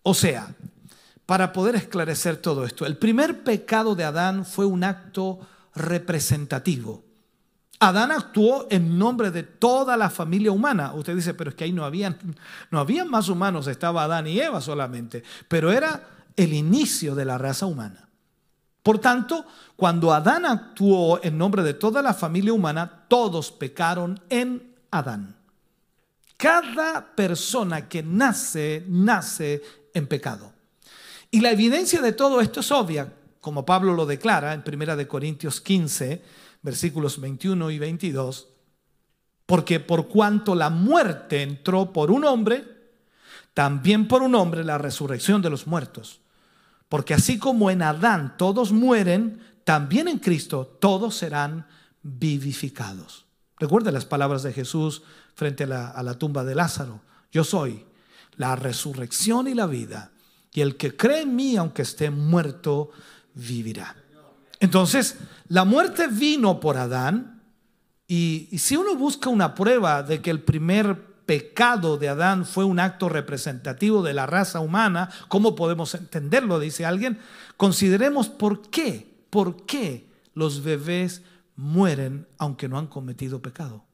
O 0.02 0.12
sea, 0.12 0.54
para 1.24 1.54
poder 1.54 1.74
esclarecer 1.74 2.37
todo 2.37 2.66
esto, 2.66 2.85
el 2.85 2.98
primer 2.98 3.42
pecado 3.42 3.94
de 3.94 4.04
Adán 4.04 4.44
fue 4.44 4.66
un 4.66 4.85
acto 4.85 5.40
representativo. 5.74 7.02
Adán 7.80 8.11
actuó 8.11 8.66
en 8.70 8.98
nombre 8.98 9.30
de 9.30 9.42
toda 9.42 9.96
la 9.96 10.11
familia 10.11 10.52
humana. 10.52 10.92
Usted 10.94 11.16
dice, 11.16 11.35
pero 11.35 11.50
es 11.50 11.56
que 11.56 11.64
ahí 11.64 11.72
no 11.72 11.85
habían, 11.85 12.18
no 12.70 12.78
habían 12.78 13.09
más 13.09 13.28
humanos, 13.28 13.66
estaba 13.66 14.04
Adán 14.04 14.26
y 14.26 14.38
Eva 14.38 14.61
solamente. 14.61 15.22
Pero 15.48 15.72
era 15.72 16.15
el 16.37 16.53
inicio 16.53 17.14
de 17.14 17.25
la 17.25 17.38
raza 17.38 17.66
humana. 17.66 18.09
Por 18.83 18.99
tanto, 19.01 19.44
cuando 19.75 20.12
Adán 20.12 20.46
actuó 20.46 21.20
en 21.22 21.37
nombre 21.37 21.62
de 21.64 21.75
toda 21.75 22.03
la 22.03 22.14
familia 22.14 22.53
humana, 22.53 23.07
todos 23.09 23.51
pecaron 23.51 24.20
en 24.29 24.75
Adán. 24.92 25.35
Cada 26.37 27.16
persona 27.16 27.88
que 27.88 28.03
nace, 28.03 28.85
nace 28.87 29.62
en 29.92 30.07
pecado. 30.07 30.53
Y 31.31 31.40
la 31.40 31.51
evidencia 31.51 32.01
de 32.01 32.12
todo 32.12 32.40
esto 32.40 32.61
es 32.61 32.70
obvia, 32.70 33.12
como 33.40 33.66
Pablo 33.66 33.94
lo 33.94 34.07
declara 34.07 34.53
en 34.55 34.62
1 34.64 35.09
Corintios 35.09 35.61
15, 35.61 36.22
versículos 36.62 37.20
21 37.20 37.70
y 37.70 37.79
22, 37.79 38.49
porque 39.46 39.81
por 39.81 40.09
cuanto 40.09 40.55
la 40.55 40.70
muerte 40.70 41.42
entró 41.42 41.92
por 41.92 42.11
un 42.11 42.25
hombre, 42.25 42.64
también 43.55 44.07
por 44.07 44.22
un 44.22 44.35
hombre 44.35 44.64
la 44.64 44.79
resurrección 44.79 45.42
de 45.42 45.51
los 45.51 45.66
muertos. 45.66 46.20
Porque 46.88 47.14
así 47.14 47.38
como 47.38 47.70
en 47.70 47.83
Adán 47.83 48.37
todos 48.37 48.72
mueren, 48.72 49.40
también 49.64 50.09
en 50.09 50.18
Cristo 50.18 50.66
todos 50.81 51.16
serán 51.16 51.66
vivificados. 52.03 53.27
Recuerda 53.59 53.90
las 53.90 54.05
palabras 54.05 54.42
de 54.42 54.53
Jesús 54.53 55.03
frente 55.35 55.64
a 55.64 56.03
la, 56.03 56.14
tumba 56.14 56.44
de 56.44 56.55
Lázaro. 56.55 57.01
Yo 57.33 57.42
soy 57.42 57.85
la 58.37 58.55
resurrección 58.55 59.49
y 59.49 59.55
la 59.55 59.66
vida. 59.66 60.12
Y 60.53 60.61
el 60.61 60.77
que 60.77 60.96
cree 60.96 61.22
en 61.22 61.35
mí, 61.35 61.57
aunque 61.57 61.83
esté 61.83 62.11
muerto, 62.11 62.90
vivirá. 63.35 63.96
Entonces, 64.61 65.16
la 65.49 65.64
muerte 65.64 66.07
vino 66.07 66.61
por 66.61 66.77
Adán. 66.77 67.42
Y, 68.07 68.49
y 68.51 68.59
si 68.59 68.77
uno 68.77 68.94
busca 68.94 69.29
una 69.29 69.55
prueba 69.55 70.03
de 70.03 70.22
que 70.22 70.31
el 70.31 70.40
primer 70.40 71.06
pecado 71.27 71.99
de 71.99 72.09
Adán 72.09 72.47
fue 72.47 72.65
un 72.65 72.79
acto 72.79 73.09
representativo 73.09 74.03
de 74.03 74.15
la 74.15 74.27
raza 74.27 74.61
humana, 74.61 75.11
¿cómo 75.29 75.55
podemos 75.55 75.95
entenderlo? 75.95 76.59
Dice 76.61 76.87
alguien. 76.87 77.19
Consideremos 77.57 78.29
por 78.29 78.71
qué, 78.71 79.12
por 79.29 79.67
qué 79.67 80.09
los 80.35 80.62
bebés 80.62 81.23
mueren 81.57 82.27
aunque 82.39 82.69
no 82.69 82.79
han 82.79 82.87
cometido 82.87 83.43
pecado. 83.43 83.85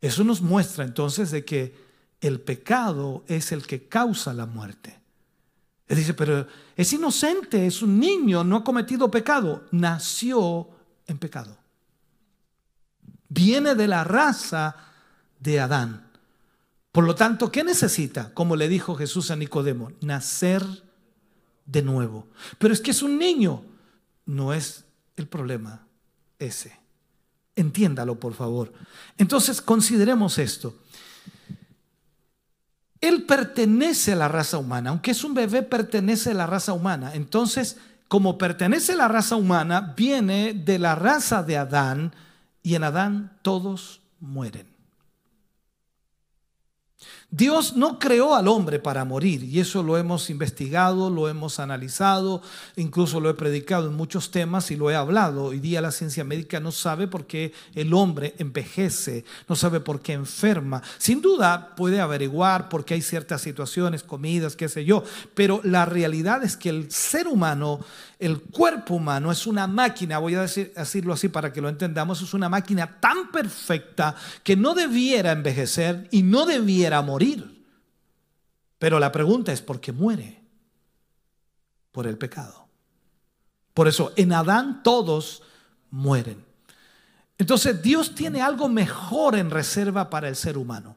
Eso 0.00 0.22
nos 0.22 0.42
muestra 0.42 0.84
entonces 0.84 1.30
de 1.30 1.44
que 1.44 1.74
el 2.20 2.40
pecado 2.40 3.24
es 3.26 3.50
el 3.52 3.66
que 3.66 3.88
causa 3.88 4.34
la 4.34 4.46
muerte. 4.46 5.00
Él 5.88 5.96
dice, 5.96 6.14
pero 6.14 6.46
es 6.76 6.92
inocente, 6.92 7.66
es 7.66 7.80
un 7.80 7.98
niño, 7.98 8.44
no 8.44 8.56
ha 8.56 8.64
cometido 8.64 9.10
pecado, 9.10 9.64
nació 9.70 10.68
en 11.06 11.18
pecado 11.18 11.65
viene 13.36 13.74
de 13.74 13.86
la 13.86 14.02
raza 14.02 14.74
de 15.38 15.60
Adán. 15.60 16.06
Por 16.90 17.04
lo 17.04 17.14
tanto, 17.14 17.52
¿qué 17.52 17.62
necesita? 17.62 18.32
Como 18.32 18.56
le 18.56 18.68
dijo 18.68 18.96
Jesús 18.96 19.30
a 19.30 19.36
Nicodemo, 19.36 19.92
nacer 20.00 20.64
de 21.66 21.82
nuevo. 21.82 22.26
Pero 22.58 22.72
es 22.72 22.80
que 22.80 22.92
es 22.92 23.02
un 23.02 23.18
niño. 23.18 23.62
No 24.24 24.54
es 24.54 24.84
el 25.16 25.28
problema 25.28 25.86
ese. 26.38 26.76
Entiéndalo, 27.54 28.18
por 28.18 28.32
favor. 28.32 28.72
Entonces, 29.18 29.60
consideremos 29.60 30.38
esto. 30.38 30.74
Él 33.00 33.24
pertenece 33.24 34.12
a 34.12 34.16
la 34.16 34.28
raza 34.28 34.56
humana, 34.56 34.90
aunque 34.90 35.10
es 35.10 35.22
un 35.22 35.34
bebé, 35.34 35.62
pertenece 35.62 36.30
a 36.30 36.34
la 36.34 36.46
raza 36.46 36.72
humana. 36.72 37.14
Entonces, 37.14 37.76
como 38.08 38.38
pertenece 38.38 38.92
a 38.92 38.96
la 38.96 39.08
raza 39.08 39.36
humana, 39.36 39.94
viene 39.96 40.54
de 40.54 40.78
la 40.78 40.94
raza 40.94 41.42
de 41.42 41.58
Adán, 41.58 42.14
y 42.66 42.74
en 42.74 42.82
Adán 42.82 43.38
todos 43.42 44.00
mueren. 44.18 44.66
Dios 47.30 47.76
no 47.76 48.00
creó 48.00 48.34
al 48.34 48.48
hombre 48.48 48.80
para 48.80 49.04
morir 49.04 49.44
y 49.44 49.60
eso 49.60 49.84
lo 49.84 49.96
hemos 49.98 50.30
investigado, 50.30 51.08
lo 51.08 51.28
hemos 51.28 51.60
analizado, 51.60 52.42
incluso 52.74 53.20
lo 53.20 53.30
he 53.30 53.34
predicado 53.34 53.86
en 53.86 53.94
muchos 53.94 54.32
temas 54.32 54.72
y 54.72 54.76
lo 54.76 54.90
he 54.90 54.96
hablado. 54.96 55.44
Hoy 55.44 55.60
día 55.60 55.80
la 55.80 55.92
ciencia 55.92 56.24
médica 56.24 56.58
no 56.58 56.72
sabe 56.72 57.06
por 57.06 57.26
qué 57.26 57.52
el 57.76 57.94
hombre 57.94 58.34
envejece, 58.38 59.24
no 59.48 59.54
sabe 59.54 59.78
por 59.78 60.00
qué 60.00 60.14
enferma. 60.14 60.82
Sin 60.98 61.20
duda 61.20 61.76
puede 61.76 62.00
averiguar 62.00 62.68
por 62.68 62.84
qué 62.84 62.94
hay 62.94 63.02
ciertas 63.02 63.42
situaciones, 63.42 64.02
comidas, 64.02 64.56
qué 64.56 64.68
sé 64.68 64.84
yo, 64.84 65.04
pero 65.34 65.60
la 65.62 65.84
realidad 65.84 66.42
es 66.42 66.56
que 66.56 66.70
el 66.70 66.90
ser 66.90 67.28
humano 67.28 67.78
el 68.18 68.40
cuerpo 68.40 68.94
humano 68.94 69.30
es 69.30 69.46
una 69.46 69.66
máquina, 69.66 70.18
voy 70.18 70.34
a 70.34 70.42
decirlo 70.42 71.12
así 71.12 71.28
para 71.28 71.52
que 71.52 71.60
lo 71.60 71.68
entendamos, 71.68 72.22
es 72.22 72.32
una 72.32 72.48
máquina 72.48 72.98
tan 72.98 73.30
perfecta 73.30 74.14
que 74.42 74.56
no 74.56 74.74
debiera 74.74 75.32
envejecer 75.32 76.08
y 76.10 76.22
no 76.22 76.46
debiera 76.46 77.02
morir. 77.02 77.64
Pero 78.78 78.98
la 78.98 79.12
pregunta 79.12 79.52
es, 79.52 79.60
¿por 79.60 79.80
qué 79.80 79.92
muere? 79.92 80.42
Por 81.92 82.06
el 82.06 82.16
pecado. 82.16 82.68
Por 83.74 83.88
eso, 83.88 84.12
en 84.16 84.32
Adán 84.32 84.82
todos 84.82 85.42
mueren. 85.90 86.44
Entonces, 87.38 87.82
Dios 87.82 88.14
tiene 88.14 88.40
algo 88.40 88.68
mejor 88.68 89.34
en 89.34 89.50
reserva 89.50 90.08
para 90.08 90.28
el 90.28 90.36
ser 90.36 90.56
humano. 90.56 90.96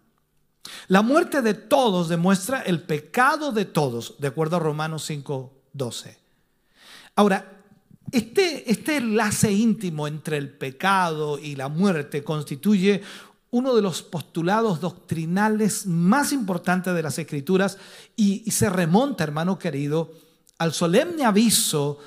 La 0.88 1.01
muerte 1.01 1.41
de 1.41 1.53
todos 1.53 2.08
demuestra 2.08 2.62
el 2.62 2.82
pecado 2.82 3.51
de 3.51 3.65
todos, 3.65 4.15
de 4.19 4.27
acuerdo 4.27 4.58
a 4.58 4.60
Romanos 4.60 5.03
5, 5.05 5.53
12. 5.73 6.18
Ahora, 7.15 7.63
este, 8.12 8.72
este 8.72 8.98
enlace 8.98 9.52
íntimo 9.52 10.08
entre 10.08 10.38
el 10.38 10.50
pecado 10.50 11.38
y 11.38 11.56
la 11.56 11.69
muerte 11.69 12.24
constituye 12.24 13.02
uno 13.52 13.76
de 13.76 13.82
los 13.82 14.02
postulados 14.04 14.80
doctrinales 14.80 15.86
más 15.88 16.34
importantes 16.34 16.93
de 16.93 17.04
las 17.04 17.17
escrituras 17.17 17.78
y, 18.15 18.50
se 18.52 18.69
remonta, 18.69 19.24
hermano 19.24 19.58
querido, 19.58 20.12
al 20.58 20.74
solemne 20.74 21.24
aviso 21.24 22.00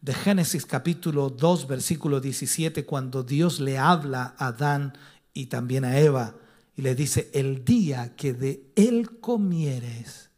de 0.00 0.14
Génesis 0.14 0.66
capítulo 0.66 1.30
2, 1.30 1.66
versículo 1.68 2.20
17, 2.20 2.84
cuando 2.84 3.22
Dios 3.22 3.60
le 3.60 3.78
habla 3.78 4.34
a 4.38 4.48
Adán 4.48 4.96
y 5.34 5.46
también 5.46 5.84
a 5.84 5.98
Eva 5.98 6.34
y 6.76 6.82
le 6.82 6.94
dice, 6.94 7.30
el 7.34 7.64
día 7.64 8.14
que 8.16 8.32
de 8.32 8.70
él 8.76 9.18
comieres, 9.20 10.30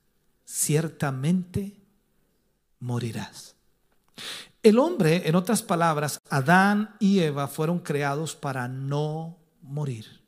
ciertamente 0.44 1.76
morirás. 2.80 3.56
El 4.62 4.78
hombre, 4.78 5.28
en 5.28 5.34
otras 5.34 5.62
palabras, 5.62 6.20
Adán 6.28 6.94
y 6.98 7.20
Eva 7.20 7.48
fueron 7.48 7.78
creados 7.78 8.36
para 8.36 8.68
no 8.68 9.38
morir. 9.62 10.20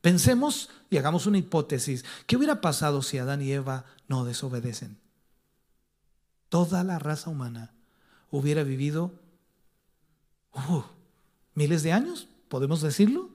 Pensemos 0.00 0.70
y 0.88 0.96
hagamos 0.96 1.26
una 1.26 1.38
hipótesis. 1.38 2.04
¿Qué 2.26 2.36
hubiera 2.36 2.60
pasado 2.60 3.02
si 3.02 3.18
Adán 3.18 3.42
y 3.42 3.50
Eva 3.52 3.84
no 4.08 4.24
desobedecen? 4.24 4.98
Toda 6.48 6.84
la 6.84 6.98
raza 6.98 7.28
humana 7.30 7.72
hubiera 8.30 8.62
vivido 8.62 9.12
uh, 10.54 10.82
miles 11.54 11.82
de 11.82 11.92
años, 11.92 12.28
podemos 12.48 12.80
decirlo. 12.80 13.28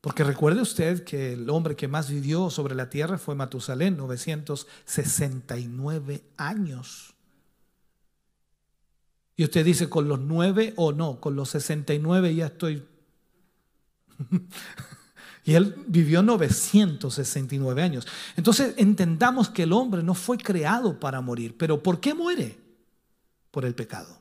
Porque 0.00 0.24
recuerde 0.24 0.60
usted 0.60 1.04
que 1.04 1.32
el 1.32 1.48
hombre 1.50 1.74
que 1.74 1.88
más 1.88 2.08
vivió 2.10 2.50
sobre 2.50 2.76
la 2.76 2.90
tierra 2.90 3.18
fue 3.18 3.34
Matusalén, 3.34 3.96
969 3.96 6.22
años. 6.36 7.15
Y 9.36 9.44
usted 9.44 9.64
dice, 9.64 9.88
con 9.88 10.08
los 10.08 10.20
nueve 10.20 10.72
o 10.76 10.92
no, 10.92 11.20
con 11.20 11.36
los 11.36 11.50
69 11.50 12.34
ya 12.34 12.46
estoy... 12.46 12.82
y 15.44 15.54
él 15.54 15.74
vivió 15.86 16.22
969 16.22 17.82
años. 17.82 18.06
Entonces 18.36 18.74
entendamos 18.78 19.50
que 19.50 19.64
el 19.64 19.72
hombre 19.72 20.02
no 20.02 20.14
fue 20.14 20.38
creado 20.38 20.98
para 20.98 21.20
morir. 21.20 21.54
Pero 21.56 21.82
¿por 21.82 22.00
qué 22.00 22.14
muere? 22.14 22.58
Por 23.50 23.64
el 23.64 23.74
pecado. 23.74 24.18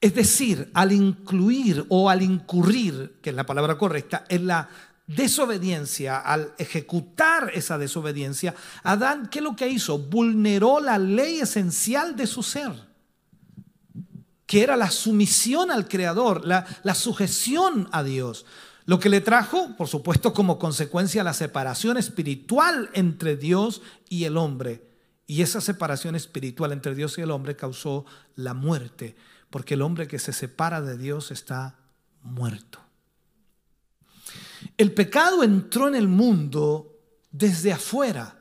Es 0.00 0.14
decir, 0.14 0.70
al 0.74 0.92
incluir 0.92 1.86
o 1.88 2.10
al 2.10 2.20
incurrir, 2.20 3.16
que 3.22 3.30
es 3.30 3.36
la 3.36 3.46
palabra 3.46 3.78
correcta, 3.78 4.26
en 4.28 4.46
la 4.46 4.68
desobediencia, 5.06 6.18
al 6.18 6.52
ejecutar 6.58 7.50
esa 7.54 7.78
desobediencia, 7.78 8.54
Adán, 8.82 9.28
¿qué 9.30 9.38
es 9.38 9.42
lo 9.42 9.56
que 9.56 9.68
hizo? 9.68 9.98
Vulneró 9.98 10.80
la 10.80 10.98
ley 10.98 11.40
esencial 11.40 12.16
de 12.16 12.26
su 12.26 12.42
ser, 12.42 12.72
que 14.54 14.62
era 14.62 14.76
la 14.76 14.92
sumisión 14.92 15.72
al 15.72 15.88
Creador, 15.88 16.46
la, 16.46 16.64
la 16.84 16.94
sujeción 16.94 17.88
a 17.90 18.04
Dios. 18.04 18.46
Lo 18.86 19.00
que 19.00 19.08
le 19.08 19.20
trajo, 19.20 19.74
por 19.76 19.88
supuesto, 19.88 20.32
como 20.32 20.60
consecuencia 20.60 21.24
la 21.24 21.32
separación 21.32 21.96
espiritual 21.96 22.88
entre 22.92 23.36
Dios 23.36 23.82
y 24.08 24.26
el 24.26 24.36
hombre. 24.36 24.88
Y 25.26 25.42
esa 25.42 25.60
separación 25.60 26.14
espiritual 26.14 26.70
entre 26.70 26.94
Dios 26.94 27.18
y 27.18 27.22
el 27.22 27.32
hombre 27.32 27.56
causó 27.56 28.04
la 28.36 28.54
muerte, 28.54 29.16
porque 29.50 29.74
el 29.74 29.82
hombre 29.82 30.06
que 30.06 30.20
se 30.20 30.32
separa 30.32 30.80
de 30.80 30.98
Dios 30.98 31.32
está 31.32 31.74
muerto. 32.22 32.78
El 34.78 34.92
pecado 34.92 35.42
entró 35.42 35.88
en 35.88 35.96
el 35.96 36.06
mundo 36.06 36.96
desde 37.32 37.72
afuera, 37.72 38.38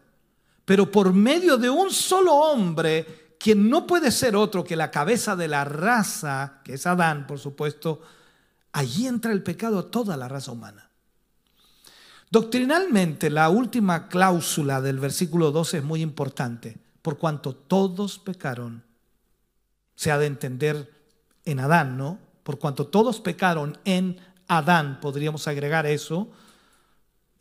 pero 0.63 0.91
por 0.91 1.11
medio 1.11 1.57
de 1.57 1.71
un 1.71 1.89
solo 1.89 2.35
hombre, 2.35 3.22
quien 3.43 3.69
no 3.69 3.85
puede 3.85 4.09
ser 4.11 4.37
otro 4.37 4.63
que 4.63 4.77
la 4.77 4.89
cabeza 4.89 5.35
de 5.35 5.49
la 5.49 5.65
raza, 5.65 6.61
que 6.63 6.75
es 6.75 6.87
Adán, 6.87 7.27
por 7.27 7.39
supuesto, 7.39 8.01
allí 8.71 9.05
entra 9.05 9.33
el 9.33 9.43
pecado 9.43 9.79
a 9.79 9.91
toda 9.91 10.15
la 10.15 10.29
raza 10.29 10.53
humana. 10.53 10.89
Doctrinalmente, 12.31 13.29
la 13.29 13.49
última 13.49 14.07
cláusula 14.07 14.79
del 14.79 14.97
versículo 14.97 15.51
12 15.51 15.79
es 15.79 15.83
muy 15.83 16.01
importante. 16.01 16.77
Por 17.01 17.17
cuanto 17.17 17.53
todos 17.53 18.17
pecaron, 18.17 18.81
se 19.93 20.09
ha 20.09 20.17
de 20.17 20.27
entender 20.27 20.89
en 21.43 21.59
Adán, 21.59 21.97
¿no? 21.97 22.19
Por 22.43 22.59
cuanto 22.59 22.87
todos 22.87 23.19
pecaron 23.19 23.77
en 23.83 24.21
Adán, 24.47 25.01
podríamos 25.01 25.49
agregar 25.49 25.85
eso, 25.85 26.29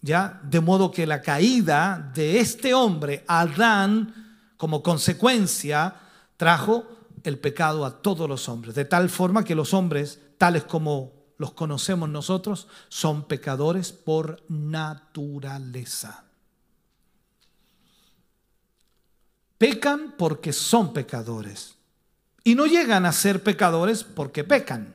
¿ya? 0.00 0.40
De 0.42 0.60
modo 0.60 0.90
que 0.90 1.06
la 1.06 1.22
caída 1.22 2.10
de 2.12 2.40
este 2.40 2.74
hombre, 2.74 3.24
Adán, 3.28 4.21
como 4.62 4.80
consecuencia, 4.80 5.96
trajo 6.36 6.86
el 7.24 7.36
pecado 7.40 7.84
a 7.84 8.00
todos 8.00 8.28
los 8.28 8.48
hombres, 8.48 8.76
de 8.76 8.84
tal 8.84 9.10
forma 9.10 9.44
que 9.44 9.56
los 9.56 9.74
hombres, 9.74 10.20
tales 10.38 10.62
como 10.62 11.10
los 11.36 11.52
conocemos 11.52 12.08
nosotros, 12.08 12.68
son 12.88 13.24
pecadores 13.24 13.90
por 13.90 14.40
naturaleza. 14.48 16.26
Pecan 19.58 20.14
porque 20.16 20.52
son 20.52 20.92
pecadores. 20.92 21.74
Y 22.44 22.54
no 22.54 22.66
llegan 22.66 23.04
a 23.04 23.10
ser 23.10 23.42
pecadores 23.42 24.04
porque 24.04 24.44
pecan. 24.44 24.94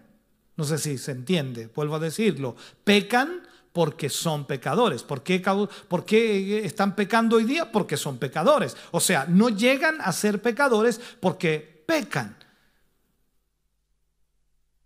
No 0.56 0.64
sé 0.64 0.78
si 0.78 0.98
se 0.98 1.12
entiende, 1.12 1.70
vuelvo 1.76 1.98
a 1.98 2.00
decirlo. 2.00 2.56
Pecan 2.86 3.46
porque 3.78 4.10
son 4.10 4.46
pecadores. 4.46 5.04
¿Por 5.04 5.22
qué, 5.22 5.40
¿Por 5.88 6.04
qué, 6.04 6.66
están 6.66 6.96
pecando 6.96 7.36
hoy 7.36 7.44
día? 7.44 7.72
Porque 7.72 7.96
son 7.96 8.18
pecadores. 8.18 8.76
O 8.90 9.00
sea, 9.00 9.28
no 9.30 9.50
llegan 9.50 10.02
a 10.02 10.12
ser 10.13 10.42
pecadores 10.42 11.00
porque 11.20 11.84
pecan. 11.86 12.36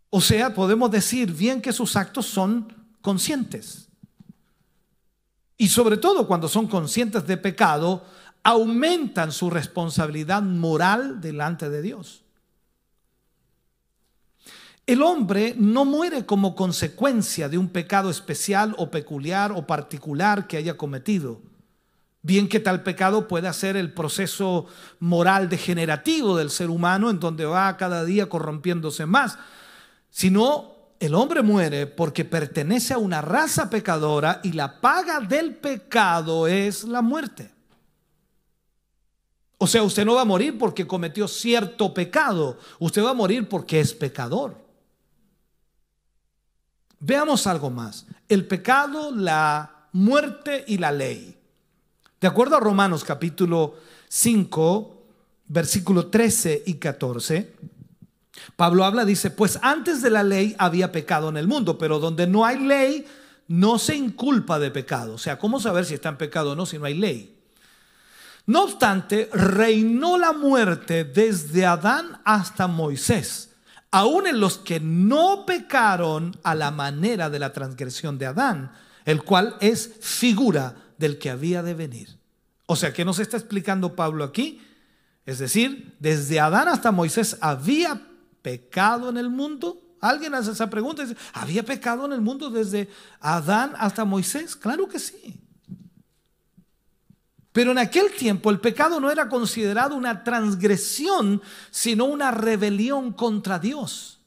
O 0.09 0.19
sea, 0.19 0.53
podemos 0.53 0.91
decir 0.91 1.31
bien 1.31 1.61
que 1.61 1.71
sus 1.71 1.95
actos 1.95 2.25
son 2.25 2.91
conscientes. 2.99 3.87
Y 5.55 5.69
sobre 5.69 5.95
todo 5.95 6.27
cuando 6.27 6.49
son 6.49 6.67
conscientes 6.67 7.25
de 7.25 7.37
pecado, 7.37 8.05
aumentan 8.43 9.31
su 9.31 9.49
responsabilidad 9.49 10.41
moral 10.41 11.21
delante 11.21 11.69
de 11.69 11.81
Dios. 11.81 12.20
El 14.87 15.03
hombre 15.03 15.53
no 15.57 15.85
muere 15.85 16.25
como 16.25 16.55
consecuencia 16.55 17.47
de 17.47 17.57
un 17.57 17.69
pecado 17.69 18.09
especial 18.09 18.75
o 18.77 18.89
peculiar 18.89 19.51
o 19.51 19.67
particular 19.67 20.47
que 20.47 20.57
haya 20.57 20.75
cometido. 20.75 21.39
Bien 22.23 22.47
que 22.47 22.59
tal 22.59 22.83
pecado 22.83 23.27
pueda 23.27 23.51
ser 23.53 23.77
el 23.77 23.93
proceso 23.93 24.67
moral 24.99 25.49
degenerativo 25.49 26.37
del 26.37 26.51
ser 26.51 26.69
humano 26.69 27.09
en 27.09 27.19
donde 27.19 27.45
va 27.45 27.77
cada 27.77 28.05
día 28.05 28.29
corrompiéndose 28.29 29.05
más, 29.05 29.37
sino 30.09 30.75
el 30.99 31.15
hombre 31.15 31.41
muere 31.41 31.87
porque 31.87 32.25
pertenece 32.25 32.93
a 32.93 32.99
una 32.99 33.21
raza 33.21 33.71
pecadora 33.71 34.39
y 34.43 34.51
la 34.51 34.81
paga 34.81 35.19
del 35.19 35.55
pecado 35.55 36.47
es 36.47 36.83
la 36.83 37.01
muerte. 37.01 37.49
O 39.57 39.65
sea, 39.65 39.81
usted 39.81 40.05
no 40.05 40.15
va 40.15 40.21
a 40.21 40.25
morir 40.25 40.57
porque 40.59 40.85
cometió 40.85 41.27
cierto 41.27 41.93
pecado, 41.93 42.59
usted 42.77 43.03
va 43.03 43.11
a 43.11 43.15
morir 43.15 43.47
porque 43.47 43.79
es 43.79 43.93
pecador. 43.93 44.70
Veamos 47.01 47.47
algo 47.47 47.69
más. 47.69 48.05
El 48.29 48.47
pecado, 48.47 49.11
la 49.11 49.87
muerte 49.91 50.63
y 50.67 50.77
la 50.77 50.91
ley. 50.91 51.35
De 52.21 52.27
acuerdo 52.27 52.55
a 52.55 52.59
Romanos 52.59 53.03
capítulo 53.03 53.75
5, 54.07 55.03
versículo 55.47 56.07
13 56.07 56.63
y 56.67 56.75
14, 56.75 57.55
Pablo 58.55 58.85
habla, 58.85 59.03
dice, 59.03 59.31
pues 59.31 59.57
antes 59.63 60.03
de 60.03 60.11
la 60.11 60.23
ley 60.23 60.55
había 60.59 60.91
pecado 60.91 61.29
en 61.29 61.37
el 61.37 61.47
mundo, 61.47 61.77
pero 61.79 61.99
donde 61.99 62.27
no 62.27 62.45
hay 62.45 62.59
ley, 62.59 63.07
no 63.47 63.79
se 63.79 63.95
inculpa 63.95 64.59
de 64.59 64.69
pecado. 64.69 65.15
O 65.15 65.17
sea, 65.17 65.39
¿cómo 65.39 65.59
saber 65.59 65.85
si 65.85 65.95
está 65.95 66.09
en 66.09 66.17
pecado 66.17 66.51
o 66.51 66.55
no 66.55 66.67
si 66.67 66.77
no 66.77 66.85
hay 66.85 66.93
ley? 66.93 67.35
No 68.45 68.63
obstante, 68.63 69.29
reinó 69.33 70.17
la 70.17 70.33
muerte 70.33 71.03
desde 71.03 71.65
Adán 71.65 72.21
hasta 72.25 72.67
Moisés, 72.67 73.50
aún 73.91 74.25
en 74.25 74.39
los 74.39 74.57
que 74.57 74.79
no 74.79 75.45
pecaron 75.45 76.37
a 76.43 76.55
la 76.55 76.71
manera 76.71 77.29
de 77.29 77.39
la 77.39 77.53
transgresión 77.53 78.17
de 78.17 78.25
Adán, 78.25 78.71
el 79.05 79.23
cual 79.23 79.57
es 79.59 79.91
figura 79.99 80.75
del 80.97 81.19
que 81.19 81.29
había 81.29 81.61
de 81.61 81.73
venir. 81.73 82.17
O 82.65 82.75
sea, 82.75 82.93
¿qué 82.93 83.03
nos 83.03 83.19
está 83.19 83.35
explicando 83.35 83.95
Pablo 83.95 84.23
aquí? 84.23 84.61
Es 85.25 85.39
decir, 85.39 85.95
desde 85.99 86.39
Adán 86.39 86.69
hasta 86.69 86.91
Moisés 86.91 87.37
había 87.41 88.01
pecado 88.41 89.09
en 89.09 89.17
el 89.17 89.29
mundo. 89.29 89.81
¿Alguien 89.99 90.33
hace 90.33 90.51
esa 90.51 90.69
pregunta? 90.69 91.03
¿Había 91.33 91.63
pecado 91.63 92.05
en 92.05 92.13
el 92.13 92.21
mundo 92.21 92.49
desde 92.49 92.89
Adán 93.19 93.73
hasta 93.77 94.05
Moisés? 94.05 94.55
Claro 94.55 94.87
que 94.87 94.99
sí. 94.99 95.40
Pero 97.51 97.71
en 97.71 97.77
aquel 97.77 98.11
tiempo 98.11 98.49
el 98.49 98.59
pecado 98.59 98.99
no 98.99 99.11
era 99.11 99.27
considerado 99.27 99.95
una 99.95 100.23
transgresión, 100.23 101.41
sino 101.69 102.05
una 102.05 102.31
rebelión 102.31 103.11
contra 103.11 103.59
Dios. 103.59 104.19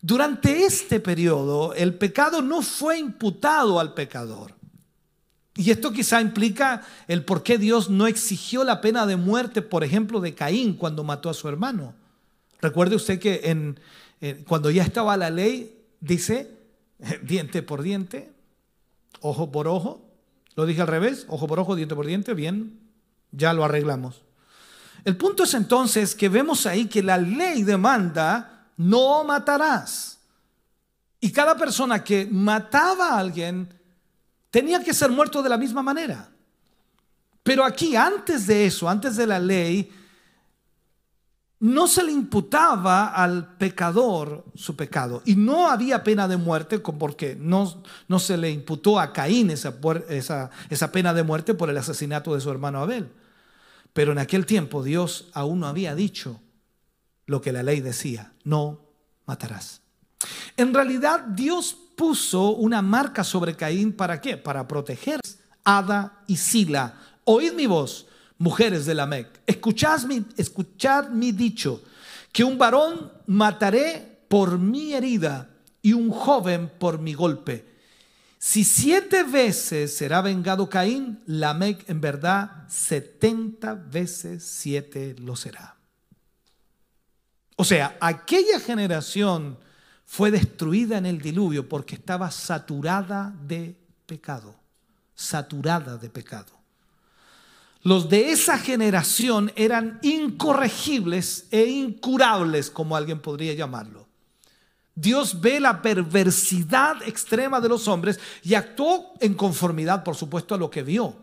Durante 0.00 0.64
este 0.64 1.00
periodo 1.00 1.74
el 1.74 1.94
pecado 1.94 2.40
no 2.40 2.62
fue 2.62 2.98
imputado 2.98 3.78
al 3.78 3.94
pecador. 3.94 4.54
Y 5.54 5.70
esto 5.70 5.92
quizá 5.92 6.20
implica 6.22 6.82
el 7.08 7.24
por 7.26 7.42
qué 7.42 7.58
Dios 7.58 7.90
no 7.90 8.06
exigió 8.06 8.64
la 8.64 8.80
pena 8.80 9.04
de 9.04 9.16
muerte, 9.16 9.60
por 9.60 9.84
ejemplo, 9.84 10.20
de 10.20 10.34
Caín 10.34 10.74
cuando 10.74 11.04
mató 11.04 11.28
a 11.28 11.34
su 11.34 11.46
hermano. 11.46 11.94
Recuerde 12.62 12.96
usted 12.96 13.18
que 13.18 13.74
cuando 14.46 14.70
ya 14.70 14.82
estaba 14.82 15.16
la 15.18 15.28
ley, 15.28 15.78
dice 16.00 16.50
diente 17.22 17.62
por 17.62 17.82
diente, 17.82 18.32
ojo 19.20 19.52
por 19.52 19.68
ojo, 19.68 20.01
lo 20.54 20.66
dije 20.66 20.82
al 20.82 20.88
revés, 20.88 21.26
ojo 21.28 21.46
por 21.46 21.58
ojo, 21.60 21.76
diente 21.76 21.94
por 21.94 22.06
diente, 22.06 22.34
bien, 22.34 22.80
ya 23.30 23.52
lo 23.52 23.64
arreglamos. 23.64 24.22
El 25.04 25.16
punto 25.16 25.44
es 25.44 25.54
entonces 25.54 26.14
que 26.14 26.28
vemos 26.28 26.66
ahí 26.66 26.86
que 26.86 27.02
la 27.02 27.18
ley 27.18 27.62
demanda, 27.62 28.68
no 28.76 29.24
matarás. 29.24 30.18
Y 31.20 31.30
cada 31.30 31.56
persona 31.56 32.02
que 32.04 32.26
mataba 32.30 33.10
a 33.10 33.18
alguien 33.18 33.68
tenía 34.50 34.82
que 34.82 34.94
ser 34.94 35.10
muerto 35.10 35.42
de 35.42 35.48
la 35.48 35.58
misma 35.58 35.82
manera. 35.82 36.28
Pero 37.42 37.64
aquí, 37.64 37.96
antes 37.96 38.46
de 38.46 38.66
eso, 38.66 38.88
antes 38.88 39.16
de 39.16 39.26
la 39.26 39.38
ley, 39.38 39.90
no 41.62 41.86
se 41.86 42.02
le 42.02 42.10
imputaba 42.10 43.14
al 43.14 43.54
pecador 43.56 44.44
su 44.56 44.74
pecado 44.74 45.22
y 45.24 45.36
no 45.36 45.68
había 45.68 46.02
pena 46.02 46.26
de 46.26 46.36
muerte 46.36 46.80
porque 46.80 47.36
no, 47.38 47.84
no 48.08 48.18
se 48.18 48.36
le 48.36 48.50
imputó 48.50 48.98
a 48.98 49.12
Caín 49.12 49.48
esa, 49.48 49.78
esa, 50.08 50.92
pena 50.92 51.14
de 51.14 51.22
muerte 51.22 51.54
por 51.54 51.70
el 51.70 51.78
asesinato 51.78 52.34
de 52.34 52.40
su 52.40 52.50
hermano 52.50 52.80
Abel. 52.80 53.12
Pero 53.92 54.10
en 54.10 54.18
aquel 54.18 54.44
tiempo 54.44 54.82
Dios 54.82 55.28
aún 55.34 55.60
no 55.60 55.68
había 55.68 55.94
dicho 55.94 56.40
lo 57.26 57.40
que 57.40 57.52
la 57.52 57.62
ley 57.62 57.80
decía, 57.80 58.32
no 58.42 58.80
matarás. 59.24 59.82
En 60.56 60.74
realidad 60.74 61.20
Dios 61.20 61.76
puso 61.96 62.50
una 62.50 62.82
marca 62.82 63.22
sobre 63.22 63.54
Caín 63.54 63.92
para 63.92 64.20
qué? 64.20 64.36
Para 64.36 64.66
proteger 64.66 65.20
a 65.62 65.78
Ada 65.78 66.24
y 66.26 66.38
Sila. 66.38 66.94
Oíd 67.22 67.52
mi 67.52 67.66
voz 67.66 68.08
mujeres 68.42 68.86
de 68.86 68.94
la 68.94 69.06
Mec, 69.06 69.40
escuchad 69.46 70.02
mi, 70.02 70.26
escuchad 70.36 71.10
mi 71.10 71.30
dicho, 71.30 71.80
que 72.32 72.42
un 72.42 72.58
varón 72.58 73.12
mataré 73.26 74.24
por 74.28 74.58
mi 74.58 74.94
herida 74.94 75.48
y 75.80 75.92
un 75.92 76.10
joven 76.10 76.70
por 76.78 76.98
mi 76.98 77.14
golpe. 77.14 77.70
Si 78.38 78.64
siete 78.64 79.22
veces 79.22 79.96
será 79.96 80.20
vengado 80.22 80.68
Caín, 80.68 81.22
Lamec 81.26 81.88
en 81.88 82.00
verdad 82.00 82.66
setenta 82.68 83.74
veces 83.74 84.42
siete 84.42 85.14
lo 85.20 85.36
será. 85.36 85.76
O 87.54 87.64
sea, 87.64 87.96
aquella 88.00 88.58
generación 88.58 89.56
fue 90.04 90.32
destruida 90.32 90.98
en 90.98 91.06
el 91.06 91.20
diluvio 91.20 91.68
porque 91.68 91.94
estaba 91.94 92.32
saturada 92.32 93.32
de 93.46 93.76
pecado, 94.06 94.56
saturada 95.14 95.96
de 95.96 96.10
pecado. 96.10 96.61
Los 97.82 98.08
de 98.08 98.30
esa 98.30 98.58
generación 98.58 99.52
eran 99.56 99.98
incorregibles 100.02 101.48
e 101.50 101.66
incurables, 101.66 102.70
como 102.70 102.96
alguien 102.96 103.20
podría 103.20 103.54
llamarlo. 103.54 104.08
Dios 104.94 105.40
ve 105.40 105.58
la 105.58 105.82
perversidad 105.82 107.02
extrema 107.02 107.60
de 107.60 107.68
los 107.68 107.88
hombres 107.88 108.20
y 108.42 108.54
actuó 108.54 109.14
en 109.20 109.34
conformidad, 109.34 110.04
por 110.04 110.14
supuesto, 110.14 110.54
a 110.54 110.58
lo 110.58 110.70
que 110.70 110.82
vio. 110.82 111.16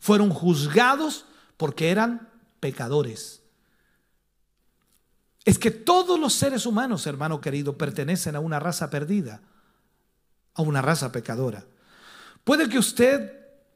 Fueron 0.00 0.30
juzgados 0.30 1.26
porque 1.56 1.90
eran 1.90 2.30
pecadores. 2.58 3.42
Es 5.44 5.58
que 5.58 5.70
todos 5.70 6.18
los 6.18 6.32
seres 6.32 6.66
humanos, 6.66 7.06
hermano 7.06 7.40
querido, 7.40 7.78
pertenecen 7.78 8.34
a 8.34 8.40
una 8.40 8.58
raza 8.58 8.90
perdida, 8.90 9.42
a 10.54 10.62
una 10.62 10.82
raza 10.82 11.12
pecadora. 11.12 11.64
Puede 12.42 12.68
que 12.68 12.78
usted 12.78 13.32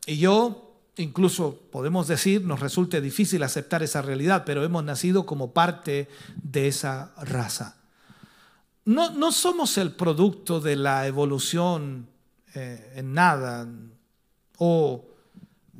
y 0.06 0.18
yo 0.18 0.69
incluso 0.96 1.58
podemos 1.70 2.08
decir, 2.08 2.44
nos 2.44 2.60
resulte 2.60 3.00
difícil 3.00 3.42
aceptar 3.42 3.82
esa 3.82 4.02
realidad, 4.02 4.44
pero 4.44 4.64
hemos 4.64 4.84
nacido 4.84 5.26
como 5.26 5.52
parte 5.52 6.08
de 6.42 6.68
esa 6.68 7.12
raza. 7.22 7.76
No, 8.84 9.10
no 9.10 9.32
somos 9.32 9.78
el 9.78 9.92
producto 9.92 10.60
de 10.60 10.76
la 10.76 11.06
evolución 11.06 12.08
eh, 12.54 12.94
en 12.96 13.14
nada, 13.14 13.68
o 14.58 15.04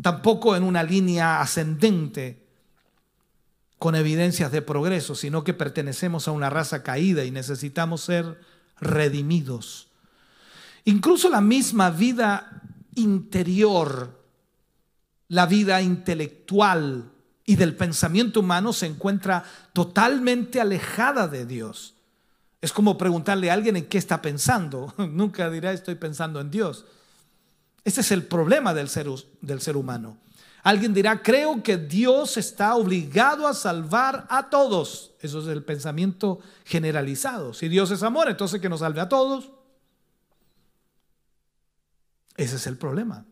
tampoco 0.00 0.56
en 0.56 0.62
una 0.62 0.82
línea 0.82 1.40
ascendente 1.40 2.46
con 3.78 3.94
evidencias 3.94 4.52
de 4.52 4.62
progreso, 4.62 5.14
sino 5.14 5.42
que 5.42 5.54
pertenecemos 5.54 6.28
a 6.28 6.32
una 6.32 6.50
raza 6.50 6.82
caída 6.82 7.24
y 7.24 7.30
necesitamos 7.30 8.02
ser 8.02 8.38
redimidos. 8.78 9.88
Incluso 10.84 11.28
la 11.28 11.40
misma 11.40 11.90
vida 11.90 12.62
interior 12.94 14.19
la 15.31 15.47
vida 15.47 15.81
intelectual 15.81 17.11
y 17.47 17.57
del 17.57 17.76
pensamiento 17.76 18.41
humano 18.41 18.72
se 18.72 18.87
encuentra 18.87 19.45
totalmente 19.72 20.61
alejada 20.61 21.28
de 21.28 21.47
Dios. 21.47 21.95
Es 22.61 22.72
como 22.72 22.99
preguntarle 22.99 23.51
a 23.51 23.55
alguien 23.55 23.76
en 23.76 23.87
qué 23.87 23.97
está 23.97 24.20
pensando. 24.20 24.93
Nunca 24.99 25.49
dirá 25.49 25.72
estoy 25.72 25.95
pensando 25.95 26.41
en 26.41 26.51
Dios. 26.51 26.85
Ese 27.85 28.03
es 28.03 28.11
el 28.11 28.24
problema 28.24 28.74
del 28.74 28.89
ser, 28.89 29.76
humano. 29.76 30.18
Alguien 30.64 30.93
dirá, 30.93 31.22
creo 31.22 31.62
que 31.62 31.78
Dios 31.78 32.37
está 32.37 32.74
obligado 32.74 33.47
a 33.47 33.55
salvar 33.55 34.26
a 34.28 34.51
todos. 34.51 35.12
Eso 35.20 35.41
es 35.41 35.47
el 35.47 35.62
pensamiento 35.62 36.41
generalizado. 36.64 37.55
Si 37.55 37.68
Dios 37.68 37.93
es 37.93 38.03
amor, 38.03 38.28
entonces 38.28 38.61
que 38.61 38.68
nos 38.68 38.81
salve 38.81 39.01
a 39.01 39.09
todos. 39.09 39.53
Ese 42.37 42.57
es 42.57 42.66
el 42.66 42.76
problema. 42.76 43.24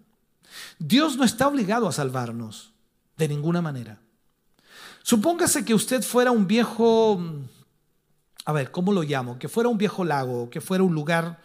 Dios 0.78 1.16
no 1.16 1.24
está 1.24 1.48
obligado 1.48 1.88
a 1.88 1.92
salvarnos 1.92 2.72
de 3.16 3.28
ninguna 3.28 3.60
manera. 3.62 4.00
Supóngase 5.02 5.64
que 5.64 5.74
usted 5.74 6.02
fuera 6.02 6.30
un 6.30 6.46
viejo, 6.46 7.20
a 8.44 8.52
ver, 8.52 8.70
¿cómo 8.70 8.92
lo 8.92 9.02
llamo? 9.02 9.38
Que 9.38 9.48
fuera 9.48 9.68
un 9.68 9.78
viejo 9.78 10.04
lago, 10.04 10.50
que 10.50 10.60
fuera 10.60 10.84
un 10.84 10.94
lugar 10.94 11.40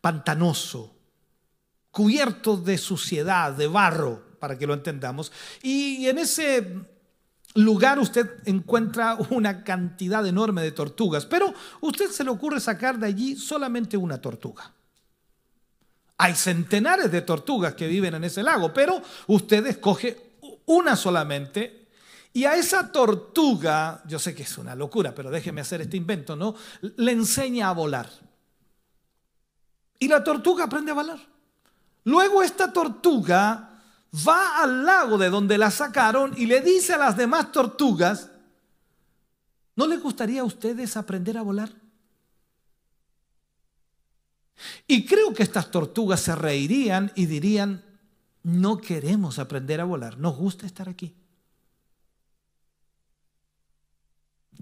pantanoso, 0.00 0.94
cubierto 1.90 2.56
de 2.56 2.78
suciedad, 2.78 3.52
de 3.52 3.66
barro, 3.66 4.22
para 4.38 4.58
que 4.58 4.66
lo 4.66 4.74
entendamos. 4.74 5.32
Y 5.62 6.06
en 6.06 6.18
ese 6.18 6.74
lugar 7.54 7.98
usted 7.98 8.28
encuentra 8.44 9.16
una 9.30 9.64
cantidad 9.64 10.26
enorme 10.26 10.62
de 10.62 10.72
tortugas, 10.72 11.26
pero 11.26 11.54
usted 11.80 12.10
se 12.10 12.24
le 12.24 12.30
ocurre 12.30 12.60
sacar 12.60 12.98
de 12.98 13.06
allí 13.06 13.36
solamente 13.36 13.96
una 13.96 14.20
tortuga. 14.20 14.72
Hay 16.18 16.34
centenares 16.34 17.10
de 17.10 17.22
tortugas 17.22 17.74
que 17.74 17.86
viven 17.86 18.14
en 18.14 18.24
ese 18.24 18.42
lago, 18.42 18.72
pero 18.72 19.02
usted 19.26 19.66
escoge 19.66 20.36
una 20.66 20.96
solamente 20.96 21.86
y 22.36 22.44
a 22.44 22.54
esa 22.54 22.92
tortuga, 22.92 24.02
yo 24.06 24.18
sé 24.18 24.34
que 24.34 24.42
es 24.42 24.58
una 24.58 24.74
locura, 24.74 25.14
pero 25.14 25.30
déjeme 25.30 25.62
hacer 25.62 25.80
este 25.80 25.96
invento, 25.96 26.36
¿no? 26.36 26.54
Le 26.82 27.12
enseña 27.12 27.70
a 27.70 27.72
volar. 27.72 28.10
Y 29.98 30.06
la 30.06 30.22
tortuga 30.22 30.64
aprende 30.64 30.90
a 30.90 30.94
volar. 30.96 31.18
Luego 32.04 32.42
esta 32.42 32.70
tortuga 32.74 33.80
va 34.28 34.62
al 34.62 34.84
lago 34.84 35.16
de 35.16 35.30
donde 35.30 35.56
la 35.56 35.70
sacaron 35.70 36.34
y 36.36 36.44
le 36.44 36.60
dice 36.60 36.92
a 36.92 36.98
las 36.98 37.16
demás 37.16 37.52
tortugas, 37.52 38.30
¿no 39.74 39.86
les 39.86 40.02
gustaría 40.02 40.42
a 40.42 40.44
ustedes 40.44 40.98
aprender 40.98 41.38
a 41.38 41.42
volar? 41.42 41.70
Y 44.86 45.04
creo 45.06 45.34
que 45.34 45.42
estas 45.42 45.70
tortugas 45.70 46.20
se 46.20 46.34
reirían 46.34 47.12
y 47.14 47.26
dirían, 47.26 47.84
no 48.42 48.78
queremos 48.78 49.38
aprender 49.38 49.80
a 49.80 49.84
volar, 49.84 50.18
nos 50.18 50.36
gusta 50.36 50.66
estar 50.66 50.88
aquí. 50.88 51.14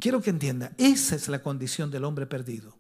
Quiero 0.01 0.20
que 0.20 0.30
entienda, 0.30 0.72
esa 0.78 1.14
es 1.14 1.28
la 1.28 1.42
condición 1.42 1.90
del 1.90 2.05
hombre 2.05 2.26
perdido. 2.26 2.76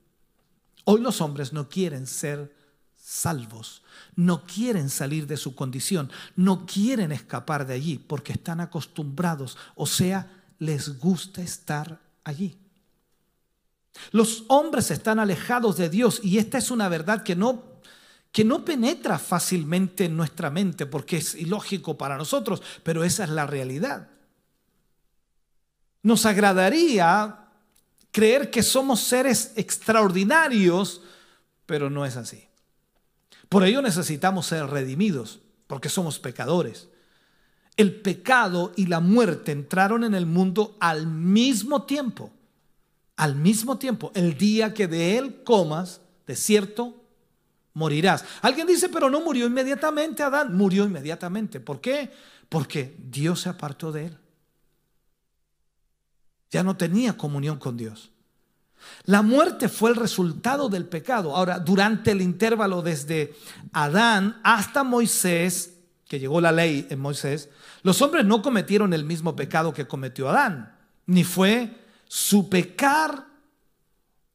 Hoy 0.84 1.00
los 1.00 1.20
hombres 1.20 1.52
no 1.52 1.68
quieren 1.68 2.06
ser 2.06 2.54
salvos, 2.96 3.82
no 4.16 4.44
quieren 4.46 4.88
salir 4.90 5.26
de 5.26 5.36
su 5.36 5.54
condición, 5.54 6.10
no 6.36 6.66
quieren 6.66 7.12
escapar 7.12 7.66
de 7.66 7.74
allí 7.74 7.98
porque 7.98 8.32
están 8.32 8.60
acostumbrados, 8.60 9.56
o 9.74 9.86
sea, 9.86 10.42
les 10.58 10.98
gusta 10.98 11.42
estar 11.42 12.00
allí. 12.24 12.56
Los 14.10 14.44
hombres 14.48 14.90
están 14.90 15.18
alejados 15.18 15.76
de 15.76 15.88
Dios 15.88 16.20
y 16.22 16.38
esta 16.38 16.58
es 16.58 16.70
una 16.70 16.88
verdad 16.88 17.22
que 17.22 17.36
no, 17.36 17.62
que 18.32 18.44
no 18.44 18.64
penetra 18.64 19.18
fácilmente 19.18 20.06
en 20.06 20.16
nuestra 20.16 20.50
mente 20.50 20.86
porque 20.86 21.18
es 21.18 21.34
ilógico 21.34 21.96
para 21.96 22.16
nosotros, 22.16 22.62
pero 22.82 23.04
esa 23.04 23.24
es 23.24 23.30
la 23.30 23.46
realidad. 23.46 24.08
Nos 26.02 26.26
agradaría 26.26 27.38
creer 28.10 28.50
que 28.50 28.62
somos 28.62 29.00
seres 29.00 29.52
extraordinarios, 29.56 31.00
pero 31.66 31.88
no 31.88 32.04
es 32.04 32.16
así. 32.16 32.44
Por 33.48 33.64
ello 33.64 33.80
necesitamos 33.80 34.46
ser 34.46 34.66
redimidos, 34.66 35.40
porque 35.66 35.88
somos 35.88 36.18
pecadores. 36.18 36.88
El 37.76 38.00
pecado 38.00 38.72
y 38.76 38.86
la 38.86 39.00
muerte 39.00 39.52
entraron 39.52 40.04
en 40.04 40.14
el 40.14 40.26
mundo 40.26 40.76
al 40.80 41.06
mismo 41.06 41.84
tiempo 41.84 42.30
al 43.16 43.36
mismo 43.36 43.78
tiempo, 43.78 44.10
el 44.14 44.36
día 44.36 44.74
que 44.74 44.88
de 44.88 45.18
él 45.18 45.42
comas, 45.44 46.00
de 46.26 46.34
cierto, 46.34 47.04
morirás. 47.74 48.24
Alguien 48.42 48.66
dice, 48.66 48.88
pero 48.88 49.10
no 49.10 49.20
murió 49.20 49.46
inmediatamente 49.46 50.22
Adán. 50.22 50.56
Murió 50.56 50.84
inmediatamente. 50.84 51.60
¿Por 51.60 51.80
qué? 51.80 52.10
Porque 52.48 52.96
Dios 52.98 53.40
se 53.42 53.48
apartó 53.48 53.92
de 53.92 54.06
él. 54.06 54.18
Ya 56.50 56.62
no 56.62 56.76
tenía 56.76 57.16
comunión 57.16 57.58
con 57.58 57.76
Dios. 57.76 58.10
La 59.04 59.22
muerte 59.22 59.68
fue 59.68 59.90
el 59.90 59.96
resultado 59.96 60.68
del 60.68 60.86
pecado. 60.86 61.34
Ahora, 61.34 61.58
durante 61.58 62.10
el 62.10 62.20
intervalo 62.20 62.82
desde 62.82 63.34
Adán 63.72 64.40
hasta 64.44 64.84
Moisés, 64.84 65.78
que 66.06 66.20
llegó 66.20 66.40
la 66.40 66.52
ley 66.52 66.86
en 66.90 67.00
Moisés, 67.00 67.48
los 67.82 68.00
hombres 68.02 68.24
no 68.24 68.42
cometieron 68.42 68.92
el 68.92 69.04
mismo 69.04 69.34
pecado 69.34 69.72
que 69.72 69.86
cometió 69.86 70.28
Adán, 70.28 70.76
ni 71.06 71.24
fue 71.24 71.83
su 72.14 72.48
pecar 72.48 73.24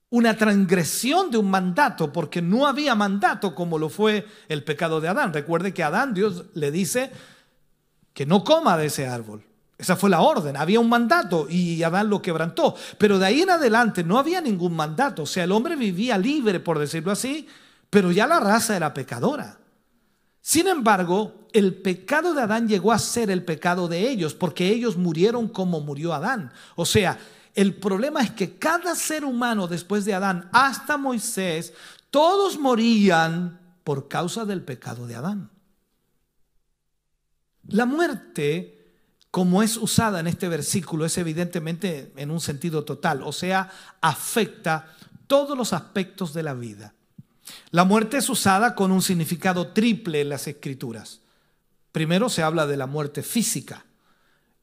una 0.09 0.35
transgresión 0.35 1.31
de 1.31 1.37
un 1.37 1.49
mandato, 1.49 2.11
porque 2.11 2.41
no 2.41 2.67
había 2.67 2.93
mandato 2.93 3.55
como 3.55 3.79
lo 3.79 3.87
fue 3.87 4.27
el 4.49 4.65
pecado 4.65 4.99
de 4.99 5.07
Adán. 5.07 5.31
Recuerde 5.31 5.73
que 5.73 5.81
Adán 5.81 6.13
Dios 6.13 6.47
le 6.55 6.71
dice 6.71 7.09
que 8.13 8.25
no 8.25 8.43
coma 8.43 8.75
de 8.75 8.87
ese 8.87 9.07
árbol. 9.07 9.45
Esa 9.77 9.95
fue 9.95 10.09
la 10.09 10.19
orden. 10.19 10.57
Había 10.57 10.81
un 10.81 10.89
mandato 10.89 11.47
y 11.49 11.81
Adán 11.81 12.09
lo 12.09 12.21
quebrantó. 12.21 12.75
Pero 12.97 13.17
de 13.17 13.27
ahí 13.27 13.43
en 13.43 13.51
adelante 13.51 14.03
no 14.03 14.19
había 14.19 14.41
ningún 14.41 14.75
mandato. 14.75 15.23
O 15.23 15.25
sea, 15.25 15.45
el 15.45 15.53
hombre 15.53 15.77
vivía 15.77 16.17
libre, 16.17 16.59
por 16.59 16.79
decirlo 16.79 17.13
así, 17.13 17.47
pero 17.89 18.11
ya 18.11 18.27
la 18.27 18.41
raza 18.41 18.75
era 18.75 18.93
pecadora. 18.93 19.57
Sin 20.41 20.67
embargo, 20.67 21.47
el 21.53 21.75
pecado 21.75 22.33
de 22.33 22.41
Adán 22.41 22.67
llegó 22.67 22.91
a 22.91 22.99
ser 22.99 23.31
el 23.31 23.45
pecado 23.45 23.87
de 23.87 24.09
ellos, 24.09 24.33
porque 24.33 24.67
ellos 24.67 24.97
murieron 24.97 25.47
como 25.47 25.79
murió 25.79 26.13
Adán. 26.13 26.51
O 26.75 26.85
sea, 26.85 27.17
el 27.59 27.75
problema 27.75 28.21
es 28.21 28.31
que 28.31 28.57
cada 28.57 28.95
ser 28.95 29.25
humano 29.25 29.67
después 29.67 30.05
de 30.05 30.13
Adán 30.13 30.47
hasta 30.53 30.95
Moisés, 30.95 31.73
todos 32.09 32.57
morían 32.57 33.59
por 33.83 34.07
causa 34.07 34.45
del 34.45 34.61
pecado 34.61 35.07
de 35.07 35.15
Adán. 35.15 35.49
La 37.67 37.85
muerte, 37.85 38.93
como 39.29 39.61
es 39.61 39.75
usada 39.75 40.21
en 40.21 40.27
este 40.27 40.47
versículo, 40.47 41.03
es 41.03 41.17
evidentemente 41.17 42.13
en 42.15 42.31
un 42.31 42.39
sentido 42.39 42.85
total, 42.85 43.23
o 43.23 43.33
sea, 43.33 43.69
afecta 43.99 44.95
todos 45.27 45.57
los 45.57 45.73
aspectos 45.73 46.33
de 46.33 46.43
la 46.43 46.53
vida. 46.53 46.93
La 47.71 47.83
muerte 47.83 48.19
es 48.19 48.29
usada 48.29 48.73
con 48.73 48.89
un 48.89 49.01
significado 49.01 49.73
triple 49.73 50.21
en 50.21 50.29
las 50.29 50.47
escrituras. 50.47 51.19
Primero 51.91 52.29
se 52.29 52.41
habla 52.41 52.67
de 52.67 52.77
la 52.77 52.87
muerte 52.87 53.21
física. 53.21 53.85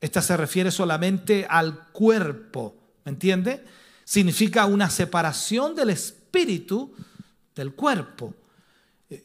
Esta 0.00 0.22
se 0.22 0.34
refiere 0.34 0.70
solamente 0.70 1.46
al 1.46 1.88
cuerpo 1.88 2.85
¿Me 3.06 3.12
entiende? 3.12 3.64
Significa 4.04 4.66
una 4.66 4.90
separación 4.90 5.76
del 5.76 5.90
espíritu 5.90 6.92
del 7.54 7.72
cuerpo. 7.72 8.34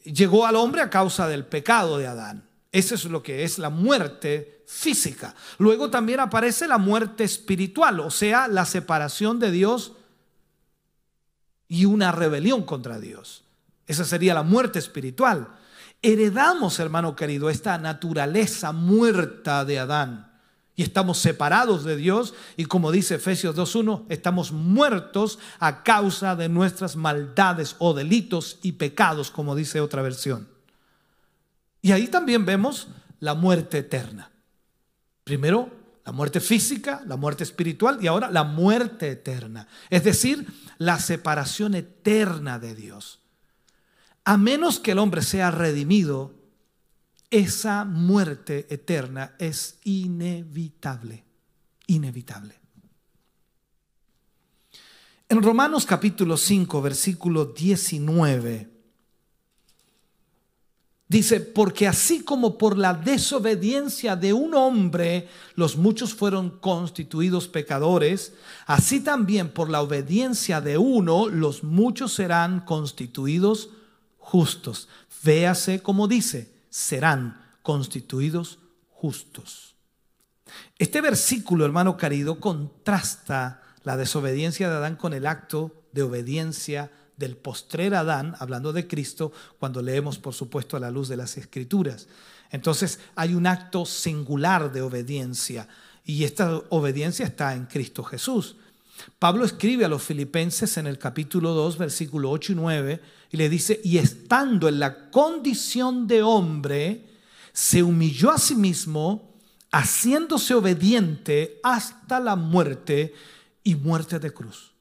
Llegó 0.04 0.46
al 0.46 0.54
hombre 0.54 0.82
a 0.82 0.88
causa 0.88 1.26
del 1.26 1.44
pecado 1.44 1.98
de 1.98 2.06
Adán. 2.06 2.48
Eso 2.70 2.94
es 2.94 3.04
lo 3.04 3.24
que 3.24 3.42
es 3.42 3.58
la 3.58 3.70
muerte 3.70 4.64
física. 4.68 5.34
Luego 5.58 5.90
también 5.90 6.20
aparece 6.20 6.68
la 6.68 6.78
muerte 6.78 7.24
espiritual, 7.24 7.98
o 7.98 8.10
sea, 8.10 8.46
la 8.46 8.64
separación 8.64 9.40
de 9.40 9.50
Dios 9.50 9.94
y 11.66 11.84
una 11.84 12.12
rebelión 12.12 12.62
contra 12.62 13.00
Dios. 13.00 13.42
Esa 13.88 14.04
sería 14.04 14.32
la 14.32 14.44
muerte 14.44 14.78
espiritual. 14.78 15.48
Heredamos, 16.00 16.78
hermano 16.78 17.16
querido, 17.16 17.50
esta 17.50 17.76
naturaleza 17.78 18.70
muerta 18.70 19.64
de 19.64 19.80
Adán. 19.80 20.31
Y 20.74 20.82
estamos 20.82 21.18
separados 21.18 21.84
de 21.84 21.96
Dios 21.96 22.34
y 22.56 22.64
como 22.64 22.90
dice 22.90 23.16
Efesios 23.16 23.56
2.1, 23.56 24.06
estamos 24.08 24.52
muertos 24.52 25.38
a 25.58 25.82
causa 25.82 26.34
de 26.34 26.48
nuestras 26.48 26.96
maldades 26.96 27.76
o 27.78 27.92
delitos 27.92 28.58
y 28.62 28.72
pecados, 28.72 29.30
como 29.30 29.54
dice 29.54 29.80
otra 29.80 30.00
versión. 30.00 30.48
Y 31.82 31.92
ahí 31.92 32.08
también 32.08 32.46
vemos 32.46 32.88
la 33.20 33.34
muerte 33.34 33.78
eterna. 33.78 34.30
Primero, 35.24 35.70
la 36.04 36.12
muerte 36.12 36.40
física, 36.40 37.02
la 37.06 37.16
muerte 37.16 37.44
espiritual 37.44 37.98
y 38.00 38.06
ahora 38.06 38.30
la 38.30 38.44
muerte 38.44 39.10
eterna. 39.10 39.68
Es 39.90 40.04
decir, 40.04 40.46
la 40.78 40.98
separación 40.98 41.74
eterna 41.74 42.58
de 42.58 42.74
Dios. 42.74 43.20
A 44.24 44.36
menos 44.36 44.78
que 44.78 44.92
el 44.92 44.98
hombre 44.98 45.22
sea 45.22 45.50
redimido, 45.50 46.34
esa 47.32 47.86
muerte 47.86 48.66
eterna 48.68 49.34
es 49.38 49.78
inevitable, 49.84 51.24
inevitable. 51.86 52.54
En 55.30 55.42
Romanos 55.42 55.86
capítulo 55.86 56.36
5, 56.36 56.82
versículo 56.82 57.46
19, 57.46 58.68
dice, 61.08 61.40
porque 61.40 61.88
así 61.88 62.22
como 62.22 62.58
por 62.58 62.76
la 62.76 62.92
desobediencia 62.92 64.14
de 64.14 64.34
un 64.34 64.54
hombre 64.54 65.26
los 65.54 65.78
muchos 65.78 66.12
fueron 66.12 66.50
constituidos 66.60 67.48
pecadores, 67.48 68.34
así 68.66 69.00
también 69.00 69.48
por 69.48 69.70
la 69.70 69.80
obediencia 69.80 70.60
de 70.60 70.76
uno 70.76 71.30
los 71.30 71.64
muchos 71.64 72.12
serán 72.12 72.60
constituidos 72.60 73.70
justos. 74.18 74.88
Véase 75.24 75.80
como 75.80 76.08
dice, 76.08 76.51
serán 76.72 77.38
constituidos 77.62 78.58
justos. 78.88 79.76
Este 80.78 81.02
versículo, 81.02 81.66
hermano 81.66 81.98
querido, 81.98 82.40
contrasta 82.40 83.62
la 83.84 83.98
desobediencia 83.98 84.70
de 84.70 84.76
Adán 84.76 84.96
con 84.96 85.12
el 85.12 85.26
acto 85.26 85.84
de 85.92 86.02
obediencia 86.02 86.90
del 87.18 87.36
postrer 87.36 87.94
Adán, 87.94 88.34
hablando 88.38 88.72
de 88.72 88.88
Cristo, 88.88 89.32
cuando 89.58 89.82
leemos, 89.82 90.18
por 90.18 90.32
supuesto, 90.32 90.78
a 90.78 90.80
la 90.80 90.90
luz 90.90 91.08
de 91.08 91.18
las 91.18 91.36
Escrituras. 91.36 92.08
Entonces 92.50 93.00
hay 93.16 93.34
un 93.34 93.46
acto 93.46 93.84
singular 93.84 94.72
de 94.72 94.80
obediencia 94.80 95.68
y 96.04 96.24
esta 96.24 96.56
obediencia 96.70 97.26
está 97.26 97.54
en 97.54 97.66
Cristo 97.66 98.02
Jesús. 98.02 98.56
Pablo 99.18 99.44
escribe 99.44 99.84
a 99.84 99.88
los 99.88 100.02
filipenses 100.02 100.76
en 100.76 100.86
el 100.86 100.98
capítulo 100.98 101.52
2, 101.52 101.78
versículo 101.78 102.30
8 102.30 102.52
y 102.52 102.54
9, 102.54 103.00
y 103.30 103.36
le 103.36 103.48
dice, 103.48 103.80
y 103.84 103.98
estando 103.98 104.68
en 104.68 104.78
la 104.78 105.10
condición 105.10 106.06
de 106.06 106.22
hombre, 106.22 107.08
se 107.52 107.82
humilló 107.82 108.30
a 108.30 108.38
sí 108.38 108.54
mismo, 108.54 109.32
haciéndose 109.70 110.54
obediente 110.54 111.60
hasta 111.62 112.20
la 112.20 112.36
muerte 112.36 113.14
y 113.64 113.74
muerte 113.74 114.18
de 114.18 114.32
cruz. 114.32 114.72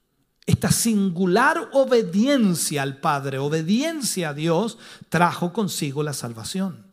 Esta 0.45 0.72
singular 0.72 1.70
obediencia 1.74 2.82
al 2.82 2.99
Padre, 2.99 3.38
obediencia 3.38 4.30
a 4.30 4.34
Dios, 4.34 4.78
trajo 5.09 5.53
consigo 5.53 6.03
la 6.03 6.14
salvación. 6.14 6.91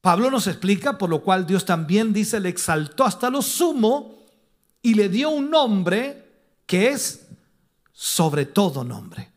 Pablo 0.00 0.30
nos 0.30 0.48
explica, 0.48 0.98
por 0.98 1.10
lo 1.10 1.22
cual 1.22 1.46
Dios 1.46 1.64
también 1.64 2.12
dice, 2.12 2.40
le 2.40 2.48
exaltó 2.48 3.04
hasta 3.04 3.30
lo 3.30 3.42
sumo 3.42 4.21
y 4.82 4.94
le 4.94 5.08
dio 5.08 5.30
un 5.30 5.50
nombre 5.50 6.24
que 6.66 6.88
es 6.88 7.26
sobre 7.92 8.46
todo 8.46 8.82
nombre. 8.82 9.30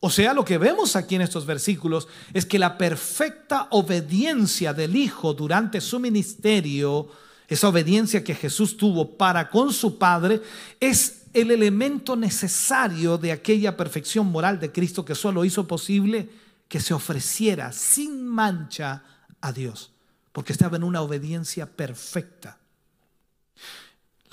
O 0.00 0.10
sea, 0.10 0.34
lo 0.34 0.44
que 0.44 0.58
vemos 0.58 0.96
aquí 0.96 1.14
en 1.14 1.22
estos 1.22 1.46
versículos 1.46 2.08
es 2.34 2.44
que 2.44 2.58
la 2.58 2.76
perfecta 2.76 3.68
obediencia 3.70 4.74
del 4.74 4.96
Hijo 4.96 5.32
durante 5.32 5.80
su 5.80 5.98
ministerio, 5.98 7.08
esa 7.48 7.68
obediencia 7.68 8.22
que 8.22 8.34
Jesús 8.34 8.76
tuvo 8.76 9.16
para 9.16 9.48
con 9.48 9.72
su 9.72 9.96
Padre, 9.96 10.42
es 10.78 11.22
el 11.32 11.50
elemento 11.50 12.16
necesario 12.16 13.16
de 13.16 13.32
aquella 13.32 13.76
perfección 13.76 14.26
moral 14.26 14.60
de 14.60 14.72
Cristo 14.72 15.04
que 15.04 15.14
solo 15.14 15.44
hizo 15.44 15.66
posible 15.66 16.28
que 16.68 16.80
se 16.80 16.92
ofreciera 16.92 17.72
sin 17.72 18.26
mancha 18.26 19.04
a 19.40 19.52
Dios, 19.52 19.92
porque 20.32 20.52
estaba 20.52 20.76
en 20.76 20.84
una 20.84 21.00
obediencia 21.00 21.64
perfecta. 21.64 22.58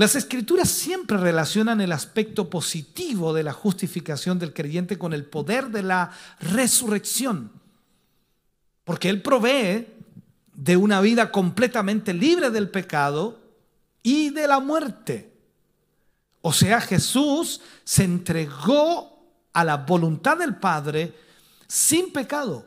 Las 0.01 0.15
escrituras 0.15 0.67
siempre 0.67 1.15
relacionan 1.15 1.79
el 1.79 1.91
aspecto 1.91 2.49
positivo 2.49 3.35
de 3.35 3.43
la 3.43 3.53
justificación 3.53 4.39
del 4.39 4.51
creyente 4.51 4.97
con 4.97 5.13
el 5.13 5.25
poder 5.25 5.67
de 5.67 5.83
la 5.83 6.09
resurrección, 6.39 7.51
porque 8.83 9.09
Él 9.09 9.21
provee 9.21 9.85
de 10.55 10.75
una 10.75 11.01
vida 11.01 11.31
completamente 11.31 12.15
libre 12.15 12.49
del 12.49 12.71
pecado 12.71 13.39
y 14.01 14.31
de 14.31 14.47
la 14.47 14.59
muerte. 14.59 15.35
O 16.41 16.51
sea, 16.51 16.81
Jesús 16.81 17.61
se 17.83 18.03
entregó 18.03 19.23
a 19.53 19.63
la 19.63 19.77
voluntad 19.77 20.35
del 20.35 20.55
Padre 20.55 21.13
sin 21.67 22.11
pecado, 22.11 22.65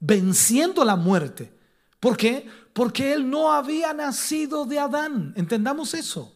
venciendo 0.00 0.84
la 0.84 0.96
muerte. 0.96 1.52
¿Por 2.00 2.16
qué? 2.16 2.48
Porque 2.72 3.12
él 3.12 3.30
no 3.30 3.52
había 3.52 3.92
nacido 3.92 4.64
de 4.64 4.80
Adán. 4.80 5.34
Entendamos 5.36 5.94
eso. 5.94 6.31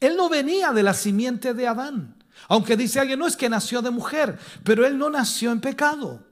Él 0.00 0.16
no 0.16 0.28
venía 0.28 0.72
de 0.72 0.82
la 0.82 0.94
simiente 0.94 1.54
de 1.54 1.66
Adán. 1.66 2.22
Aunque 2.48 2.76
dice 2.76 3.00
alguien, 3.00 3.18
no 3.18 3.26
es 3.26 3.36
que 3.36 3.48
nació 3.48 3.82
de 3.82 3.90
mujer, 3.90 4.38
pero 4.64 4.86
él 4.86 4.98
no 4.98 5.10
nació 5.10 5.52
en 5.52 5.60
pecado. 5.60 6.24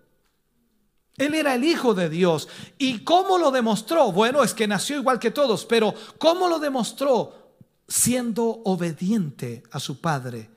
Él 1.16 1.34
era 1.34 1.54
el 1.54 1.64
Hijo 1.64 1.94
de 1.94 2.08
Dios. 2.08 2.48
¿Y 2.78 3.00
cómo 3.00 3.38
lo 3.38 3.50
demostró? 3.50 4.10
Bueno, 4.10 4.42
es 4.42 4.54
que 4.54 4.66
nació 4.66 4.96
igual 4.96 5.18
que 5.18 5.30
todos, 5.30 5.66
pero 5.66 5.94
¿cómo 6.18 6.48
lo 6.48 6.58
demostró? 6.58 7.56
Siendo 7.86 8.62
obediente 8.64 9.62
a 9.70 9.80
su 9.80 10.00
Padre 10.00 10.50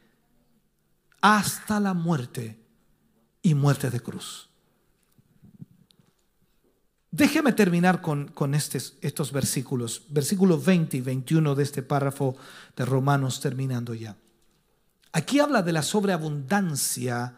hasta 1.20 1.80
la 1.80 1.94
muerte 1.94 2.60
y 3.42 3.56
muerte 3.56 3.90
de 3.90 4.00
cruz. 4.00 4.50
Déjeme 7.14 7.54
terminar 7.54 8.02
con, 8.02 8.56
estos 8.56 9.32
versículos, 9.32 10.02
versículos 10.10 10.66
20 10.66 10.98
y 10.98 11.02
21 11.02 11.54
de 11.54 11.62
este 11.62 11.84
párrafo 11.84 12.36
de 12.76 12.86
Romanos 12.86 13.40
terminando 13.40 13.94
ya. 13.94 14.18
Aquí 15.12 15.40
habla 15.40 15.62
de 15.62 15.74
la 15.74 15.84
sobreabundancia 15.84 17.36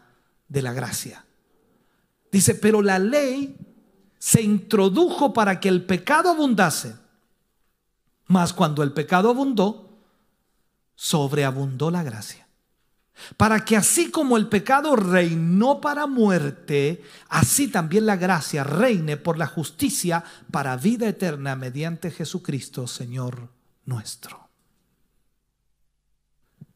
de 0.48 0.62
la 0.62 0.72
gracia. 0.72 1.26
Dice, 2.32 2.54
pero 2.54 2.80
la 2.80 2.98
ley 2.98 3.54
se 4.18 4.40
introdujo 4.40 5.34
para 5.34 5.60
que 5.60 5.68
el 5.68 5.84
pecado 5.84 6.30
abundase. 6.30 6.96
Mas 8.28 8.54
cuando 8.54 8.82
el 8.82 8.94
pecado 8.94 9.28
abundó, 9.28 10.00
sobreabundó 10.94 11.90
la 11.90 12.02
gracia 12.02 12.45
para 13.36 13.64
que 13.64 13.76
así 13.76 14.10
como 14.10 14.36
el 14.36 14.48
pecado 14.48 14.96
reinó 14.96 15.80
para 15.80 16.06
muerte, 16.06 17.02
así 17.28 17.68
también 17.68 18.06
la 18.06 18.16
gracia 18.16 18.64
reine 18.64 19.16
por 19.16 19.38
la 19.38 19.46
justicia 19.46 20.24
para 20.50 20.76
vida 20.76 21.08
eterna 21.08 21.56
mediante 21.56 22.10
Jesucristo, 22.10 22.86
Señor 22.86 23.48
nuestro. 23.84 24.48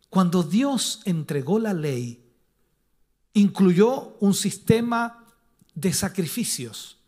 Cuando 0.09 0.43
Dios 0.43 1.03
entregó 1.05 1.59
la 1.59 1.75
ley, 1.75 2.25
incluyó 3.33 4.17
un 4.21 4.35
sistema 4.35 5.25
de 5.75 5.93
sacrificios. 5.93 6.99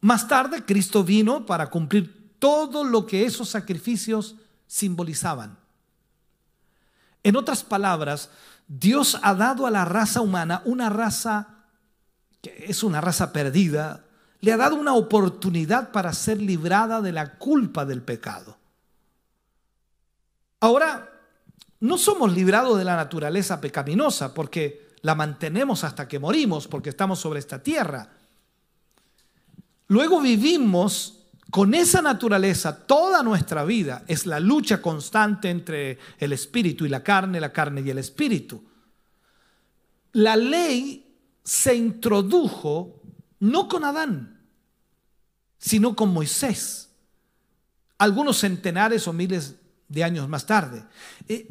Más 0.00 0.26
tarde, 0.28 0.64
Cristo 0.64 1.04
vino 1.04 1.44
para 1.44 1.68
cumplir 1.68 2.36
todo 2.38 2.84
lo 2.84 3.06
que 3.06 3.24
esos 3.24 3.50
sacrificios 3.50 4.36
simbolizaban. 4.66 5.61
En 7.22 7.36
otras 7.36 7.62
palabras, 7.62 8.30
Dios 8.66 9.18
ha 9.22 9.34
dado 9.34 9.66
a 9.66 9.70
la 9.70 9.84
raza 9.84 10.20
humana 10.20 10.62
una 10.64 10.88
raza 10.88 11.52
que 12.42 12.64
es 12.68 12.82
una 12.82 13.00
raza 13.00 13.32
perdida, 13.32 14.04
le 14.40 14.52
ha 14.52 14.56
dado 14.56 14.74
una 14.74 14.94
oportunidad 14.94 15.92
para 15.92 16.12
ser 16.12 16.42
librada 16.42 17.00
de 17.00 17.12
la 17.12 17.34
culpa 17.38 17.84
del 17.84 18.02
pecado. 18.02 18.58
Ahora, 20.58 21.08
no 21.78 21.96
somos 21.96 22.32
librados 22.32 22.76
de 22.76 22.84
la 22.84 22.96
naturaleza 22.96 23.60
pecaminosa 23.60 24.34
porque 24.34 24.90
la 25.02 25.14
mantenemos 25.14 25.84
hasta 25.84 26.08
que 26.08 26.18
morimos, 26.18 26.66
porque 26.66 26.90
estamos 26.90 27.20
sobre 27.20 27.38
esta 27.38 27.62
tierra. 27.62 28.08
Luego 29.86 30.20
vivimos 30.20 31.21
con 31.52 31.74
esa 31.74 32.00
naturaleza, 32.00 32.86
toda 32.86 33.22
nuestra 33.22 33.62
vida 33.62 34.04
es 34.08 34.24
la 34.24 34.40
lucha 34.40 34.80
constante 34.80 35.50
entre 35.50 35.98
el 36.16 36.32
espíritu 36.32 36.86
y 36.86 36.88
la 36.88 37.02
carne, 37.02 37.42
la 37.42 37.52
carne 37.52 37.82
y 37.82 37.90
el 37.90 37.98
espíritu. 37.98 38.64
La 40.12 40.34
ley 40.34 41.14
se 41.44 41.74
introdujo 41.74 43.02
no 43.40 43.68
con 43.68 43.84
Adán, 43.84 44.40
sino 45.58 45.94
con 45.94 46.08
Moisés, 46.14 46.88
algunos 47.98 48.38
centenares 48.38 49.06
o 49.06 49.12
miles 49.12 49.56
de 49.88 50.04
años 50.04 50.26
más 50.30 50.46
tarde. 50.46 50.82
Eh, 51.28 51.46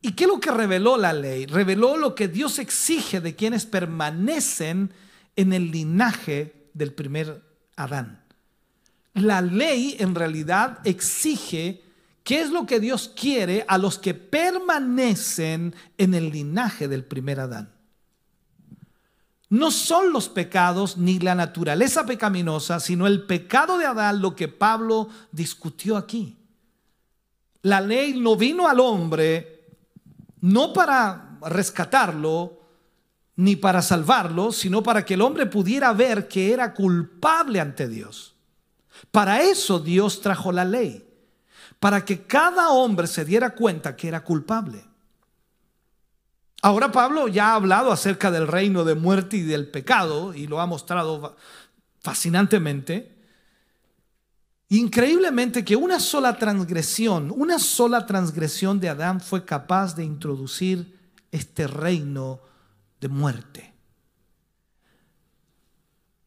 ¿Y 0.00 0.12
qué 0.12 0.24
es 0.24 0.30
lo 0.30 0.40
que 0.40 0.52
reveló 0.52 0.96
la 0.96 1.12
ley? 1.12 1.44
Reveló 1.44 1.98
lo 1.98 2.14
que 2.14 2.28
Dios 2.28 2.58
exige 2.58 3.20
de 3.20 3.36
quienes 3.36 3.66
permanecen 3.66 4.90
en 5.36 5.52
el 5.52 5.70
linaje 5.70 6.70
del 6.72 6.94
primer 6.94 7.42
Adán. 7.76 8.23
La 9.14 9.40
ley 9.40 9.96
en 9.98 10.14
realidad 10.14 10.78
exige 10.84 11.82
qué 12.24 12.40
es 12.40 12.50
lo 12.50 12.66
que 12.66 12.80
Dios 12.80 13.10
quiere 13.14 13.64
a 13.68 13.78
los 13.78 13.98
que 13.98 14.14
permanecen 14.14 15.74
en 15.98 16.14
el 16.14 16.30
linaje 16.30 16.88
del 16.88 17.04
primer 17.04 17.40
Adán. 17.40 17.70
No 19.48 19.70
son 19.70 20.12
los 20.12 20.28
pecados 20.28 20.96
ni 20.96 21.20
la 21.20 21.34
naturaleza 21.34 22.06
pecaminosa, 22.06 22.80
sino 22.80 23.06
el 23.06 23.24
pecado 23.24 23.78
de 23.78 23.86
Adán 23.86 24.20
lo 24.20 24.34
que 24.34 24.48
Pablo 24.48 25.08
discutió 25.30 25.96
aquí. 25.96 26.36
La 27.62 27.80
ley 27.80 28.18
no 28.20 28.36
vino 28.36 28.68
al 28.68 28.80
hombre 28.80 29.54
no 30.40 30.74
para 30.74 31.38
rescatarlo, 31.40 32.60
ni 33.36 33.56
para 33.56 33.80
salvarlo, 33.80 34.52
sino 34.52 34.82
para 34.82 35.04
que 35.04 35.14
el 35.14 35.22
hombre 35.22 35.46
pudiera 35.46 35.92
ver 35.94 36.28
que 36.28 36.52
era 36.52 36.74
culpable 36.74 37.60
ante 37.60 37.88
Dios. 37.88 38.33
Para 39.10 39.42
eso 39.42 39.78
Dios 39.78 40.20
trajo 40.20 40.52
la 40.52 40.64
ley, 40.64 41.06
para 41.78 42.04
que 42.04 42.26
cada 42.26 42.70
hombre 42.70 43.06
se 43.06 43.24
diera 43.24 43.54
cuenta 43.54 43.96
que 43.96 44.08
era 44.08 44.24
culpable. 44.24 44.84
Ahora 46.64 46.90
Pablo 46.90 47.28
ya 47.28 47.50
ha 47.50 47.54
hablado 47.56 47.92
acerca 47.92 48.30
del 48.30 48.48
reino 48.48 48.84
de 48.84 48.94
muerte 48.94 49.36
y 49.36 49.42
del 49.42 49.68
pecado 49.68 50.32
y 50.32 50.46
lo 50.46 50.60
ha 50.60 50.66
mostrado 50.66 51.36
fascinantemente. 52.00 53.14
Increíblemente 54.70 55.62
que 55.62 55.76
una 55.76 56.00
sola 56.00 56.38
transgresión, 56.38 57.30
una 57.36 57.58
sola 57.58 58.06
transgresión 58.06 58.80
de 58.80 58.88
Adán 58.88 59.20
fue 59.20 59.44
capaz 59.44 59.94
de 59.94 60.04
introducir 60.04 60.98
este 61.30 61.66
reino 61.66 62.40
de 62.98 63.08
muerte. 63.08 63.74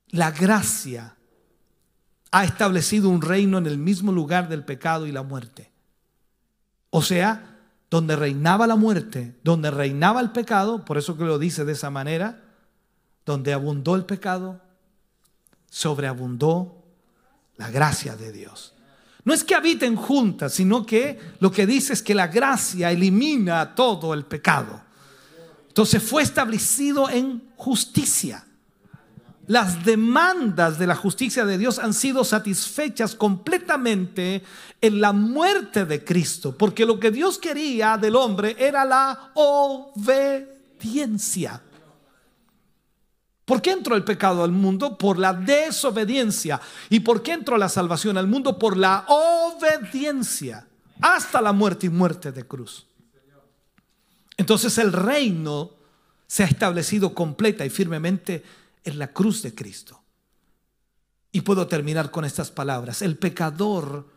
La 0.09 0.29
gracia 0.29 1.16
ha 2.37 2.43
establecido 2.43 3.09
un 3.09 3.23
reino 3.23 3.57
en 3.57 3.65
el 3.65 3.79
mismo 3.79 4.11
lugar 4.11 4.47
del 4.47 4.63
pecado 4.63 5.07
y 5.07 5.11
la 5.11 5.23
muerte. 5.23 5.71
O 6.91 7.01
sea, 7.01 7.57
donde 7.89 8.15
reinaba 8.15 8.67
la 8.67 8.75
muerte, 8.75 9.35
donde 9.43 9.71
reinaba 9.71 10.21
el 10.21 10.29
pecado, 10.29 10.85
por 10.85 10.99
eso 10.99 11.17
que 11.17 11.23
lo 11.23 11.39
dice 11.39 11.65
de 11.65 11.71
esa 11.71 11.89
manera, 11.89 12.43
donde 13.25 13.53
abundó 13.53 13.95
el 13.95 14.05
pecado, 14.05 14.61
sobreabundó 15.71 16.83
la 17.55 17.71
gracia 17.71 18.15
de 18.15 18.31
Dios. 18.31 18.75
No 19.23 19.33
es 19.33 19.43
que 19.43 19.55
habiten 19.55 19.95
juntas, 19.95 20.53
sino 20.53 20.85
que 20.85 21.19
lo 21.39 21.51
que 21.51 21.65
dice 21.65 21.93
es 21.93 22.03
que 22.03 22.13
la 22.13 22.27
gracia 22.27 22.91
elimina 22.91 23.73
todo 23.73 24.13
el 24.13 24.25
pecado. 24.25 24.79
Entonces 25.69 26.03
fue 26.03 26.21
establecido 26.21 27.09
en 27.09 27.49
justicia. 27.55 28.45
Las 29.47 29.83
demandas 29.85 30.77
de 30.77 30.85
la 30.87 30.95
justicia 30.95 31.45
de 31.45 31.57
Dios 31.57 31.79
han 31.79 31.93
sido 31.93 32.25
satisfechas 32.25 33.15
completamente 33.15 34.43
en 34.81 34.99
la 34.99 35.13
muerte 35.13 35.85
de 35.85 36.03
Cristo, 36.03 36.55
porque 36.57 36.85
lo 36.85 36.99
que 36.99 37.11
Dios 37.11 37.37
quería 37.39 37.97
del 37.97 38.17
hombre 38.17 38.57
era 38.59 38.83
la 38.83 39.31
obediencia. 39.35 40.51
¿Por 43.45 43.61
qué 43.61 43.71
entró 43.71 43.95
el 43.95 44.03
pecado 44.03 44.43
al 44.43 44.51
mundo? 44.51 44.97
Por 44.97 45.17
la 45.17 45.31
desobediencia. 45.31 46.59
¿Y 46.89 46.99
por 46.99 47.23
qué 47.23 47.31
entró 47.31 47.57
la 47.57 47.69
salvación 47.69 48.17
al 48.17 48.27
mundo? 48.27 48.59
Por 48.59 48.75
la 48.75 49.05
obediencia. 49.07 50.67
Hasta 50.99 51.39
la 51.39 51.53
muerte 51.53 51.85
y 51.85 51.89
muerte 51.89 52.33
de 52.33 52.45
cruz. 52.45 52.85
Entonces 54.35 54.77
el 54.77 54.91
reino 54.91 55.71
se 56.27 56.43
ha 56.43 56.47
establecido 56.47 57.13
completa 57.13 57.65
y 57.65 57.69
firmemente 57.69 58.43
en 58.87 58.99
la 58.99 59.07
cruz 59.13 59.41
de 59.41 59.53
Cristo. 59.53 60.01
Y 61.31 61.41
puedo 61.41 61.67
terminar 61.67 62.09
con 62.11 62.25
estas 62.25 62.51
palabras. 62.51 63.01
El 63.01 63.17
pecador 63.17 64.07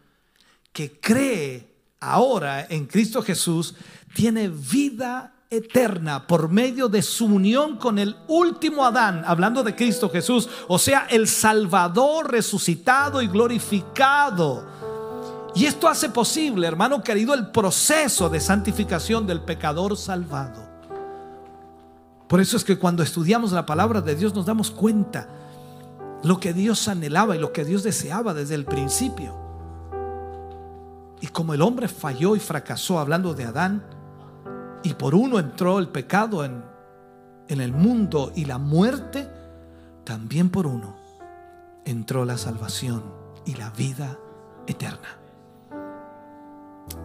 que 0.73 1.01
cree 1.01 1.75
ahora 2.01 2.67
en 2.69 2.87
Cristo 2.87 3.23
Jesús 3.23 3.75
tiene 4.15 4.49
vida 4.49 5.35
eterna 5.51 6.27
por 6.27 6.49
medio 6.49 6.89
de 6.89 7.03
su 7.03 7.27
unión 7.27 7.77
con 7.77 7.99
el 7.99 8.17
último 8.29 8.85
Adán, 8.85 9.25
hablando 9.27 9.63
de 9.65 9.75
Cristo 9.75 10.09
Jesús, 10.09 10.49
o 10.69 10.79
sea, 10.79 11.07
el 11.11 11.27
Salvador 11.27 12.31
resucitado 12.31 13.21
y 13.21 13.27
glorificado 13.27 14.81
y 15.55 15.67
esto 15.67 15.89
hace 15.89 16.09
posible, 16.11 16.67
hermano 16.67 17.03
querido, 17.03 17.35
el 17.35 17.51
proceso 17.51 18.29
de 18.29 18.41
santificación 18.41 19.27
del 19.27 19.41
pecador 19.41 19.97
salvado. 19.97 20.70
Por 22.31 22.41
eso 22.41 22.57
es 22.57 22.63
que 22.63 22.79
cuando 22.79 23.03
estudiamos 23.03 23.51
la 23.51 23.67
palabra 23.67 24.01
de 24.01 24.15
Dios 24.15 24.37
nos 24.37 24.47
damos 24.47 24.71
cuenta 24.71 25.27
lo 26.23 26.39
que 26.39 26.53
Dios 26.53 26.87
anhelaba 26.87 27.35
y 27.35 27.41
lo 27.41 27.53
que 27.53 27.65
Dios 27.65 27.83
deseaba 27.83 28.35
desde 28.35 28.55
el 28.55 28.67
principio. 28.67 29.35
Y 31.21 31.27
como 31.27 31.55
el 31.55 31.61
hombre 31.61 31.89
falló 31.89 32.37
y 32.37 32.39
fracasó 32.39 33.01
hablando 33.01 33.35
de 33.35 33.47
Adán, 33.47 33.83
y 34.85 34.95
por 34.95 35.17
uno 35.17 35.41
entró 35.41 35.81
el 35.81 35.89
pecado 35.89 36.45
en, 36.45 36.63
en 37.49 37.61
el 37.61 37.73
mundo 37.73 38.31
y 38.37 38.45
la 38.45 38.59
muerte, 38.59 39.29
también 40.05 40.51
por 40.51 40.69
uno 40.69 40.95
entró 41.85 42.25
la 42.25 42.39
salvación 42.39 43.03
y 43.45 43.57
la 43.57 43.71
vida 43.71 44.17
eterna. 44.69 45.19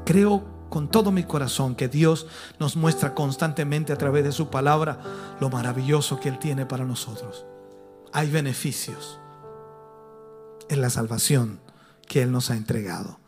Creo 0.06 0.55
con 0.70 0.90
todo 0.90 1.12
mi 1.12 1.24
corazón 1.24 1.76
que 1.76 1.88
Dios 1.88 2.28
nos 2.60 2.76
muestra 2.76 3.14
constantemente 3.14 3.94
a 3.94 3.98
través 3.98 4.24
de 4.24 4.32
su 4.32 4.50
palabra 4.50 5.00
lo 5.40 5.50
maravilloso 5.50 6.20
que 6.20 6.30
Él 6.30 6.40
tiene 6.40 6.66
para 6.66 6.86
nosotros. 6.86 7.46
Hay 8.12 8.30
beneficios 8.30 9.20
en 10.70 10.82
la 10.82 10.90
salvación 10.90 11.60
que 12.08 12.22
Él 12.22 12.32
nos 12.32 12.50
ha 12.50 12.56
entregado. 12.56 13.20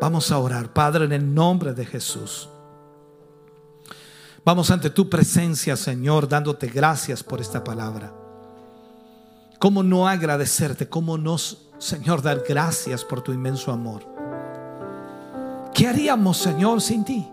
Vamos 0.00 0.30
a 0.30 0.38
orar, 0.38 0.72
Padre, 0.72 1.04
en 1.04 1.12
el 1.12 1.34
nombre 1.34 1.72
de 1.72 1.86
Jesús. 1.86 2.48
Vamos 4.44 4.70
ante 4.70 4.90
tu 4.90 5.08
presencia, 5.08 5.76
Señor, 5.76 6.28
dándote 6.28 6.68
gracias 6.68 7.22
por 7.22 7.40
esta 7.40 7.64
palabra. 7.64 8.12
¿Cómo 9.58 9.82
no 9.82 10.06
agradecerte? 10.06 10.88
¿Cómo 10.88 11.18
no, 11.18 11.36
Señor, 11.78 12.22
dar 12.22 12.44
gracias 12.46 13.04
por 13.04 13.22
tu 13.22 13.32
inmenso 13.32 13.72
amor? 13.72 14.15
¿Qué 15.76 15.86
haríamos, 15.86 16.38
Señor, 16.38 16.80
sin 16.80 17.04
ti? 17.04 17.28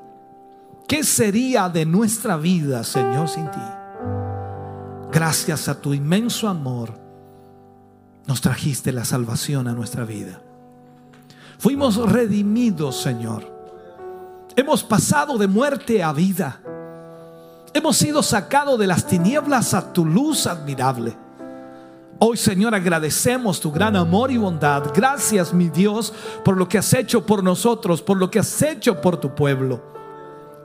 ¿Qué 0.85 1.05
sería 1.05 1.69
de 1.69 1.85
nuestra 1.85 2.35
vida, 2.35 2.83
Señor, 2.83 3.29
sin 3.29 3.49
ti? 3.49 3.59
Gracias 5.13 5.69
a 5.69 5.79
tu 5.79 5.93
inmenso 5.93 6.49
amor, 6.49 6.93
nos 8.27 8.41
trajiste 8.41 8.91
la 8.91 9.05
salvación 9.05 9.69
a 9.69 9.71
nuestra 9.71 10.03
vida. 10.03 10.41
Fuimos 11.57 11.95
redimidos, 12.11 12.99
Señor. 12.99 13.49
Hemos 14.57 14.83
pasado 14.83 15.37
de 15.37 15.47
muerte 15.47 16.03
a 16.03 16.11
vida. 16.11 16.59
Hemos 17.73 17.95
sido 17.95 18.21
sacados 18.21 18.77
de 18.77 18.87
las 18.87 19.07
tinieblas 19.07 19.73
a 19.73 19.93
tu 19.93 20.05
luz 20.05 20.47
admirable. 20.47 21.15
Hoy, 22.25 22.37
Señor, 22.37 22.73
agradecemos 22.73 23.59
tu 23.59 23.69
gran 23.69 23.97
amor 23.97 24.31
y 24.31 24.37
bondad. 24.37 24.93
Gracias, 24.95 25.53
mi 25.53 25.67
Dios, 25.67 26.13
por 26.45 26.55
lo 26.55 26.69
que 26.69 26.77
has 26.77 26.93
hecho 26.93 27.25
por 27.25 27.43
nosotros, 27.43 28.01
por 28.01 28.15
lo 28.15 28.31
que 28.31 28.39
has 28.39 28.61
hecho 28.61 29.01
por 29.01 29.17
tu 29.17 29.35
pueblo. 29.35 29.83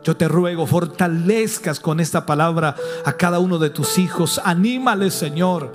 Yo 0.04 0.16
te 0.16 0.28
ruego, 0.28 0.68
fortalezcas 0.68 1.80
con 1.80 1.98
esta 1.98 2.24
palabra 2.24 2.76
a 3.04 3.12
cada 3.14 3.40
uno 3.40 3.58
de 3.58 3.70
tus 3.70 3.98
hijos. 3.98 4.40
Anímales, 4.44 5.14
Señor. 5.14 5.74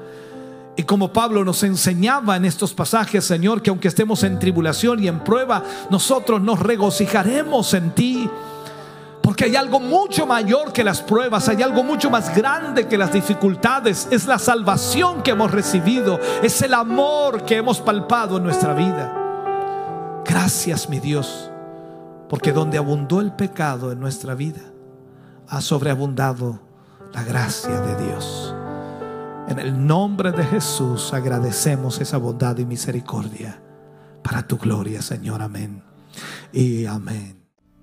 Y 0.78 0.84
como 0.84 1.12
Pablo 1.12 1.44
nos 1.44 1.64
enseñaba 1.64 2.38
en 2.38 2.46
estos 2.46 2.74
pasajes, 2.74 3.26
Señor, 3.26 3.62
que 3.62 3.70
aunque 3.70 3.90
estemos 3.90 4.24
en 4.24 4.40
tribulación 4.40 5.04
y 5.04 5.10
en 5.10 5.20
prueba, 5.20 5.66
nosotros 5.90 6.42
nos 6.42 6.62
regocijaremos 6.62 7.74
en 7.74 7.92
ti. 7.92 8.30
Porque 9.24 9.46
hay 9.46 9.56
algo 9.56 9.80
mucho 9.80 10.28
mayor 10.28 10.74
que 10.74 10.84
las 10.84 11.02
pruebas, 11.02 11.48
hay 11.48 11.64
algo 11.64 11.82
mucho 11.82 12.10
más 12.10 12.36
grande 12.36 12.90
que 12.90 12.98
las 12.98 13.14
dificultades. 13.14 14.10
Es 14.12 14.28
la 14.28 14.38
salvación 14.38 15.24
que 15.24 15.32
hemos 15.32 15.50
recibido, 15.50 16.20
es 16.44 16.62
el 16.62 16.74
amor 16.74 17.46
que 17.46 17.56
hemos 17.56 17.80
palpado 17.80 18.36
en 18.36 18.44
nuestra 18.44 18.74
vida. 18.74 20.22
Gracias 20.26 20.90
mi 20.90 21.00
Dios, 21.00 21.50
porque 22.28 22.52
donde 22.52 22.78
abundó 22.78 23.22
el 23.22 23.32
pecado 23.32 23.94
en 23.94 24.02
nuestra 24.02 24.36
vida, 24.36 24.62
ha 25.48 25.62
sobreabundado 25.62 26.60
la 27.14 27.24
gracia 27.24 27.80
de 27.80 28.06
Dios. 28.06 28.54
En 29.48 29.58
el 29.58 29.88
nombre 29.88 30.34
de 30.34 30.44
Jesús 30.44 31.14
agradecemos 31.14 32.02
esa 32.02 32.18
bondad 32.18 32.58
y 32.58 32.66
misericordia. 32.66 33.62
para 34.22 34.48
tu 34.48 34.58
gloria, 34.58 35.02
Señor. 35.02 35.42
Amén. 35.42 35.84
Y 36.54 36.86
amén. 36.86 37.43